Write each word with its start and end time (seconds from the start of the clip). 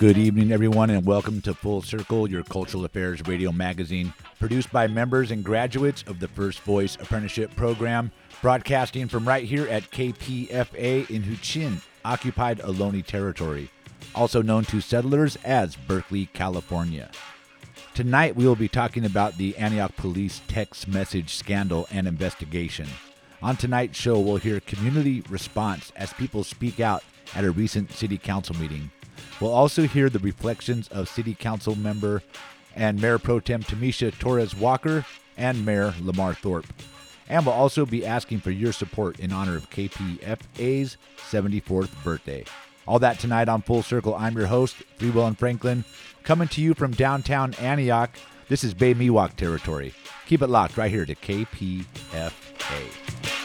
Good 0.00 0.16
evening, 0.16 0.50
everyone, 0.50 0.88
and 0.88 1.04
welcome 1.04 1.42
to 1.42 1.52
Full 1.52 1.82
Circle, 1.82 2.30
your 2.30 2.42
cultural 2.42 2.86
affairs 2.86 3.20
radio 3.26 3.52
magazine, 3.52 4.14
produced 4.38 4.72
by 4.72 4.86
members 4.86 5.30
and 5.30 5.44
graduates 5.44 6.04
of 6.06 6.20
the 6.20 6.28
First 6.28 6.60
Voice 6.60 6.96
Apprenticeship 6.96 7.54
Program, 7.54 8.10
broadcasting 8.40 9.08
from 9.08 9.28
right 9.28 9.44
here 9.44 9.68
at 9.68 9.90
KPFA 9.90 11.10
in 11.10 11.22
Huichin, 11.22 11.82
occupied 12.02 12.60
Ohlone 12.60 13.04
territory, 13.04 13.70
also 14.14 14.40
known 14.40 14.64
to 14.64 14.80
settlers 14.80 15.36
as 15.44 15.76
Berkeley, 15.76 16.30
California. 16.32 17.10
Tonight, 17.92 18.34
we 18.34 18.46
will 18.46 18.56
be 18.56 18.68
talking 18.68 19.04
about 19.04 19.36
the 19.36 19.54
Antioch 19.58 19.94
Police 19.96 20.40
text 20.48 20.88
message 20.88 21.34
scandal 21.34 21.86
and 21.90 22.08
investigation. 22.08 22.88
On 23.42 23.54
tonight's 23.54 23.98
show, 23.98 24.18
we'll 24.18 24.36
hear 24.38 24.60
community 24.60 25.22
response 25.28 25.92
as 25.94 26.10
people 26.14 26.42
speak 26.42 26.80
out 26.80 27.04
at 27.34 27.44
a 27.44 27.50
recent 27.50 27.92
city 27.92 28.16
council 28.16 28.56
meeting. 28.56 28.90
We'll 29.40 29.54
also 29.54 29.86
hear 29.86 30.10
the 30.10 30.18
reflections 30.18 30.88
of 30.88 31.08
City 31.08 31.34
Council 31.34 31.74
member 31.74 32.22
and 32.76 33.00
Mayor 33.00 33.18
Pro 33.18 33.40
Tem 33.40 33.62
Tamisha 33.62 34.16
Torres 34.18 34.54
Walker 34.54 35.06
and 35.36 35.64
Mayor 35.64 35.94
Lamar 36.02 36.34
Thorpe. 36.34 36.66
And 37.28 37.46
we'll 37.46 37.54
also 37.54 37.86
be 37.86 38.04
asking 38.04 38.40
for 38.40 38.50
your 38.50 38.72
support 38.72 39.20
in 39.20 39.32
honor 39.32 39.56
of 39.56 39.70
KPFA's 39.70 40.96
74th 41.30 41.90
birthday. 42.02 42.44
All 42.86 42.98
that 42.98 43.20
tonight 43.20 43.48
on 43.48 43.62
Full 43.62 43.82
Circle. 43.82 44.14
I'm 44.16 44.36
your 44.36 44.48
host, 44.48 44.76
Free 44.98 45.10
Will 45.10 45.26
and 45.26 45.38
Franklin, 45.38 45.84
coming 46.24 46.48
to 46.48 46.60
you 46.60 46.74
from 46.74 46.90
downtown 46.90 47.54
Antioch. 47.54 48.10
This 48.48 48.64
is 48.64 48.74
Bay 48.74 48.94
Miwok 48.94 49.36
territory. 49.36 49.94
Keep 50.26 50.42
it 50.42 50.48
locked 50.48 50.76
right 50.76 50.90
here 50.90 51.06
to 51.06 51.14
KPFA. 51.14 53.39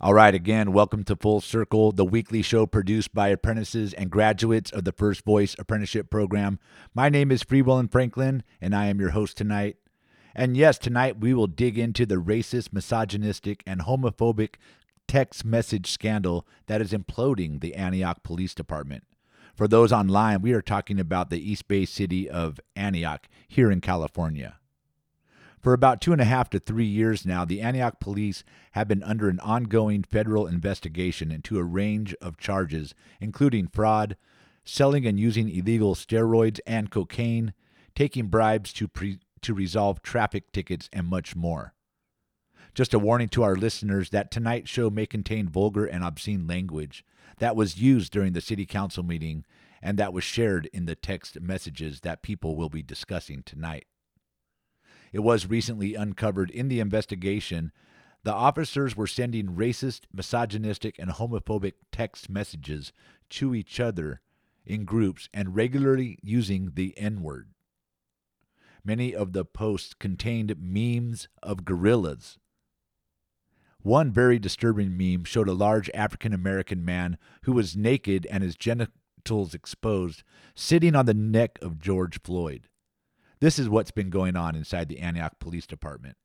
All 0.00 0.14
right, 0.14 0.32
again, 0.32 0.72
welcome 0.72 1.02
to 1.04 1.16
Full 1.16 1.40
Circle, 1.40 1.90
the 1.90 2.04
weekly 2.04 2.40
show 2.40 2.66
produced 2.66 3.12
by 3.12 3.30
apprentices 3.30 3.92
and 3.92 4.12
graduates 4.12 4.70
of 4.70 4.84
the 4.84 4.92
First 4.92 5.24
Voice 5.24 5.56
Apprenticeship 5.58 6.08
Program. 6.08 6.60
My 6.94 7.08
name 7.08 7.32
is 7.32 7.42
Free 7.42 7.62
Will 7.62 7.78
and 7.78 7.90
Franklin, 7.90 8.44
and 8.60 8.76
I 8.76 8.86
am 8.86 9.00
your 9.00 9.10
host 9.10 9.36
tonight. 9.36 9.74
And 10.36 10.56
yes, 10.56 10.78
tonight 10.78 11.18
we 11.18 11.34
will 11.34 11.48
dig 11.48 11.76
into 11.76 12.06
the 12.06 12.22
racist, 12.22 12.72
misogynistic, 12.72 13.64
and 13.66 13.80
homophobic 13.80 14.54
text 15.08 15.44
message 15.44 15.90
scandal 15.90 16.46
that 16.68 16.80
is 16.80 16.92
imploding 16.92 17.60
the 17.60 17.74
Antioch 17.74 18.22
Police 18.22 18.54
Department. 18.54 19.02
For 19.56 19.66
those 19.66 19.90
online, 19.92 20.42
we 20.42 20.52
are 20.52 20.62
talking 20.62 21.00
about 21.00 21.28
the 21.28 21.40
East 21.40 21.66
Bay 21.66 21.84
city 21.84 22.30
of 22.30 22.60
Antioch 22.76 23.26
here 23.48 23.68
in 23.68 23.80
California. 23.80 24.57
For 25.60 25.72
about 25.72 26.00
two 26.00 26.12
and 26.12 26.20
a 26.20 26.24
half 26.24 26.48
to 26.50 26.58
three 26.58 26.86
years 26.86 27.26
now, 27.26 27.44
the 27.44 27.60
Antioch 27.60 27.98
police 27.98 28.44
have 28.72 28.88
been 28.88 29.02
under 29.02 29.28
an 29.28 29.40
ongoing 29.40 30.02
federal 30.02 30.46
investigation 30.46 31.32
into 31.32 31.58
a 31.58 31.64
range 31.64 32.14
of 32.20 32.38
charges, 32.38 32.94
including 33.20 33.66
fraud, 33.68 34.16
selling 34.64 35.06
and 35.06 35.18
using 35.18 35.48
illegal 35.48 35.94
steroids 35.94 36.60
and 36.66 36.90
cocaine, 36.90 37.54
taking 37.94 38.26
bribes 38.26 38.72
to, 38.74 38.86
pre- 38.86 39.18
to 39.42 39.52
resolve 39.54 40.02
traffic 40.02 40.52
tickets, 40.52 40.88
and 40.92 41.06
much 41.08 41.34
more. 41.34 41.74
Just 42.74 42.94
a 42.94 42.98
warning 42.98 43.28
to 43.30 43.42
our 43.42 43.56
listeners 43.56 44.10
that 44.10 44.30
tonight's 44.30 44.70
show 44.70 44.90
may 44.90 45.06
contain 45.06 45.48
vulgar 45.48 45.84
and 45.84 46.04
obscene 46.04 46.46
language 46.46 47.04
that 47.38 47.56
was 47.56 47.80
used 47.80 48.12
during 48.12 48.32
the 48.32 48.40
city 48.40 48.66
council 48.66 49.02
meeting 49.02 49.44
and 49.82 49.98
that 49.98 50.12
was 50.12 50.24
shared 50.24 50.68
in 50.72 50.86
the 50.86 50.94
text 50.94 51.40
messages 51.40 52.00
that 52.00 52.22
people 52.22 52.56
will 52.56 52.68
be 52.68 52.82
discussing 52.82 53.42
tonight. 53.42 53.86
It 55.12 55.20
was 55.20 55.46
recently 55.46 55.94
uncovered 55.94 56.50
in 56.50 56.68
the 56.68 56.80
investigation 56.80 57.72
the 58.24 58.34
officers 58.34 58.96
were 58.96 59.06
sending 59.06 59.56
racist, 59.56 60.02
misogynistic, 60.12 60.98
and 60.98 61.10
homophobic 61.10 61.74
text 61.92 62.28
messages 62.28 62.92
to 63.30 63.54
each 63.54 63.78
other 63.80 64.20
in 64.66 64.84
groups 64.84 65.28
and 65.32 65.54
regularly 65.54 66.18
using 66.22 66.72
the 66.74 66.96
N 66.98 67.22
word. 67.22 67.50
Many 68.84 69.14
of 69.14 69.32
the 69.32 69.44
posts 69.44 69.94
contained 69.94 70.54
memes 70.58 71.28
of 71.42 71.64
gorillas. 71.64 72.38
One 73.82 74.12
very 74.12 74.38
disturbing 74.38 74.96
meme 74.96 75.24
showed 75.24 75.48
a 75.48 75.52
large 75.52 75.88
African 75.94 76.32
American 76.32 76.84
man 76.84 77.16
who 77.42 77.52
was 77.52 77.76
naked 77.76 78.26
and 78.26 78.42
his 78.42 78.56
genitals 78.56 79.54
exposed, 79.54 80.22
sitting 80.54 80.94
on 80.94 81.06
the 81.06 81.14
neck 81.14 81.58
of 81.62 81.78
George 81.78 82.20
Floyd. 82.20 82.68
This 83.40 83.58
is 83.58 83.68
what's 83.68 83.92
been 83.92 84.10
going 84.10 84.34
on 84.36 84.56
inside 84.56 84.88
the 84.88 84.98
Antioch 84.98 85.38
Police 85.38 85.66
Department. 85.66 86.16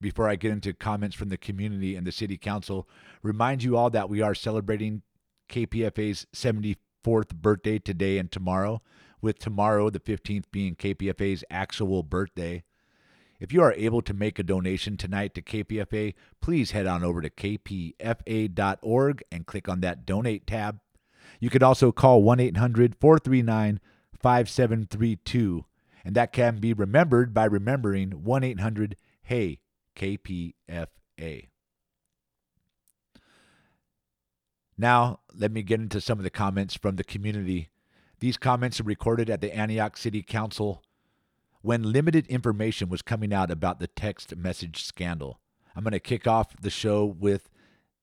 Before 0.00 0.26
I 0.26 0.36
get 0.36 0.52
into 0.52 0.72
comments 0.72 1.14
from 1.14 1.28
the 1.28 1.36
community 1.36 1.94
and 1.94 2.06
the 2.06 2.12
city 2.12 2.38
council, 2.38 2.88
remind 3.22 3.62
you 3.62 3.76
all 3.76 3.90
that 3.90 4.08
we 4.08 4.22
are 4.22 4.34
celebrating 4.34 5.02
KPFA's 5.50 6.26
74th 6.34 7.34
birthday 7.34 7.78
today 7.78 8.16
and 8.16 8.32
tomorrow, 8.32 8.80
with 9.20 9.38
tomorrow, 9.38 9.90
the 9.90 10.00
15th, 10.00 10.44
being 10.50 10.74
KPFA's 10.74 11.44
actual 11.50 12.02
birthday. 12.02 12.62
If 13.38 13.52
you 13.52 13.62
are 13.62 13.74
able 13.74 14.00
to 14.02 14.14
make 14.14 14.38
a 14.38 14.42
donation 14.42 14.96
tonight 14.96 15.34
to 15.34 15.42
KPFA, 15.42 16.14
please 16.40 16.70
head 16.70 16.86
on 16.86 17.04
over 17.04 17.20
to 17.20 17.28
kpfa.org 17.28 19.22
and 19.30 19.46
click 19.46 19.68
on 19.68 19.80
that 19.80 20.06
donate 20.06 20.46
tab. 20.46 20.80
You 21.38 21.50
could 21.50 21.62
also 21.62 21.92
call 21.92 22.22
1 22.22 22.40
800 22.40 22.96
439 22.98 23.80
5732 24.18 25.64
and 26.04 26.14
that 26.14 26.32
can 26.32 26.58
be 26.58 26.72
remembered 26.72 27.34
by 27.34 27.44
remembering 27.44 28.24
1 28.24 28.44
800 28.44 28.96
HEY 29.22 29.60
KPFA. 29.96 31.48
Now, 34.78 35.20
let 35.34 35.52
me 35.52 35.62
get 35.62 35.80
into 35.80 36.00
some 36.00 36.18
of 36.18 36.24
the 36.24 36.30
comments 36.30 36.74
from 36.74 36.96
the 36.96 37.04
community. 37.04 37.68
These 38.20 38.38
comments 38.38 38.80
are 38.80 38.84
recorded 38.84 39.28
at 39.28 39.42
the 39.42 39.54
Antioch 39.54 39.96
City 39.98 40.22
Council 40.22 40.82
when 41.62 41.92
limited 41.92 42.26
information 42.28 42.88
was 42.88 43.02
coming 43.02 43.32
out 43.32 43.50
about 43.50 43.78
the 43.78 43.86
text 43.86 44.34
message 44.34 44.82
scandal. 44.82 45.40
I'm 45.76 45.84
going 45.84 45.92
to 45.92 46.00
kick 46.00 46.26
off 46.26 46.56
the 46.60 46.70
show 46.70 47.04
with 47.04 47.50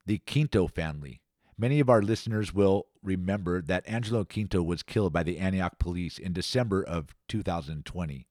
the 0.06 0.20
Quinto 0.20 0.68
family. 0.68 1.22
Many 1.58 1.80
of 1.80 1.90
our 1.90 2.02
listeners 2.02 2.54
will 2.54 2.86
remember 3.08 3.62
that 3.62 3.88
Angelo 3.88 4.24
Quinto 4.24 4.62
was 4.62 4.84
killed 4.84 5.14
by 5.14 5.24
the 5.24 5.40
Antioch 5.40 5.80
police 5.80 6.18
in 6.18 6.34
December 6.34 6.84
of 6.84 7.16
2020. 7.28 8.28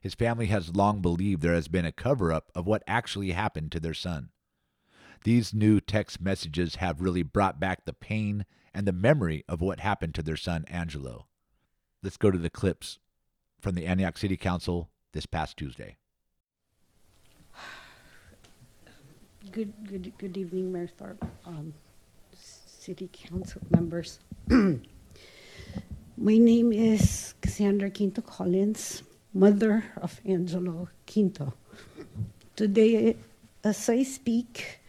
His 0.00 0.14
family 0.14 0.46
has 0.46 0.74
long 0.74 1.00
believed 1.00 1.42
there 1.42 1.54
has 1.54 1.68
been 1.68 1.84
a 1.84 1.92
cover 1.92 2.32
up 2.32 2.50
of 2.54 2.66
what 2.66 2.82
actually 2.86 3.30
happened 3.30 3.70
to 3.72 3.80
their 3.80 3.94
son. 3.94 4.30
These 5.24 5.54
new 5.54 5.80
text 5.80 6.20
messages 6.20 6.76
have 6.76 7.00
really 7.00 7.22
brought 7.22 7.60
back 7.60 7.84
the 7.84 7.92
pain 7.92 8.44
and 8.74 8.86
the 8.86 8.92
memory 8.92 9.44
of 9.48 9.60
what 9.60 9.80
happened 9.80 10.14
to 10.16 10.22
their 10.22 10.36
son 10.36 10.64
Angelo. 10.68 11.26
Let's 12.02 12.16
go 12.18 12.30
to 12.30 12.38
the 12.38 12.50
clips 12.50 12.98
from 13.60 13.74
the 13.74 13.86
Antioch 13.86 14.18
City 14.18 14.36
Council 14.36 14.90
this 15.12 15.24
past 15.24 15.56
Tuesday. 15.56 15.96
Good, 19.52 19.72
good, 19.86 20.12
good 20.18 20.36
evening, 20.36 20.72
Mayor 20.72 20.88
Thorpe, 20.88 21.24
um, 21.46 21.72
city 22.84 23.08
council 23.10 23.62
members. 23.70 24.18
My 24.50 26.36
name 26.36 26.70
is 26.70 27.32
Cassandra 27.40 27.88
Quinto 27.88 28.20
Collins, 28.20 29.02
mother 29.32 29.84
of 29.96 30.20
Angelo 30.26 30.90
Quinto. 31.06 31.54
Today, 32.54 33.16
as 33.64 33.88
I 33.88 34.02
speak, 34.02 34.80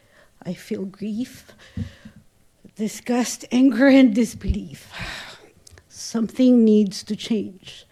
I 0.45 0.53
feel 0.53 0.83
grief, 0.83 1.53
disgust, 2.75 3.45
anger, 3.49 3.87
and 3.87 4.13
disbelief. 4.13 4.91
Something 5.87 6.65
needs 6.65 7.01
to 7.03 7.15
change. 7.15 7.85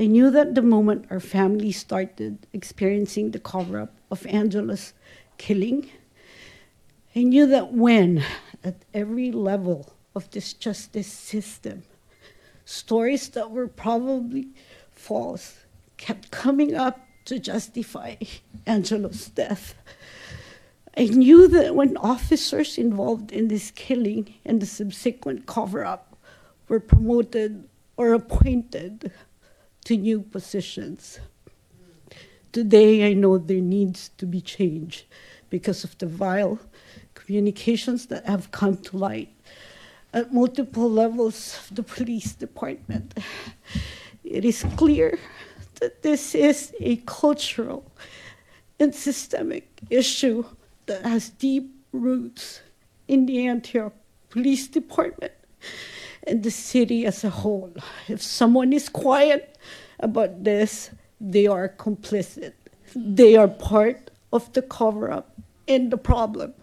I 0.00 0.06
knew 0.06 0.32
that 0.32 0.56
the 0.56 0.62
moment 0.62 1.06
our 1.10 1.20
family 1.20 1.70
started 1.70 2.44
experiencing 2.52 3.30
the 3.30 3.38
cover 3.38 3.82
up 3.82 3.94
of 4.10 4.26
Angelo's 4.26 4.94
killing, 5.38 5.88
I 7.14 7.22
knew 7.22 7.46
that 7.46 7.72
when, 7.72 8.24
at 8.64 8.76
every 8.94 9.32
level 9.32 9.92
of 10.14 10.30
this 10.30 10.52
justice 10.52 11.10
system, 11.10 11.82
stories 12.64 13.28
that 13.30 13.50
were 13.50 13.68
probably 13.68 14.48
false 14.90 15.56
kept 15.96 16.30
coming 16.30 16.74
up 16.74 17.00
to 17.24 17.38
justify 17.38 18.16
Angelo's 18.66 19.28
death, 19.28 19.74
I 20.96 21.04
knew 21.06 21.48
that 21.48 21.74
when 21.74 21.96
officers 21.96 22.76
involved 22.76 23.32
in 23.32 23.48
this 23.48 23.70
killing 23.70 24.34
and 24.44 24.60
the 24.60 24.66
subsequent 24.66 25.46
cover 25.46 25.84
up 25.84 26.16
were 26.68 26.80
promoted 26.80 27.68
or 27.96 28.12
appointed 28.12 29.10
to 29.84 29.96
new 29.96 30.20
positions. 30.20 31.18
Today, 32.52 33.08
I 33.08 33.14
know 33.14 33.38
there 33.38 33.60
needs 33.60 34.10
to 34.18 34.26
be 34.26 34.42
change 34.42 35.06
because 35.48 35.84
of 35.84 35.96
the 35.96 36.06
vile 36.06 36.58
communications 37.24 38.06
that 38.06 38.26
have 38.26 38.50
come 38.50 38.76
to 38.76 38.96
light 38.96 39.28
at 40.12 40.32
multiple 40.32 40.90
levels 40.90 41.58
of 41.58 41.76
the 41.76 41.82
police 41.82 42.32
department. 42.32 43.18
It 44.24 44.44
is 44.44 44.64
clear 44.76 45.18
that 45.80 46.02
this 46.02 46.34
is 46.34 46.74
a 46.80 46.96
cultural 47.06 47.90
and 48.78 48.94
systemic 48.94 49.68
issue 49.90 50.44
that 50.86 51.04
has 51.04 51.30
deep 51.30 51.74
roots 51.92 52.60
in 53.08 53.26
the 53.26 53.46
Antioch 53.46 53.94
Police 54.30 54.68
Department 54.68 55.32
and 56.26 56.42
the 56.42 56.50
city 56.50 57.04
as 57.04 57.24
a 57.24 57.30
whole. 57.30 57.72
If 58.08 58.22
someone 58.22 58.72
is 58.72 58.88
quiet 58.88 59.58
about 60.00 60.44
this, 60.44 60.90
they 61.20 61.46
are 61.46 61.68
complicit. 61.68 62.52
They 62.94 63.36
are 63.36 63.48
part 63.48 64.10
of 64.32 64.52
the 64.52 64.62
cover 64.62 65.10
up 65.10 65.36
and 65.68 65.90
the 65.90 65.98
problem. 65.98 66.54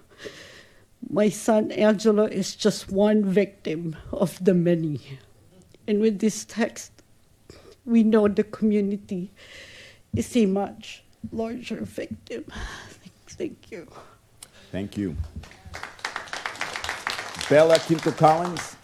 My 1.12 1.30
son 1.30 1.72
Angelo 1.72 2.26
is 2.26 2.56
just 2.56 2.92
one 2.92 3.26
victim 3.26 3.96
of 4.12 4.44
the 4.44 4.54
many. 4.54 5.02
And 5.88 6.00
with 6.02 6.20
this 6.20 6.46
text, 6.46 6.92
we 7.84 8.04
know 8.04 8.28
the 8.28 8.44
community 8.44 9.32
is 10.16 10.38
a 10.38 10.46
much 10.46 11.04
larger 11.32 11.78
victim. 11.78 12.46
Thank 13.28 13.72
you. 13.72 13.88
Thank 14.72 14.98
you. 14.98 15.16
Bella 17.50 17.80
Quinto 17.80 18.12
Collins. 18.12 18.76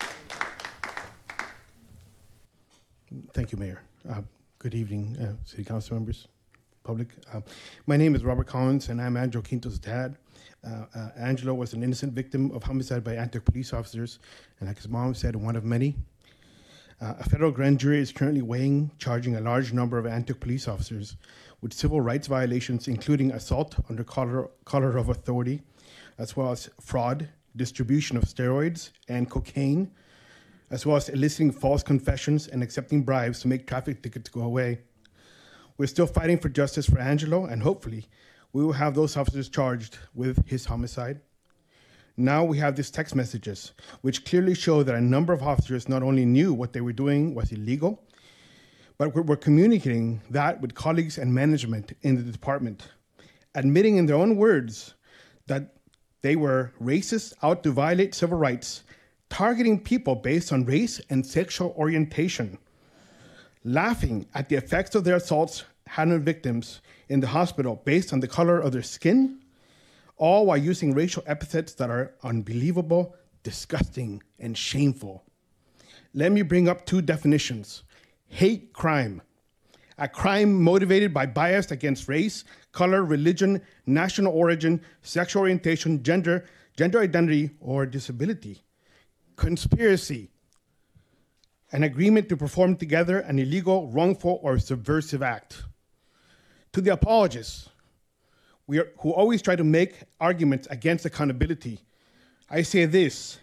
Thank 3.34 3.52
you, 3.52 3.60
Mayor. 3.60 3.84
Uh, 4.10 4.22
good 4.58 4.74
evening, 4.74 5.16
uh, 5.22 5.34
City 5.46 5.64
Council 5.64 5.96
members, 5.96 6.28
public. 6.84 7.10
Uh, 7.32 7.42
my 7.86 7.98
name 7.98 8.16
is 8.16 8.24
Robert 8.24 8.48
Collins, 8.48 8.90
and 8.90 9.00
I'm 9.00 9.16
Angelo 9.16 9.44
Quinto's 9.44 9.78
dad. 9.78 10.16
Uh, 10.66 10.86
uh, 10.96 11.10
Angelo 11.18 11.54
was 11.54 11.74
an 11.74 11.84
innocent 11.84 12.14
victim 12.14 12.52
of 12.52 12.64
homicide 12.64 13.04
by 13.04 13.16
Antioch 13.16 13.46
police 13.46 13.72
officers, 13.74 14.20
and 14.60 14.68
like 14.68 14.78
his 14.78 14.90
mom 14.90 15.14
said, 15.14 15.36
one 15.36 15.56
of 15.56 15.64
many. 15.64 15.96
Uh, 17.02 17.14
a 17.20 17.30
federal 17.30 17.52
grand 17.52 17.80
jury 17.80 18.00
is 18.00 18.12
currently 18.12 18.42
weighing, 18.42 18.90
charging 18.98 19.36
a 19.36 19.42
large 19.42 19.74
number 19.74 19.98
of 19.98 20.06
Antioch 20.06 20.40
police 20.40 20.68
officers 20.68 21.18
with 21.62 21.74
civil 21.74 22.02
rights 22.02 22.28
violations, 22.28 22.88
including 22.88 23.32
assault 23.32 23.76
under 23.90 24.04
color, 24.04 24.50
color 24.64 24.98
of 24.98 25.10
authority, 25.10 25.62
as 26.18 26.36
well 26.36 26.52
as 26.52 26.70
fraud, 26.80 27.28
distribution 27.56 28.18
of 28.18 28.24
steroids 28.24 28.92
and 29.08 29.30
cocaine, 29.30 29.92
as 30.72 30.86
well 30.86 30.96
as 30.96 31.10
eliciting 31.10 31.52
false 31.52 31.84
confessions 31.84 32.48
and 32.48 32.64
accepting 32.64 33.04
bribes 33.04 33.40
to 33.42 33.48
make 33.48 33.68
traffic 33.68 34.02
tickets 34.02 34.30
go 34.30 34.42
away. 34.42 34.80
We're 35.78 35.88
still 35.88 36.08
fighting 36.08 36.40
for 36.40 36.50
justice 36.50 36.86
for 36.86 37.00
Angelo, 37.00 37.46
and 37.46 37.62
hopefully, 37.62 38.08
we 38.56 38.64
will 38.64 38.72
have 38.72 38.96
those 38.96 39.18
officers 39.18 39.50
charged 39.50 39.98
with 40.14 40.48
his 40.48 40.64
homicide. 40.64 41.20
Now 42.16 42.46
we 42.46 42.58
have 42.60 42.78
these 42.78 42.90
text 42.90 43.14
messages, 43.14 43.74
which 44.00 44.24
clearly 44.24 44.56
show 44.56 44.82
that 44.82 44.96
a 44.96 45.02
number 45.02 45.34
of 45.34 45.44
officers 45.44 45.90
not 45.90 46.02
only 46.02 46.24
knew 46.24 46.54
what 46.54 46.72
they 46.72 46.80
were 46.80 46.94
doing 46.94 47.36
was 47.36 47.52
illegal, 47.52 48.02
but 48.98 49.14
were, 49.14 49.36
communicating 49.36 50.22
that 50.30 50.62
with 50.62 50.74
colleagues 50.74 51.18
and 51.18 51.34
management 51.34 51.98
in 52.04 52.16
the 52.16 52.32
department, 52.32 52.88
admitting 53.56 53.98
in 53.98 54.06
their 54.06 54.16
own 54.16 54.38
words 54.38 54.94
that 55.48 55.76
they 56.22 56.38
were 56.38 56.72
racist, 56.82 57.34
out 57.44 57.62
to 57.64 57.72
violate 57.74 58.16
civil 58.16 58.38
rights, 58.38 58.84
targeting 59.30 59.78
people 59.78 60.16
based 60.16 60.54
on 60.54 60.64
race 60.64 61.02
and 61.10 61.26
sexual 61.26 61.76
orientation, 61.78 62.58
laughing 63.66 64.26
at 64.34 64.48
the 64.48 64.56
effects 64.56 64.96
of 64.96 65.04
their 65.04 65.18
assaults 65.18 65.66
had 65.88 66.10
on 66.10 66.22
victims 66.22 66.82
in 67.10 67.20
the 67.20 67.28
hospital 67.28 67.82
based 67.86 68.12
on 68.12 68.20
the 68.20 68.28
color 68.28 68.60
of 68.60 68.72
their 68.72 68.84
skin, 68.84 69.40
all 70.18 70.46
while 70.46 70.58
using 70.58 70.94
racial 70.94 71.24
epithets 71.28 71.74
that 71.76 71.90
are 71.90 72.16
unbelievable, 72.24 73.16
disgusting, 73.44 74.22
and 74.40 74.58
shameful. 74.58 75.24
Let 76.14 76.32
me 76.32 76.42
bring 76.42 76.68
up 76.68 76.86
two 76.86 77.02
definitions 77.02 77.84
hate 78.28 78.74
crime, 78.74 79.22
a 79.98 80.08
crime 80.08 80.62
motivated 80.62 81.14
by 81.14 81.26
bias 81.26 81.72
against 81.72 82.08
race, 82.08 82.44
color, 82.72 83.04
religion, 83.04 83.62
national 83.86 84.34
origin, 84.34 84.82
sexual 85.02 85.42
orientation, 85.42 86.04
gender, 86.04 86.46
gender 86.76 87.00
identity, 87.00 87.52
or 87.62 87.86
disability. 87.86 88.64
Conspiracy, 89.36 90.30
an 91.72 91.84
agreement 91.84 92.30
to 92.30 92.38
perform 92.38 92.76
together 92.76 93.20
an 93.20 93.40
illegal, 93.40 93.90
wrongful, 93.90 94.40
or 94.42 94.58
subversive 94.58 95.22
act. 95.22 95.64
To 96.76 96.82
the 96.82 96.92
apologists, 96.92 97.70
are, 98.70 98.92
who 99.00 99.12
always 99.12 99.42
try 99.42 99.56
to 99.56 99.64
make 99.64 99.94
arguments 100.20 100.68
against 100.70 101.06
accountability, 101.06 101.80
I 102.50 102.64
say 102.64 102.84
this 102.84 103.38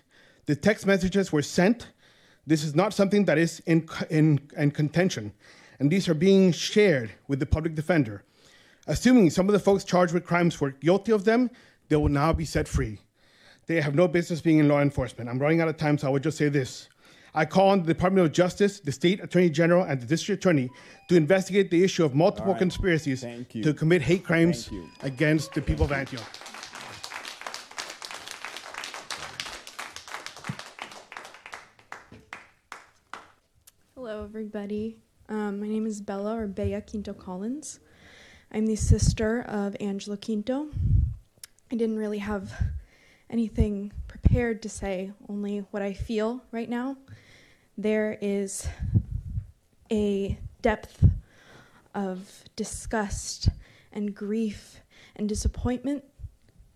the 0.44 0.54
text 0.54 0.84
messages 0.86 1.32
were 1.32 1.40
sent. 1.40 1.88
This 2.46 2.62
is 2.62 2.74
not 2.74 2.92
something 2.92 3.24
that 3.24 3.38
is 3.38 3.60
in, 3.60 3.88
in, 4.10 4.38
in 4.58 4.70
contention, 4.70 5.32
and 5.78 5.90
these 5.90 6.10
are 6.10 6.14
being 6.14 6.52
shared 6.52 7.10
with 7.26 7.40
the 7.40 7.46
public 7.46 7.74
defender. 7.74 8.22
Assuming 8.86 9.30
some 9.30 9.48
of 9.48 9.54
the 9.54 9.58
folks 9.58 9.82
charged 9.82 10.12
with 10.12 10.26
crimes 10.26 10.60
were 10.60 10.72
guilty 10.72 11.12
of 11.12 11.24
them, 11.24 11.48
they 11.88 11.96
will 11.96 12.10
now 12.10 12.34
be 12.34 12.44
set 12.44 12.68
free. 12.68 12.98
They 13.64 13.80
have 13.80 13.94
no 13.94 14.08
business 14.08 14.42
being 14.42 14.58
in 14.58 14.68
law 14.68 14.82
enforcement. 14.82 15.30
I'm 15.30 15.38
running 15.38 15.62
out 15.62 15.68
of 15.68 15.78
time, 15.78 15.96
so 15.96 16.06
I 16.06 16.10
would 16.10 16.22
just 16.22 16.36
say 16.36 16.50
this. 16.50 16.90
I 17.34 17.46
call 17.46 17.70
on 17.70 17.80
the 17.80 17.86
Department 17.86 18.26
of 18.26 18.32
Justice, 18.32 18.80
the 18.80 18.92
State 18.92 19.22
Attorney 19.22 19.48
General, 19.48 19.84
and 19.84 19.98
the 19.98 20.04
District 20.04 20.44
Attorney 20.44 20.68
to 21.08 21.16
investigate 21.16 21.70
the 21.70 21.82
issue 21.82 22.04
of 22.04 22.14
multiple 22.14 22.48
All 22.48 22.52
right. 22.52 22.58
conspiracies 22.58 23.24
to 23.62 23.72
commit 23.72 24.02
hate 24.02 24.22
crimes 24.22 24.68
against 25.02 25.54
the 25.54 25.62
people 25.62 25.86
of 25.86 25.92
Antioch. 25.92 26.22
Hello, 33.94 34.24
everybody. 34.24 34.98
Um, 35.30 35.58
my 35.58 35.68
name 35.68 35.86
is 35.86 36.02
Bella 36.02 36.36
or 36.36 36.46
Bea 36.46 36.82
Quinto 36.82 37.14
Collins. 37.14 37.80
I'm 38.52 38.66
the 38.66 38.76
sister 38.76 39.40
of 39.42 39.74
Angelo 39.80 40.16
Quinto. 40.16 40.68
I 41.70 41.76
didn't 41.76 41.96
really 41.96 42.18
have 42.18 42.52
anything 43.32 43.90
prepared 44.06 44.62
to 44.62 44.68
say, 44.68 45.10
only 45.28 45.60
what 45.70 45.82
I 45.82 45.94
feel 45.94 46.42
right 46.52 46.68
now. 46.68 46.96
There 47.78 48.18
is 48.20 48.68
a 49.90 50.38
depth 50.60 51.04
of 51.94 52.44
disgust 52.54 53.48
and 53.92 54.14
grief 54.14 54.80
and 55.16 55.28
disappointment 55.28 56.04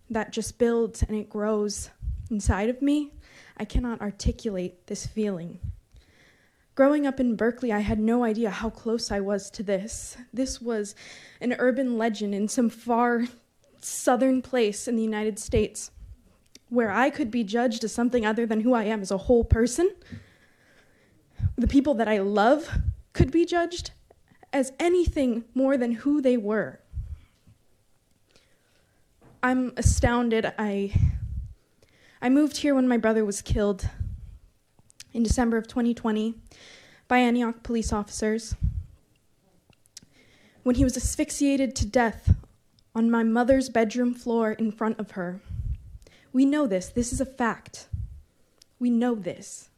that 0.09 0.31
just 0.31 0.57
builds 0.57 1.03
and 1.03 1.15
it 1.15 1.29
grows 1.29 1.91
inside 2.31 2.69
of 2.69 2.81
me. 2.81 3.13
I 3.57 3.65
cannot 3.65 4.01
articulate 4.01 4.87
this 4.87 5.05
feeling. 5.05 5.59
Growing 6.75 7.07
up 7.07 7.19
in 7.19 7.35
Berkeley, 7.35 7.71
I 7.71 7.79
had 7.79 7.99
no 7.99 8.23
idea 8.23 8.49
how 8.49 8.69
close 8.69 9.11
I 9.11 9.19
was 9.19 9.49
to 9.51 9.63
this. 9.63 10.17
This 10.33 10.61
was 10.61 10.95
an 11.41 11.55
urban 11.57 11.97
legend 11.97 12.35
in 12.35 12.47
some 12.47 12.69
far 12.69 13.25
southern 13.81 14.41
place 14.41 14.87
in 14.87 14.95
the 14.95 15.03
United 15.03 15.39
States 15.39 15.91
where 16.69 16.91
I 16.91 17.09
could 17.09 17.31
be 17.31 17.43
judged 17.43 17.83
as 17.83 17.93
something 17.93 18.25
other 18.25 18.45
than 18.45 18.61
who 18.61 18.73
I 18.73 18.83
am 18.83 19.01
as 19.01 19.11
a 19.11 19.17
whole 19.17 19.43
person. 19.43 19.91
The 21.57 21.67
people 21.67 21.93
that 21.95 22.07
I 22.07 22.19
love 22.19 22.69
could 23.13 23.31
be 23.31 23.45
judged 23.45 23.91
as 24.53 24.71
anything 24.79 25.45
more 25.53 25.77
than 25.77 25.93
who 25.93 26.21
they 26.21 26.37
were. 26.37 26.79
I'm 29.41 29.73
astounded. 29.77 30.53
I 30.57 30.93
I 32.21 32.29
moved 32.29 32.57
here 32.57 32.73
when 32.73 32.87
my 32.87 32.97
brother 32.97 33.23
was 33.23 33.41
killed 33.41 33.87
in 35.13 35.23
December 35.23 35.57
of 35.57 35.67
2020 35.67 36.35
by 37.07 37.19
Antioch 37.19 37.61
police 37.63 37.93
officers. 37.93 38.55
When 40.63 40.75
he 40.75 40.83
was 40.83 40.97
asphyxiated 40.97 41.75
to 41.75 41.85
death 41.85 42.35
on 42.95 43.11
my 43.11 43.23
mother's 43.23 43.69
bedroom 43.69 44.13
floor 44.13 44.51
in 44.53 44.71
front 44.71 44.99
of 44.99 45.11
her. 45.11 45.39
We 46.37 46.45
know 46.45 46.67
this. 46.67 46.89
This 46.89 47.11
is 47.11 47.19
a 47.19 47.25
fact. 47.25 47.87
We 48.77 48.91
know 48.91 49.15
this. 49.15 49.69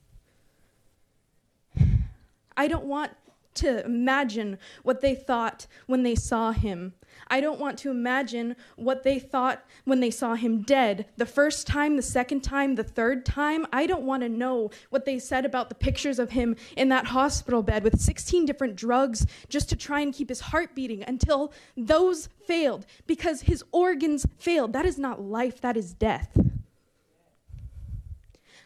I 2.57 2.67
don't 2.67 2.83
want 2.83 3.13
to 3.53 3.85
imagine 3.85 4.59
what 4.83 4.99
they 4.99 5.15
thought 5.15 5.67
when 5.87 6.03
they 6.03 6.15
saw 6.15 6.51
him. 6.51 6.95
I 7.27 7.41
don't 7.41 7.59
want 7.59 7.77
to 7.79 7.91
imagine 7.91 8.55
what 8.75 9.03
they 9.03 9.19
thought 9.19 9.63
when 9.85 9.99
they 9.99 10.11
saw 10.11 10.35
him 10.35 10.61
dead. 10.61 11.05
The 11.17 11.25
first 11.25 11.67
time, 11.67 11.95
the 11.95 12.01
second 12.01 12.41
time, 12.41 12.75
the 12.75 12.83
third 12.83 13.25
time. 13.25 13.65
I 13.71 13.85
don't 13.85 14.03
want 14.03 14.23
to 14.23 14.29
know 14.29 14.71
what 14.89 15.05
they 15.05 15.19
said 15.19 15.45
about 15.45 15.69
the 15.69 15.75
pictures 15.75 16.19
of 16.19 16.31
him 16.31 16.55
in 16.75 16.89
that 16.89 17.07
hospital 17.07 17.63
bed 17.63 17.83
with 17.83 17.99
16 17.99 18.45
different 18.45 18.75
drugs 18.75 19.25
just 19.47 19.69
to 19.69 19.75
try 19.75 20.01
and 20.01 20.13
keep 20.13 20.29
his 20.29 20.39
heart 20.39 20.75
beating 20.75 21.03
until 21.03 21.53
those 21.75 22.29
failed 22.45 22.85
because 23.05 23.41
his 23.41 23.63
organs 23.71 24.25
failed. 24.38 24.73
That 24.73 24.85
is 24.85 24.97
not 24.97 25.21
life, 25.21 25.61
that 25.61 25.77
is 25.77 25.93
death. 25.93 26.29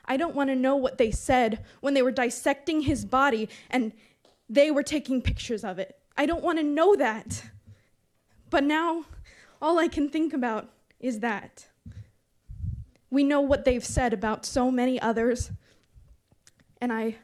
I 0.05 0.17
don't 0.17 0.35
want 0.35 0.49
to 0.49 0.55
know 0.55 0.75
what 0.75 0.97
they 0.97 1.11
said 1.11 1.63
when 1.81 1.93
they 1.93 2.01
were 2.01 2.11
dissecting 2.11 2.81
his 2.81 3.05
body 3.05 3.49
and 3.69 3.93
they 4.49 4.69
were 4.71 4.83
taking 4.83 5.21
pictures 5.21 5.63
of 5.63 5.79
it. 5.79 5.97
I 6.17 6.25
don't 6.25 6.43
want 6.43 6.59
to 6.59 6.63
know 6.63 6.95
that. 6.95 7.43
But 8.53 8.63
now, 8.65 9.05
all 9.63 9.79
I 9.79 9.87
can 9.87 10.09
think 10.09 10.31
about 10.31 10.69
is 10.99 11.21
that. 11.21 11.69
We 13.09 13.23
know 13.23 13.41
what 13.41 13.65
they've 13.65 13.83
said 13.83 14.13
about 14.13 14.45
so 14.45 14.69
many 14.69 15.01
others, 15.01 15.49
and 16.79 16.93
I 16.93 17.15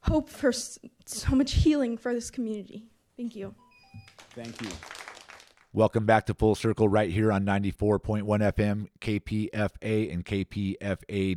hope 0.00 0.30
for 0.30 0.50
so 0.50 1.36
much 1.36 1.52
healing 1.52 1.98
for 1.98 2.14
this 2.14 2.30
community. 2.30 2.86
Thank 3.18 3.36
you. 3.36 3.54
Thank 4.30 4.62
you. 4.62 4.70
Welcome 5.74 6.06
back 6.06 6.24
to 6.28 6.34
Full 6.34 6.54
Circle 6.54 6.88
right 6.88 7.10
here 7.10 7.30
on 7.30 7.44
94.1 7.44 8.24
FM, 8.24 8.86
KPFA, 8.98 10.10
and 10.10 10.24
KPFA.org, 10.24 11.36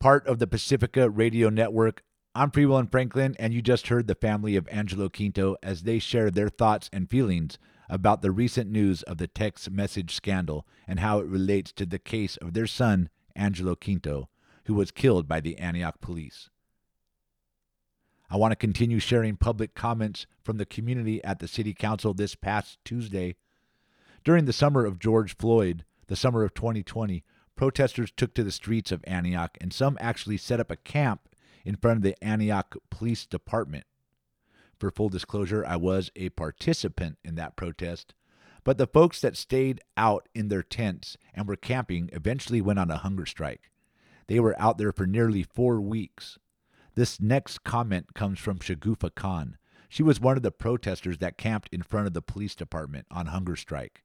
part 0.00 0.26
of 0.26 0.40
the 0.40 0.48
Pacifica 0.48 1.08
Radio 1.08 1.50
Network. 1.50 2.02
I'm 2.34 2.50
Free 2.50 2.66
Will 2.66 2.78
and 2.78 2.90
Franklin, 2.90 3.36
and 3.38 3.54
you 3.54 3.62
just 3.62 3.86
heard 3.86 4.08
the 4.08 4.16
family 4.16 4.56
of 4.56 4.66
Angelo 4.72 5.08
Quinto 5.08 5.54
as 5.62 5.84
they 5.84 6.00
share 6.00 6.32
their 6.32 6.48
thoughts 6.48 6.90
and 6.92 7.08
feelings 7.08 7.58
about 7.92 8.22
the 8.22 8.30
recent 8.30 8.70
news 8.70 9.02
of 9.02 9.18
the 9.18 9.26
text 9.26 9.70
message 9.70 10.14
scandal 10.14 10.66
and 10.88 10.98
how 10.98 11.18
it 11.18 11.26
relates 11.26 11.70
to 11.72 11.84
the 11.84 11.98
case 11.98 12.38
of 12.38 12.54
their 12.54 12.66
son, 12.66 13.10
Angelo 13.36 13.74
Quinto, 13.74 14.30
who 14.64 14.72
was 14.72 14.90
killed 14.90 15.28
by 15.28 15.40
the 15.40 15.58
Antioch 15.58 16.00
police. 16.00 16.48
I 18.30 18.38
want 18.38 18.52
to 18.52 18.56
continue 18.56 18.98
sharing 18.98 19.36
public 19.36 19.74
comments 19.74 20.26
from 20.42 20.56
the 20.56 20.64
community 20.64 21.22
at 21.22 21.40
the 21.40 21.46
City 21.46 21.74
Council 21.74 22.14
this 22.14 22.34
past 22.34 22.78
Tuesday. 22.82 23.36
During 24.24 24.46
the 24.46 24.54
summer 24.54 24.86
of 24.86 24.98
George 24.98 25.36
Floyd, 25.36 25.84
the 26.06 26.16
summer 26.16 26.44
of 26.44 26.54
2020, 26.54 27.22
protesters 27.56 28.10
took 28.10 28.32
to 28.32 28.42
the 28.42 28.50
streets 28.50 28.90
of 28.90 29.04
Antioch 29.06 29.58
and 29.60 29.70
some 29.70 29.98
actually 30.00 30.38
set 30.38 30.60
up 30.60 30.70
a 30.70 30.76
camp 30.76 31.28
in 31.62 31.76
front 31.76 31.98
of 31.98 32.02
the 32.02 32.16
Antioch 32.24 32.74
Police 32.88 33.26
Department. 33.26 33.84
For 34.82 34.90
full 34.90 35.10
disclosure, 35.10 35.64
I 35.64 35.76
was 35.76 36.10
a 36.16 36.30
participant 36.30 37.16
in 37.22 37.36
that 37.36 37.54
protest, 37.54 38.14
but 38.64 38.78
the 38.78 38.88
folks 38.88 39.20
that 39.20 39.36
stayed 39.36 39.80
out 39.96 40.28
in 40.34 40.48
their 40.48 40.64
tents 40.64 41.16
and 41.32 41.46
were 41.46 41.54
camping 41.54 42.10
eventually 42.12 42.60
went 42.60 42.80
on 42.80 42.90
a 42.90 42.96
hunger 42.96 43.24
strike. 43.24 43.70
They 44.26 44.40
were 44.40 44.60
out 44.60 44.78
there 44.78 44.90
for 44.90 45.06
nearly 45.06 45.44
four 45.44 45.80
weeks. 45.80 46.36
This 46.96 47.20
next 47.20 47.62
comment 47.62 48.14
comes 48.14 48.40
from 48.40 48.58
Shagufa 48.58 49.14
Khan. 49.14 49.56
She 49.88 50.02
was 50.02 50.20
one 50.20 50.36
of 50.36 50.42
the 50.42 50.50
protesters 50.50 51.18
that 51.18 51.38
camped 51.38 51.68
in 51.70 51.82
front 51.82 52.08
of 52.08 52.12
the 52.12 52.20
police 52.20 52.56
department 52.56 53.06
on 53.08 53.26
hunger 53.26 53.54
strike. 53.54 54.02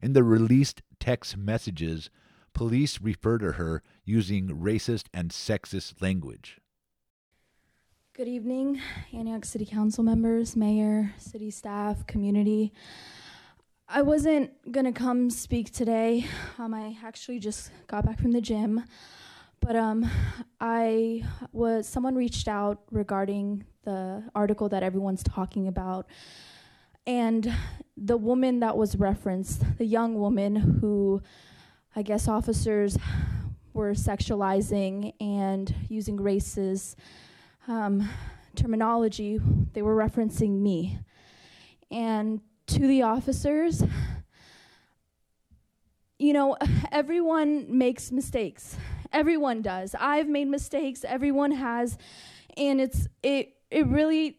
In 0.00 0.12
the 0.12 0.22
released 0.22 0.82
text 1.00 1.36
messages, 1.36 2.10
police 2.54 3.00
refer 3.00 3.38
to 3.38 3.52
her 3.54 3.82
using 4.04 4.50
racist 4.50 5.06
and 5.12 5.32
sexist 5.32 6.00
language. 6.00 6.60
Good 8.14 8.28
evening, 8.28 8.78
Antioch 9.14 9.46
City 9.46 9.64
Council 9.64 10.04
members, 10.04 10.54
mayor, 10.54 11.14
city 11.16 11.50
staff, 11.50 12.06
community. 12.06 12.74
I 13.88 14.02
wasn't 14.02 14.50
going 14.70 14.84
to 14.84 14.92
come 14.92 15.30
speak 15.30 15.72
today. 15.72 16.26
Um, 16.58 16.74
I 16.74 16.98
actually 17.02 17.38
just 17.38 17.70
got 17.86 18.04
back 18.04 18.20
from 18.20 18.32
the 18.32 18.42
gym. 18.42 18.84
But 19.60 19.76
um, 19.76 20.10
I 20.60 21.24
was 21.52 21.88
someone 21.88 22.14
reached 22.14 22.48
out 22.48 22.82
regarding 22.90 23.64
the 23.84 24.22
article 24.34 24.68
that 24.68 24.82
everyone's 24.82 25.22
talking 25.22 25.66
about, 25.66 26.06
and 27.06 27.50
the 27.96 28.18
woman 28.18 28.60
that 28.60 28.76
was 28.76 28.94
referenced, 28.94 29.78
the 29.78 29.86
young 29.86 30.16
woman 30.16 30.54
who, 30.54 31.22
I 31.96 32.02
guess, 32.02 32.28
officers 32.28 32.98
were 33.72 33.92
sexualizing 33.92 35.14
and 35.18 35.74
using 35.88 36.18
racist 36.18 36.96
um, 37.68 38.08
terminology. 38.54 39.40
They 39.72 39.82
were 39.82 39.96
referencing 39.96 40.60
me, 40.60 40.98
and 41.90 42.40
to 42.68 42.86
the 42.86 43.02
officers. 43.02 43.82
You 46.18 46.32
know, 46.32 46.56
everyone 46.92 47.76
makes 47.76 48.12
mistakes 48.12 48.76
everyone 49.12 49.62
does. 49.62 49.94
I've 49.98 50.28
made 50.28 50.48
mistakes, 50.48 51.04
everyone 51.04 51.52
has, 51.52 51.98
and 52.56 52.80
it's 52.80 53.08
it 53.22 53.54
it 53.70 53.86
really 53.86 54.38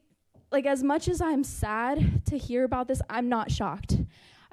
like 0.52 0.66
as 0.66 0.84
much 0.84 1.08
as 1.08 1.22
I'm 1.22 1.44
sad 1.44 2.26
to 2.28 2.38
hear 2.38 2.64
about 2.64 2.88
this, 2.88 3.02
I'm 3.10 3.30
not 3.30 3.52
shocked. 3.52 3.98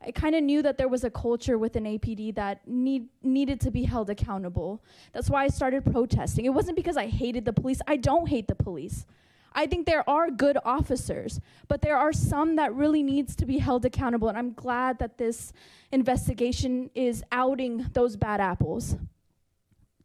I 0.03 0.13
kind 0.13 0.35
of 0.35 0.43
knew 0.43 0.63
that 0.63 0.79
there 0.79 0.89
was 0.89 1.05
a 1.05 1.11
culture 1.11 1.59
within 1.59 1.85
APD 1.85 2.35
that 2.35 2.67
need 2.67 3.09
needed 3.23 3.61
to 3.61 3.71
be 3.71 3.85
held 3.85 4.09
accountable. 4.09 4.83
That's 5.13 5.29
why 5.29 5.45
I 5.45 5.49
started 5.49 5.85
protesting. 5.85 6.47
It 6.47 6.55
wasn't 6.55 6.77
because 6.77 6.97
I 6.97 7.07
hated 7.07 7.45
the 7.45 7.53
police. 7.53 7.81
I 7.87 7.97
don't 7.97 8.29
hate 8.29 8.49
the 8.49 8.55
police. 8.55 9.05
I 9.53 9.67
think 9.67 9.85
there 9.85 10.09
are 10.09 10.31
good 10.31 10.57
officers, 10.65 11.41
but 11.69 11.83
there 11.83 11.97
are 11.97 12.13
some 12.13 12.57
that 12.57 12.73
really 12.73 13.03
needs 13.03 13.35
to 13.37 13.45
be 13.47 13.59
held 13.59 13.85
accountable 13.85 14.29
and 14.29 14.39
I'm 14.39 14.53
glad 14.53 14.99
that 15.01 15.19
this 15.19 15.53
investigation 15.91 16.91
is 16.95 17.23
outing 17.33 17.87
those 17.93 18.17
bad 18.17 18.41
apples 18.41 18.97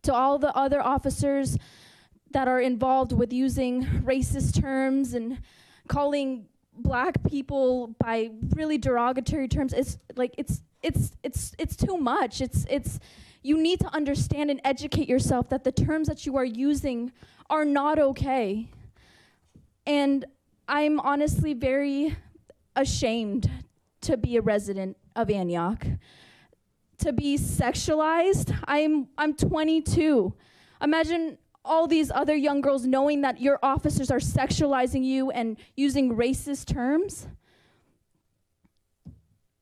to 0.02 0.14
all 0.14 0.40
the 0.40 0.56
other 0.56 0.82
officers 0.82 1.58
that 2.32 2.48
are 2.48 2.60
involved 2.60 3.12
with 3.12 3.32
using 3.32 3.84
racist 4.04 4.60
terms 4.60 5.14
and 5.14 5.40
calling 5.88 6.48
black 6.78 7.24
people 7.24 7.96
by 8.00 8.30
really 8.56 8.78
derogatory 8.78 9.48
terms 9.48 9.74
it's 9.74 9.98
like 10.16 10.34
it's 10.38 10.62
it's 10.82 11.12
it's 11.24 11.54
it's 11.58 11.76
too 11.76 11.98
much 11.98 12.42
it's 12.42 12.66
it's 12.70 13.00
you 13.42 13.58
need 13.58 13.80
to 13.80 13.88
understand 13.94 14.50
and 14.50 14.60
educate 14.64 15.08
yourself 15.08 15.50
that 15.50 15.64
the 15.64 15.72
terms 15.72 16.08
that 16.08 16.26
you 16.26 16.36
are 16.36 16.46
using 16.46 17.12
are 17.50 17.66
not 17.66 17.98
okay 17.98 18.68
and 19.88 20.26
i'm 20.68 21.00
honestly 21.00 21.54
very 21.54 22.16
ashamed 22.76 23.50
to 24.02 24.18
be 24.18 24.36
a 24.36 24.42
resident 24.42 24.98
of 25.16 25.30
antioch 25.30 25.86
to 27.00 27.14
be 27.14 27.38
sexualized. 27.38 28.58
I'm 28.66 29.08
I'm 29.18 29.34
22. 29.34 30.34
Imagine 30.82 31.38
all 31.66 31.88
these 31.88 32.12
other 32.12 32.36
young 32.36 32.62
girls 32.62 32.86
knowing 32.86 33.22
that 33.22 33.42
your 33.42 33.60
officers 33.62 34.12
are 34.12 34.20
sexualizing 34.20 35.04
you 35.04 35.32
and 35.32 35.58
using 35.76 36.16
racist 36.16 36.66
terms. 36.66 37.28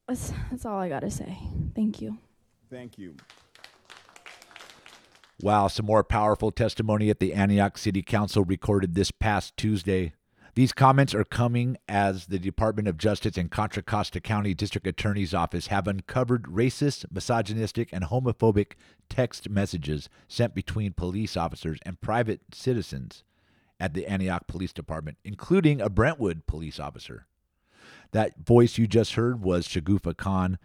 That's, 0.08 0.34
that's 0.52 0.66
all 0.66 0.78
I 0.78 0.90
got 0.90 1.00
to 1.00 1.10
say. 1.10 1.38
Thank 1.76 2.02
you. 2.02 2.18
Thank 2.70 2.98
you. 2.98 3.16
Wow, 5.42 5.68
some 5.68 5.86
more 5.86 6.04
powerful 6.04 6.52
testimony 6.52 7.10
at 7.10 7.20
the 7.20 7.34
Antioch 7.34 7.78
City 7.78 8.02
Council 8.02 8.44
recorded 8.44 8.96
this 8.96 9.12
past 9.12 9.58
Tuesday. 9.58 10.14
These 10.56 10.72
comments 10.74 11.16
are 11.16 11.24
coming 11.24 11.78
as 11.90 12.28
the 12.28 12.38
Department 12.38 12.88
of 12.88 13.00
Justice 13.00 13.38
and 13.38 13.50
Contra 13.50 13.82
Costa 13.82 14.22
County 14.22 14.54
District 14.54 14.86
Attorney's 14.86 15.34
Office 15.34 15.68
have 15.68 15.88
uncovered 15.88 16.44
racist, 16.44 17.06
misogynistic, 17.12 17.90
and 17.92 18.04
homophobic 18.04 18.74
text 19.10 19.50
messages 19.50 20.10
sent 20.28 20.54
between 20.54 20.94
police 20.94 21.36
officers 21.36 21.80
and 21.88 22.02
private 22.02 22.42
citizens 22.54 23.24
at 23.80 23.96
the 23.96 24.06
Antioch 24.06 24.46
Police 24.46 24.74
Department, 24.74 25.18
including 25.24 25.82
a 25.82 25.90
Brentwood 25.90 26.46
police 26.46 26.80
officer. 26.80 27.26
That 28.12 28.46
voice 28.46 28.78
you 28.78 28.86
just 28.86 29.16
heard 29.16 29.42
was 29.42 29.68
Shagufa 29.68 30.16
Khan. 30.16 30.60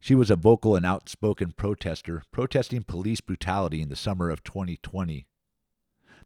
She 0.00 0.14
was 0.14 0.30
a 0.30 0.36
vocal 0.36 0.76
and 0.76 0.84
outspoken 0.84 1.52
protester 1.52 2.24
protesting 2.30 2.82
police 2.82 3.22
brutality 3.22 3.80
in 3.80 3.88
the 3.88 3.96
summer 3.96 4.28
of 4.28 4.44
2020. 4.44 5.26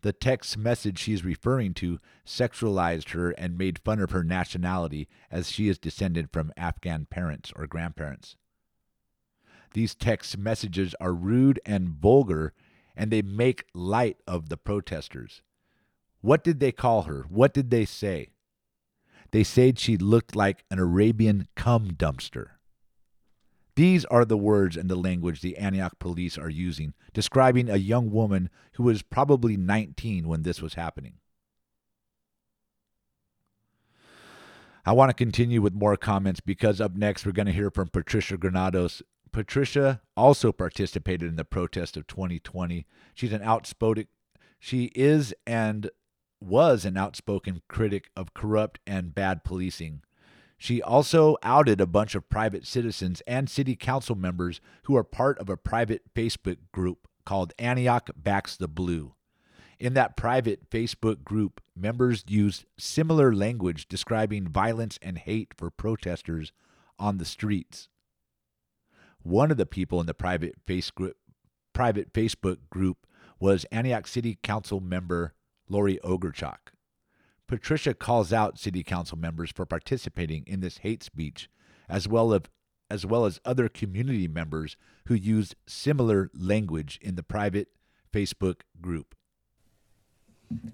The 0.05 0.13
text 0.13 0.59
message 0.59 0.99
she's 0.99 1.25
referring 1.25 1.73
to 1.77 1.99
sexualized 2.27 3.13
her 3.13 3.31
and 3.31 3.57
made 3.57 3.79
fun 3.79 4.01
of 4.01 4.11
her 4.11 4.23
nationality 4.23 5.09
as 5.31 5.51
she 5.51 5.67
is 5.67 5.79
descended 5.79 6.29
from 6.31 6.53
Afghan 6.59 7.07
parents 7.07 7.55
or 7.57 7.67
grandparents. 7.67 8.37
These 9.73 9.95
text 9.95 10.37
messages 10.37 10.95
are 11.01 11.15
rude 11.15 11.59
and 11.65 11.89
vulgar, 11.89 12.53
and 12.95 13.11
they 13.11 13.23
make 13.23 13.65
light 13.73 14.19
of 14.27 14.51
the 14.51 14.59
protesters. 14.59 15.41
What 16.21 16.45
did 16.45 16.61
they 16.61 16.71
call 16.71 17.05
her? 17.05 17.25
What 17.31 17.55
did 17.55 17.71
they 17.71 17.87
say? 17.87 18.29
They 19.31 19.43
said 19.43 19.79
she 19.79 19.97
looked 19.97 20.37
like 20.37 20.67
an 20.71 20.79
Arabian 20.79 21.49
cum 21.55 21.93
dumpster. 21.93 22.54
These 23.77 24.05
are 24.07 24.25
the 24.25 24.37
words 24.37 24.77
and 24.77 24.89
the 24.89 24.97
language 24.97 25.41
the 25.41 25.57
Antioch 25.57 25.99
police 25.99 26.39
are 26.39 26.51
using, 26.51 26.95
describing 27.13 27.69
a 27.69 27.77
young 27.77 28.11
woman 28.11 28.49
who 28.75 28.85
was 28.85 29.03
probably 29.03 29.57
19 29.57 30.29
when 30.29 30.43
this 30.43 30.63
was 30.63 30.75
happening. 30.75 31.15
I 34.87 34.93
want 34.93 35.09
to 35.11 35.15
continue 35.15 35.63
with 35.63 35.73
more 35.73 35.97
comments 35.97 36.41
because 36.41 36.81
up 36.81 36.95
next 36.95 37.25
we're 37.25 37.33
going 37.33 37.47
to 37.47 37.53
hear 37.53 37.71
from 37.71 37.89
Patricia 37.89 38.37
Granados. 38.37 39.03
Patricia 39.33 40.03
also 40.17 40.53
participated 40.53 41.29
in 41.29 41.37
the 41.37 41.45
protest 41.45 41.97
of 41.97 42.07
2020. 42.07 42.87
She's 43.15 43.33
an 43.33 43.43
outspoken, 43.43 44.07
she 44.61 44.93
is 44.95 45.35
and 45.47 45.91
was 46.41 46.85
an 46.85 46.97
outspoken 46.97 47.63
critic 47.67 48.11
of 48.15 48.35
corrupt 48.35 48.79
and 48.87 49.15
bad 49.15 49.43
policing. 49.43 50.03
She 50.57 50.81
also 50.81 51.37
outed 51.43 51.81
a 51.81 51.87
bunch 51.87 52.15
of 52.15 52.29
private 52.29 52.67
citizens 52.67 53.23
and 53.27 53.51
city 53.51 53.77
council 53.77 54.15
members 54.15 54.61
who 54.85 54.97
are 54.97 55.05
part 55.05 55.39
of 55.39 55.49
a 55.49 55.57
private 55.57 56.03
Facebook 56.15 56.59
group 56.73 57.09
called 57.25 57.53
Antioch 57.59 58.11
Backs 58.17 58.57
the 58.57 58.69
Blue. 58.69 59.15
In 59.79 59.95
that 59.95 60.17
private 60.17 60.71
Facebook 60.71 61.25
group, 61.25 61.61
members 61.77 62.25
used 62.29 62.65
similar 62.79 63.35
language 63.35 63.89
describing 63.89 64.49
violence 64.49 64.99
and 65.03 65.19
hate 65.19 65.53
for 65.57 65.71
protesters 65.71 66.53
on 66.99 67.19
the 67.19 67.25
streets. 67.25 67.89
One 69.23 69.51
of 69.51 69.57
the 69.57 69.67
people 69.67 70.01
in 70.01 70.07
the 70.07 70.15
private, 70.15 70.55
face 70.67 70.91
group, 70.91 71.17
private 71.73 72.13
Facebook 72.13 72.59
group 72.71 73.07
was 73.41 73.67
Antioch 73.73 74.07
City 74.07 74.39
Council 74.43 74.81
member 74.81 75.35
Lori 75.69 75.99
Ogorchock. 76.05 76.74
Patricia 77.55 77.95
calls 77.95 78.33
out 78.33 78.59
city 78.59 78.83
council 78.83 79.17
members 79.17 79.53
for 79.55 79.65
participating 79.65 80.43
in 80.45 80.59
this 80.59 80.79
hate 80.79 81.05
speech, 81.05 81.49
as 81.89 82.09
well 82.09 82.35
as 82.35 82.41
as 82.91 83.07
well 83.07 83.27
as 83.27 83.39
other 83.45 83.69
community 83.69 84.27
members 84.27 84.77
who 85.07 85.15
used 85.15 85.55
similar 85.65 86.31
language 86.35 86.99
in 87.01 87.15
the 87.15 87.23
private 87.23 87.69
Facebook 88.13 88.63
group. 88.81 89.15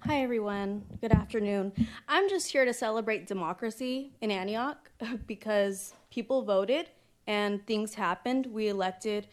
Hi, 0.05 0.23
everyone. 0.23 0.87
Good 1.03 1.13
afternoon. 1.13 1.73
I'm 2.09 2.31
just 2.31 2.51
here 2.51 2.65
to 2.65 2.73
celebrate 2.73 3.27
democracy 3.27 4.13
in 4.23 4.31
Antioch 4.31 4.91
because 5.27 5.93
people 6.11 6.43
voted 6.43 6.89
and 7.27 7.65
things 7.67 7.95
happened. 7.95 8.47
We 8.47 8.69
elected 8.69 9.27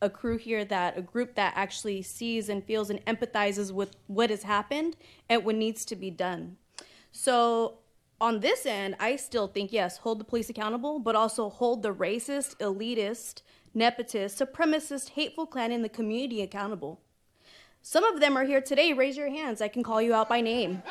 a 0.00 0.08
crew 0.08 0.38
here 0.38 0.64
that 0.64 0.96
a 0.96 1.02
group 1.02 1.34
that 1.34 1.54
actually 1.56 2.02
sees 2.02 2.48
and 2.48 2.64
feels 2.64 2.88
and 2.88 3.04
empathizes 3.04 3.72
with 3.72 3.96
what 4.06 4.30
has 4.30 4.44
happened 4.44 4.96
and 5.28 5.44
what 5.44 5.56
needs 5.56 5.84
to 5.86 5.96
be 5.96 6.10
done. 6.10 6.56
So, 7.16 7.78
on 8.20 8.40
this 8.40 8.66
end, 8.66 8.96
I 8.98 9.14
still 9.14 9.46
think 9.46 9.72
yes, 9.72 9.98
hold 9.98 10.18
the 10.18 10.24
police 10.24 10.50
accountable, 10.50 10.98
but 10.98 11.14
also 11.14 11.48
hold 11.48 11.84
the 11.84 11.94
racist, 11.94 12.56
elitist, 12.56 13.42
nepotist, 13.74 14.44
supremacist, 14.44 15.10
hateful 15.10 15.46
clan 15.46 15.70
in 15.70 15.82
the 15.82 15.88
community 15.88 16.42
accountable. 16.42 17.00
Some 17.82 18.02
of 18.02 18.18
them 18.18 18.36
are 18.36 18.44
here 18.44 18.60
today. 18.60 18.92
Raise 18.92 19.16
your 19.16 19.30
hands. 19.30 19.62
I 19.62 19.68
can 19.68 19.84
call 19.84 20.02
you 20.02 20.12
out 20.12 20.28
by 20.28 20.40
name. 20.40 20.82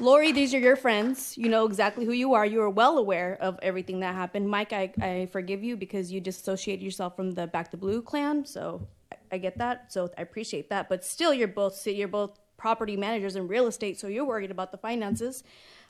Lori, 0.00 0.32
these 0.32 0.52
are 0.52 0.58
your 0.58 0.76
friends. 0.76 1.38
You 1.38 1.48
know 1.48 1.64
exactly 1.64 2.04
who 2.04 2.12
you 2.12 2.34
are. 2.34 2.44
You 2.44 2.60
are 2.62 2.70
well 2.70 2.98
aware 2.98 3.38
of 3.40 3.56
everything 3.62 4.00
that 4.00 4.16
happened. 4.16 4.48
Mike, 4.48 4.72
I, 4.72 4.92
I 5.00 5.28
forgive 5.30 5.62
you 5.62 5.76
because 5.76 6.10
you 6.10 6.20
dissociated 6.20 6.82
yourself 6.82 7.14
from 7.14 7.30
the 7.30 7.46
Back 7.46 7.70
the 7.70 7.76
Blue 7.76 8.02
clan. 8.02 8.44
So 8.44 8.88
I, 9.12 9.16
I 9.32 9.38
get 9.38 9.58
that. 9.58 9.92
So 9.92 10.10
I 10.18 10.22
appreciate 10.22 10.70
that. 10.70 10.88
But 10.88 11.04
still, 11.04 11.32
you're 11.32 11.46
both 11.46 11.86
you're 11.86 12.08
both 12.08 12.36
property 12.58 12.96
managers 12.96 13.36
in 13.36 13.48
real 13.48 13.66
estate, 13.66 13.98
so 13.98 14.06
you're 14.08 14.26
worried 14.26 14.50
about 14.50 14.70
the 14.70 14.76
finances. 14.76 15.42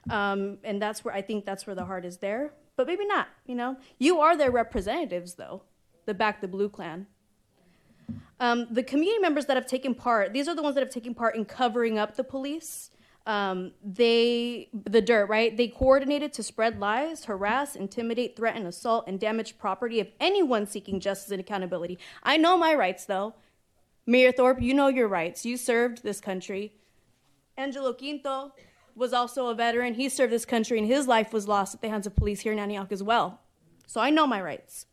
Um, 0.08 0.58
and 0.62 0.80
that's 0.80 1.04
where 1.04 1.12
I 1.12 1.22
think 1.22 1.44
that's 1.44 1.66
where 1.66 1.74
the 1.74 1.84
heart 1.84 2.04
is 2.04 2.18
there. 2.18 2.52
But 2.76 2.86
maybe 2.86 3.04
not. 3.04 3.26
You 3.44 3.56
know, 3.56 3.76
you 3.98 4.20
are 4.20 4.36
their 4.36 4.52
representatives, 4.52 5.34
though, 5.34 5.62
the 6.06 6.14
Back 6.14 6.40
the 6.40 6.46
Blue 6.46 6.68
clan. 6.68 7.08
Um, 8.38 8.68
the 8.70 8.84
community 8.84 9.18
members 9.18 9.46
that 9.46 9.56
have 9.56 9.66
taken 9.66 9.96
part, 9.96 10.32
these 10.32 10.46
are 10.46 10.54
the 10.54 10.62
ones 10.62 10.76
that 10.76 10.84
have 10.84 10.92
taken 10.92 11.12
part 11.12 11.34
in 11.34 11.44
covering 11.44 11.98
up 11.98 12.14
the 12.14 12.22
police. 12.22 12.90
Um, 13.26 13.72
they, 13.84 14.68
the 14.72 15.02
dirt, 15.02 15.26
right? 15.28 15.54
They 15.54 15.68
coordinated 15.68 16.32
to 16.34 16.42
spread 16.42 16.78
lies, 16.78 17.24
harass, 17.24 17.76
intimidate, 17.76 18.36
threaten, 18.36 18.64
assault, 18.64 19.04
and 19.06 19.18
damage 19.20 19.58
property 19.58 20.00
of 20.00 20.08
anyone 20.18 20.66
seeking 20.66 21.00
justice 21.00 21.32
and 21.32 21.40
accountability. 21.40 21.98
I 22.22 22.36
know 22.38 22.56
my 22.56 22.74
rights, 22.74 23.04
though. 23.04 23.34
Mayor 24.08 24.32
Thorpe, 24.32 24.62
you 24.62 24.72
know 24.72 24.88
your 24.88 25.06
rights. 25.06 25.44
You 25.44 25.58
served 25.58 26.02
this 26.02 26.18
country. 26.18 26.72
Angelo 27.58 27.92
Quinto 27.92 28.54
was 28.96 29.12
also 29.12 29.48
a 29.48 29.54
veteran. 29.54 29.92
He 29.92 30.08
served 30.08 30.32
this 30.32 30.46
country, 30.46 30.78
and 30.78 30.86
his 30.86 31.06
life 31.06 31.30
was 31.30 31.46
lost 31.46 31.74
at 31.74 31.82
the 31.82 31.90
hands 31.90 32.06
of 32.06 32.16
police 32.16 32.40
here 32.40 32.54
in 32.54 32.58
Antioch 32.58 32.90
as 32.90 33.02
well. 33.02 33.42
So 33.86 34.00
I 34.00 34.08
know 34.08 34.26
my 34.26 34.40
rights. 34.40 34.86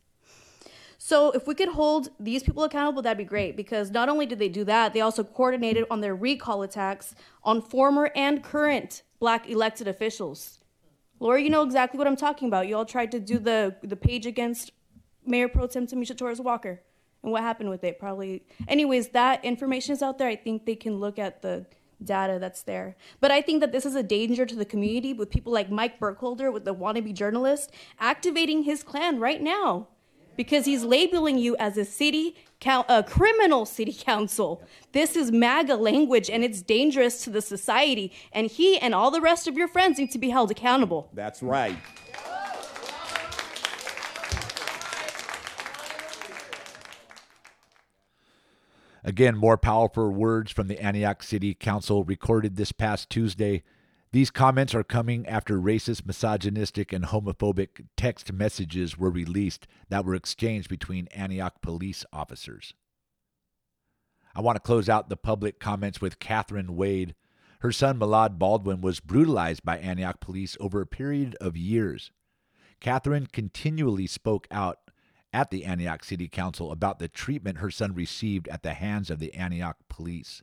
So 0.98 1.30
if 1.30 1.46
we 1.46 1.54
could 1.54 1.70
hold 1.70 2.10
these 2.20 2.42
people 2.42 2.62
accountable, 2.62 3.00
that'd 3.00 3.16
be 3.16 3.24
great 3.24 3.56
because 3.56 3.90
not 3.90 4.10
only 4.10 4.26
did 4.26 4.38
they 4.38 4.50
do 4.50 4.64
that, 4.64 4.92
they 4.92 5.00
also 5.00 5.24
coordinated 5.24 5.86
on 5.90 6.02
their 6.02 6.14
recall 6.14 6.62
attacks 6.62 7.14
on 7.42 7.62
former 7.62 8.10
and 8.14 8.44
current 8.44 9.02
black 9.18 9.48
elected 9.48 9.88
officials. 9.88 10.60
Laura, 11.20 11.40
you 11.40 11.48
know 11.48 11.62
exactly 11.62 11.96
what 11.96 12.06
I'm 12.06 12.16
talking 12.16 12.48
about. 12.48 12.68
You 12.68 12.76
all 12.76 12.84
tried 12.84 13.12
to 13.12 13.20
do 13.20 13.38
the 13.38 13.76
the 13.82 13.96
page 13.96 14.26
against 14.26 14.72
Mayor 15.24 15.48
Pro 15.48 15.66
Tem 15.68 15.86
Tamisha 15.86 16.14
Torres 16.14 16.38
Walker. 16.38 16.82
And 17.26 17.32
what 17.32 17.42
happened 17.42 17.70
with 17.70 17.82
it? 17.82 17.98
Probably 17.98 18.44
anyways, 18.68 19.08
that 19.08 19.44
information 19.44 19.92
is 19.92 20.00
out 20.00 20.16
there. 20.16 20.28
I 20.28 20.36
think 20.36 20.64
they 20.64 20.76
can 20.76 21.00
look 21.00 21.18
at 21.18 21.42
the 21.42 21.66
data 22.02 22.38
that's 22.40 22.62
there. 22.62 22.94
But 23.20 23.32
I 23.32 23.42
think 23.42 23.60
that 23.62 23.72
this 23.72 23.84
is 23.84 23.96
a 23.96 24.02
danger 24.04 24.46
to 24.46 24.54
the 24.54 24.64
community 24.64 25.12
with 25.12 25.28
people 25.28 25.52
like 25.52 25.68
Mike 25.68 25.98
Burkholder 25.98 26.52
with 26.52 26.64
the 26.64 26.72
wannabe 26.72 27.12
journalist 27.12 27.72
activating 27.98 28.62
his 28.62 28.84
clan 28.84 29.18
right 29.18 29.42
now 29.42 29.88
because 30.36 30.66
he's 30.66 30.84
labeling 30.84 31.36
you 31.36 31.56
as 31.58 31.76
a 31.76 31.84
city 31.84 32.36
a 32.88 33.02
criminal 33.02 33.66
city 33.66 33.92
council. 33.92 34.62
This 34.92 35.16
is 35.16 35.30
MAGA 35.30 35.76
language 35.76 36.30
and 36.30 36.44
it's 36.44 36.62
dangerous 36.62 37.22
to 37.24 37.30
the 37.30 37.42
society. 37.42 38.12
And 38.32 38.46
he 38.46 38.78
and 38.78 38.94
all 38.94 39.10
the 39.10 39.20
rest 39.20 39.46
of 39.46 39.56
your 39.56 39.68
friends 39.68 39.98
need 39.98 40.10
to 40.12 40.18
be 40.18 40.30
held 40.30 40.50
accountable. 40.50 41.10
That's 41.12 41.42
right. 41.42 41.76
Again, 49.06 49.36
more 49.36 49.56
powerful 49.56 50.10
words 50.10 50.50
from 50.50 50.66
the 50.66 50.82
Antioch 50.82 51.22
City 51.22 51.54
Council 51.54 52.02
recorded 52.02 52.56
this 52.56 52.72
past 52.72 53.08
Tuesday. 53.08 53.62
These 54.10 54.32
comments 54.32 54.74
are 54.74 54.82
coming 54.82 55.24
after 55.28 55.60
racist, 55.60 56.04
misogynistic, 56.04 56.92
and 56.92 57.04
homophobic 57.04 57.86
text 57.96 58.32
messages 58.32 58.98
were 58.98 59.08
released 59.08 59.68
that 59.90 60.04
were 60.04 60.16
exchanged 60.16 60.68
between 60.68 61.06
Antioch 61.14 61.62
police 61.62 62.04
officers. 62.12 62.74
I 64.34 64.40
want 64.40 64.56
to 64.56 64.60
close 64.60 64.88
out 64.88 65.08
the 65.08 65.16
public 65.16 65.60
comments 65.60 66.00
with 66.00 66.18
Catherine 66.18 66.74
Wade. 66.74 67.14
Her 67.60 67.70
son, 67.70 68.00
Malad 68.00 68.40
Baldwin, 68.40 68.80
was 68.80 68.98
brutalized 68.98 69.64
by 69.64 69.78
Antioch 69.78 70.18
police 70.18 70.56
over 70.58 70.80
a 70.80 70.86
period 70.86 71.36
of 71.40 71.56
years. 71.56 72.10
Catherine 72.80 73.28
continually 73.28 74.08
spoke 74.08 74.48
out 74.50 74.78
at 75.32 75.50
the 75.50 75.64
Antioch 75.64 76.04
City 76.04 76.28
Council 76.28 76.72
about 76.72 76.98
the 76.98 77.08
treatment 77.08 77.58
her 77.58 77.70
son 77.70 77.94
received 77.94 78.48
at 78.48 78.62
the 78.62 78.74
hands 78.74 79.10
of 79.10 79.18
the 79.18 79.34
Antioch 79.34 79.76
police. 79.88 80.42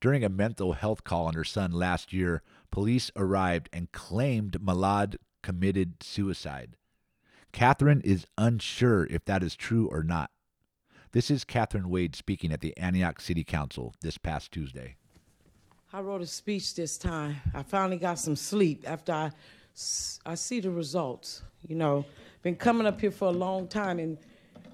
During 0.00 0.24
a 0.24 0.28
mental 0.28 0.72
health 0.72 1.04
call 1.04 1.26
on 1.26 1.34
her 1.34 1.44
son 1.44 1.70
last 1.70 2.12
year, 2.12 2.42
police 2.70 3.10
arrived 3.14 3.68
and 3.72 3.92
claimed 3.92 4.58
Malad 4.60 5.16
committed 5.42 6.02
suicide. 6.02 6.76
Catherine 7.52 8.00
is 8.00 8.26
unsure 8.38 9.06
if 9.06 9.24
that 9.26 9.42
is 9.42 9.54
true 9.54 9.88
or 9.88 10.02
not. 10.02 10.30
This 11.12 11.30
is 11.30 11.44
Catherine 11.44 11.90
Wade 11.90 12.16
speaking 12.16 12.52
at 12.52 12.62
the 12.62 12.76
Antioch 12.78 13.20
City 13.20 13.44
Council 13.44 13.94
this 14.00 14.16
past 14.16 14.50
Tuesday. 14.50 14.96
I 15.92 16.00
wrote 16.00 16.22
a 16.22 16.26
speech 16.26 16.74
this 16.74 16.96
time. 16.96 17.36
I 17.54 17.62
finally 17.62 17.98
got 17.98 18.18
some 18.18 18.34
sleep 18.34 18.84
after 18.86 19.12
I, 19.12 19.30
I 20.24 20.34
see 20.34 20.60
the 20.60 20.70
results. 20.70 21.42
You 21.68 21.76
know, 21.76 22.06
been 22.42 22.56
coming 22.56 22.86
up 22.86 23.00
here 23.00 23.10
for 23.10 23.28
a 23.28 23.32
long 23.32 23.68
time, 23.68 23.98
and 23.98 24.18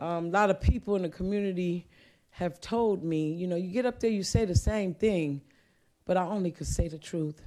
um, 0.01 0.27
a 0.27 0.31
lot 0.31 0.51
of 0.51 0.61
people 0.61 0.97
in 0.97 1.03
the 1.03 1.09
community 1.09 1.87
have 2.31 2.61
told 2.61 3.05
me, 3.05 3.33
you 3.33 3.47
know, 3.47 3.57
you 3.57 3.69
get 3.69 3.85
up 3.85 4.01
there, 4.01 4.11
you 4.11 4.23
say 4.23 4.45
the 4.45 4.55
same 4.55 4.95
thing, 4.95 5.43
but 6.05 6.17
I 6.17 6.25
only 6.25 6.51
could 6.51 6.67
say 6.67 6.89
the 6.89 6.99
truth. 6.99 7.43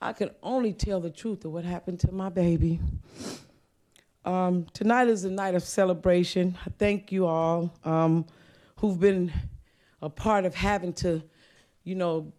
I 0.00 0.12
could 0.12 0.34
only 0.42 0.72
tell 0.72 1.00
the 1.00 1.10
truth 1.10 1.44
of 1.44 1.52
what 1.52 1.64
happened 1.64 1.98
to 2.00 2.12
my 2.12 2.28
baby. 2.28 2.78
Um, 4.24 4.66
tonight 4.72 5.08
is 5.08 5.24
a 5.24 5.30
night 5.30 5.54
of 5.54 5.62
celebration. 5.62 6.56
I 6.64 6.70
thank 6.78 7.10
you 7.10 7.26
all 7.26 7.74
um, 7.84 8.26
who've 8.76 9.00
been 9.00 9.32
a 10.02 10.10
part 10.10 10.44
of 10.44 10.54
having 10.54 10.92
to, 10.94 11.22
you 11.84 11.94
know, 11.94 12.32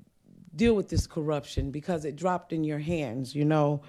deal 0.56 0.76
with 0.76 0.90
this 0.90 1.08
corruption 1.08 1.72
because 1.72 2.06
it 2.06 2.16
dropped 2.16 2.54
in 2.54 2.64
your 2.64 2.80
hands, 2.80 3.36
you 3.36 3.46
know. 3.46 3.82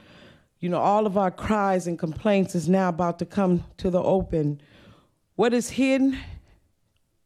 You 0.61 0.71
know, 0.71 0.81
all 0.81 1.07
of 1.07 1.19
our 1.19 1.31
cries 1.31 1.87
and 1.87 1.99
complaints 1.99 2.55
is 2.55 2.69
now 2.69 2.89
about 2.89 3.19
to 3.19 3.27
come 3.27 3.65
to 3.77 3.91
the 3.91 4.03
open. 4.03 4.61
What 5.35 5.53
is 5.53 5.71
hidden 5.71 6.19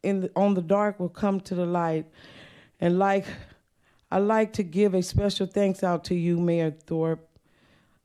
in 0.03 0.21
the, 0.21 0.31
on 0.35 0.53
the 0.53 0.61
dark 0.61 0.99
will 0.99 1.09
come 1.09 1.39
to 1.41 1.55
the 1.55 1.65
light. 1.65 2.05
And 2.79 2.99
like 2.99 3.25
I 4.11 4.17
like 4.17 4.53
to 4.53 4.63
give 4.63 4.93
a 4.93 5.01
special 5.01 5.45
thanks 5.45 5.83
out 5.83 6.03
to 6.05 6.15
you, 6.15 6.37
Mayor 6.37 6.71
Thorpe, 6.71 7.25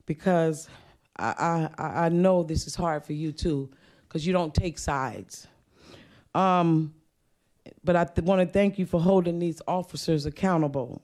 because 0.05 0.69
I, 1.17 1.69
I, 1.77 1.83
I 2.05 2.09
know 2.09 2.43
this 2.43 2.65
is 2.65 2.75
hard 2.75 3.05
for 3.05 3.13
you 3.13 3.33
too, 3.33 3.69
because 4.07 4.25
you 4.25 4.31
don't 4.31 4.53
take 4.53 4.79
sides. 4.79 5.47
Um, 6.33 6.93
but 7.83 7.97
I 7.97 8.05
th- 8.05 8.25
want 8.25 8.39
to 8.39 8.47
thank 8.47 8.79
you 8.79 8.85
for 8.85 9.01
holding 9.01 9.39
these 9.39 9.61
officers 9.67 10.25
accountable. 10.25 11.01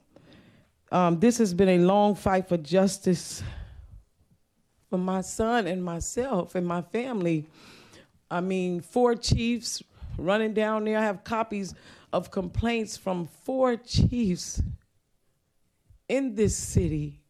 Um, 0.92 1.20
this 1.20 1.38
has 1.40 1.54
been 1.54 1.70
a 1.70 1.80
long 1.80 2.16
fight 2.16 2.48
for 2.48 2.56
justice 2.56 3.44
for 4.94 5.00
my 5.00 5.22
son 5.22 5.66
and 5.66 5.84
myself 5.84 6.54
and 6.54 6.68
my 6.68 6.84
family. 6.84 7.48
I 8.30 8.42
mean, 8.42 8.80
four 8.80 9.16
chiefs 9.16 9.82
running 10.20 10.54
down 10.54 10.84
there. 10.84 11.00
I 11.00 11.02
have 11.02 11.24
copies 11.24 11.74
of 12.12 12.30
complaints 12.30 12.96
from 12.96 13.26
four 13.26 13.76
chiefs 13.76 14.62
in 16.08 16.36
this 16.36 16.56
city. 16.56 17.24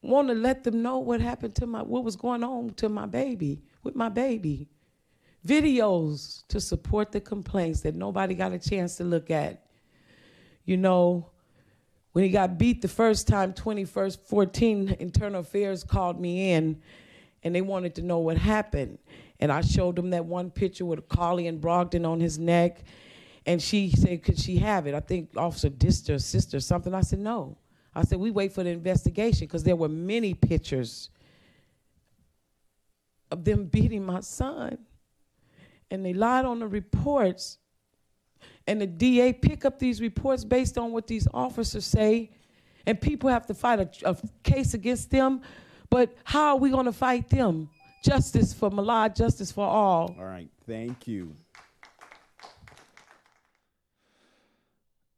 Want 0.00 0.28
to 0.28 0.34
let 0.34 0.62
them 0.62 0.80
know 0.80 0.98
what 0.98 1.20
happened 1.20 1.56
to 1.56 1.66
my, 1.66 1.82
what 1.82 2.04
was 2.04 2.14
going 2.14 2.44
on 2.44 2.70
to 2.74 2.88
my 2.88 3.06
baby, 3.06 3.60
with 3.82 3.96
my 3.96 4.08
baby. 4.08 4.68
Videos 5.44 6.46
to 6.46 6.60
support 6.60 7.10
the 7.10 7.20
complaints 7.20 7.80
that 7.80 7.96
nobody 7.96 8.36
got 8.36 8.52
a 8.52 8.60
chance 8.60 8.94
to 8.98 9.02
look 9.02 9.28
at. 9.28 9.66
You 10.64 10.76
know, 10.76 11.30
when 12.12 12.24
he 12.24 12.30
got 12.30 12.58
beat 12.58 12.82
the 12.82 12.88
first 12.88 13.28
time, 13.28 13.52
21st, 13.52 14.18
14, 14.26 14.96
Internal 14.98 15.40
Affairs 15.40 15.84
called 15.84 16.20
me 16.20 16.52
in 16.52 16.80
and 17.42 17.54
they 17.54 17.60
wanted 17.60 17.94
to 17.96 18.02
know 18.02 18.18
what 18.18 18.36
happened. 18.36 18.98
And 19.40 19.52
I 19.52 19.60
showed 19.60 19.96
them 19.96 20.10
that 20.10 20.24
one 20.24 20.50
picture 20.50 20.84
with 20.84 21.08
Carly 21.08 21.46
and 21.46 21.60
Brogdon 21.60 22.06
on 22.06 22.20
his 22.20 22.38
neck. 22.38 22.82
And 23.46 23.62
she 23.62 23.90
said, 23.90 24.22
Could 24.22 24.38
she 24.38 24.58
have 24.58 24.86
it? 24.86 24.94
I 24.94 25.00
think 25.00 25.30
Officer 25.36 25.68
Dister, 25.68 26.18
sister, 26.18 26.60
something. 26.60 26.92
I 26.92 27.02
said, 27.02 27.20
No. 27.20 27.56
I 27.94 28.02
said, 28.02 28.18
We 28.18 28.30
wait 28.30 28.52
for 28.52 28.64
the 28.64 28.70
investigation 28.70 29.46
because 29.46 29.62
there 29.62 29.76
were 29.76 29.88
many 29.88 30.34
pictures 30.34 31.10
of 33.30 33.44
them 33.44 33.66
beating 33.66 34.04
my 34.04 34.20
son. 34.20 34.78
And 35.90 36.04
they 36.04 36.12
lied 36.12 36.44
on 36.44 36.58
the 36.58 36.66
reports. 36.66 37.58
And 38.68 38.80
the 38.82 38.86
DA 38.86 39.32
pick 39.32 39.64
up 39.64 39.78
these 39.78 40.02
reports 40.02 40.44
based 40.44 40.76
on 40.76 40.92
what 40.92 41.06
these 41.06 41.26
officers 41.32 41.86
say. 41.86 42.30
And 42.86 43.00
people 43.00 43.30
have 43.30 43.46
to 43.46 43.54
fight 43.54 43.80
a, 43.80 44.10
a 44.10 44.16
case 44.42 44.74
against 44.74 45.10
them. 45.10 45.40
But 45.88 46.14
how 46.22 46.50
are 46.50 46.56
we 46.56 46.68
going 46.68 46.84
to 46.84 46.92
fight 46.92 47.30
them? 47.30 47.70
Justice 48.04 48.52
for 48.52 48.70
Malad, 48.70 49.16
justice 49.16 49.50
for 49.50 49.66
all. 49.66 50.14
All 50.18 50.24
right, 50.26 50.50
thank 50.66 51.08
you. 51.08 51.34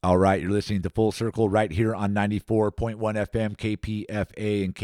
All 0.05 0.17
right, 0.17 0.41
you're 0.41 0.53
listening 0.53 0.83
to 0.83 0.91
Full 0.91 1.11
Circle 1.11 1.49
right 1.49 1.73
here 1.73 1.93
on 1.93 2.15
94.1 2.15 2.97
FM, 2.97 3.57
KPFA, 3.57 4.65
and 4.65 4.75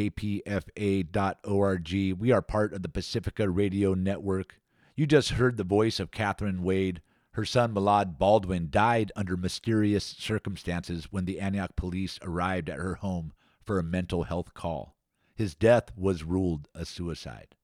KPFA.org. 1.13 1.93
We 2.19 2.33
are 2.33 2.43
part 2.43 2.75
of 2.75 2.83
the 2.83 2.89
Pacifica 2.89 3.49
Radio 3.49 3.95
Network. 3.95 4.57
You 4.97 5.07
just 5.07 5.31
heard 5.31 5.57
the 5.57 5.65
voice 5.65 6.01
of 6.01 6.11
Catherine 6.11 6.65
Wade. 6.65 7.01
Her 7.37 7.45
son, 7.45 7.75
Malad 7.75 8.17
Baldwin, 8.17 8.69
died 8.71 9.13
under 9.15 9.37
mysterious 9.37 10.07
circumstances 10.07 11.13
when 11.13 11.27
the 11.27 11.39
Antioch 11.39 11.77
police 11.77 12.19
arrived 12.23 12.71
at 12.71 12.79
her 12.79 12.95
home 12.95 13.35
for 13.63 13.79
a 13.79 13.83
mental 13.83 14.23
health 14.23 14.55
call. 14.55 14.97
His 15.35 15.55
death 15.55 15.95
was 15.95 16.25
ruled 16.25 16.67
a 16.75 16.87
suicide. 16.87 17.55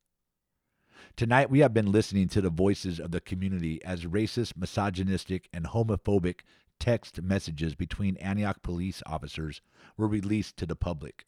Tonight, 1.17 1.49
we 1.49 1.61
have 1.61 1.73
been 1.73 1.91
listening 1.91 2.29
to 2.29 2.43
the 2.43 2.51
voices 2.51 3.01
of 3.01 3.13
the 3.13 3.21
community 3.23 3.83
as 3.83 4.05
racist, 4.05 4.59
misogynistic, 4.59 5.49
and 5.55 5.65
homophobic 5.65 6.41
text 6.79 7.23
messages 7.23 7.75
between 7.75 8.19
Antioch 8.19 8.61
police 8.61 9.03
officers 9.07 9.63
were 9.97 10.07
released 10.07 10.59
to 10.59 10.67
the 10.67 10.77
public. 10.77 11.25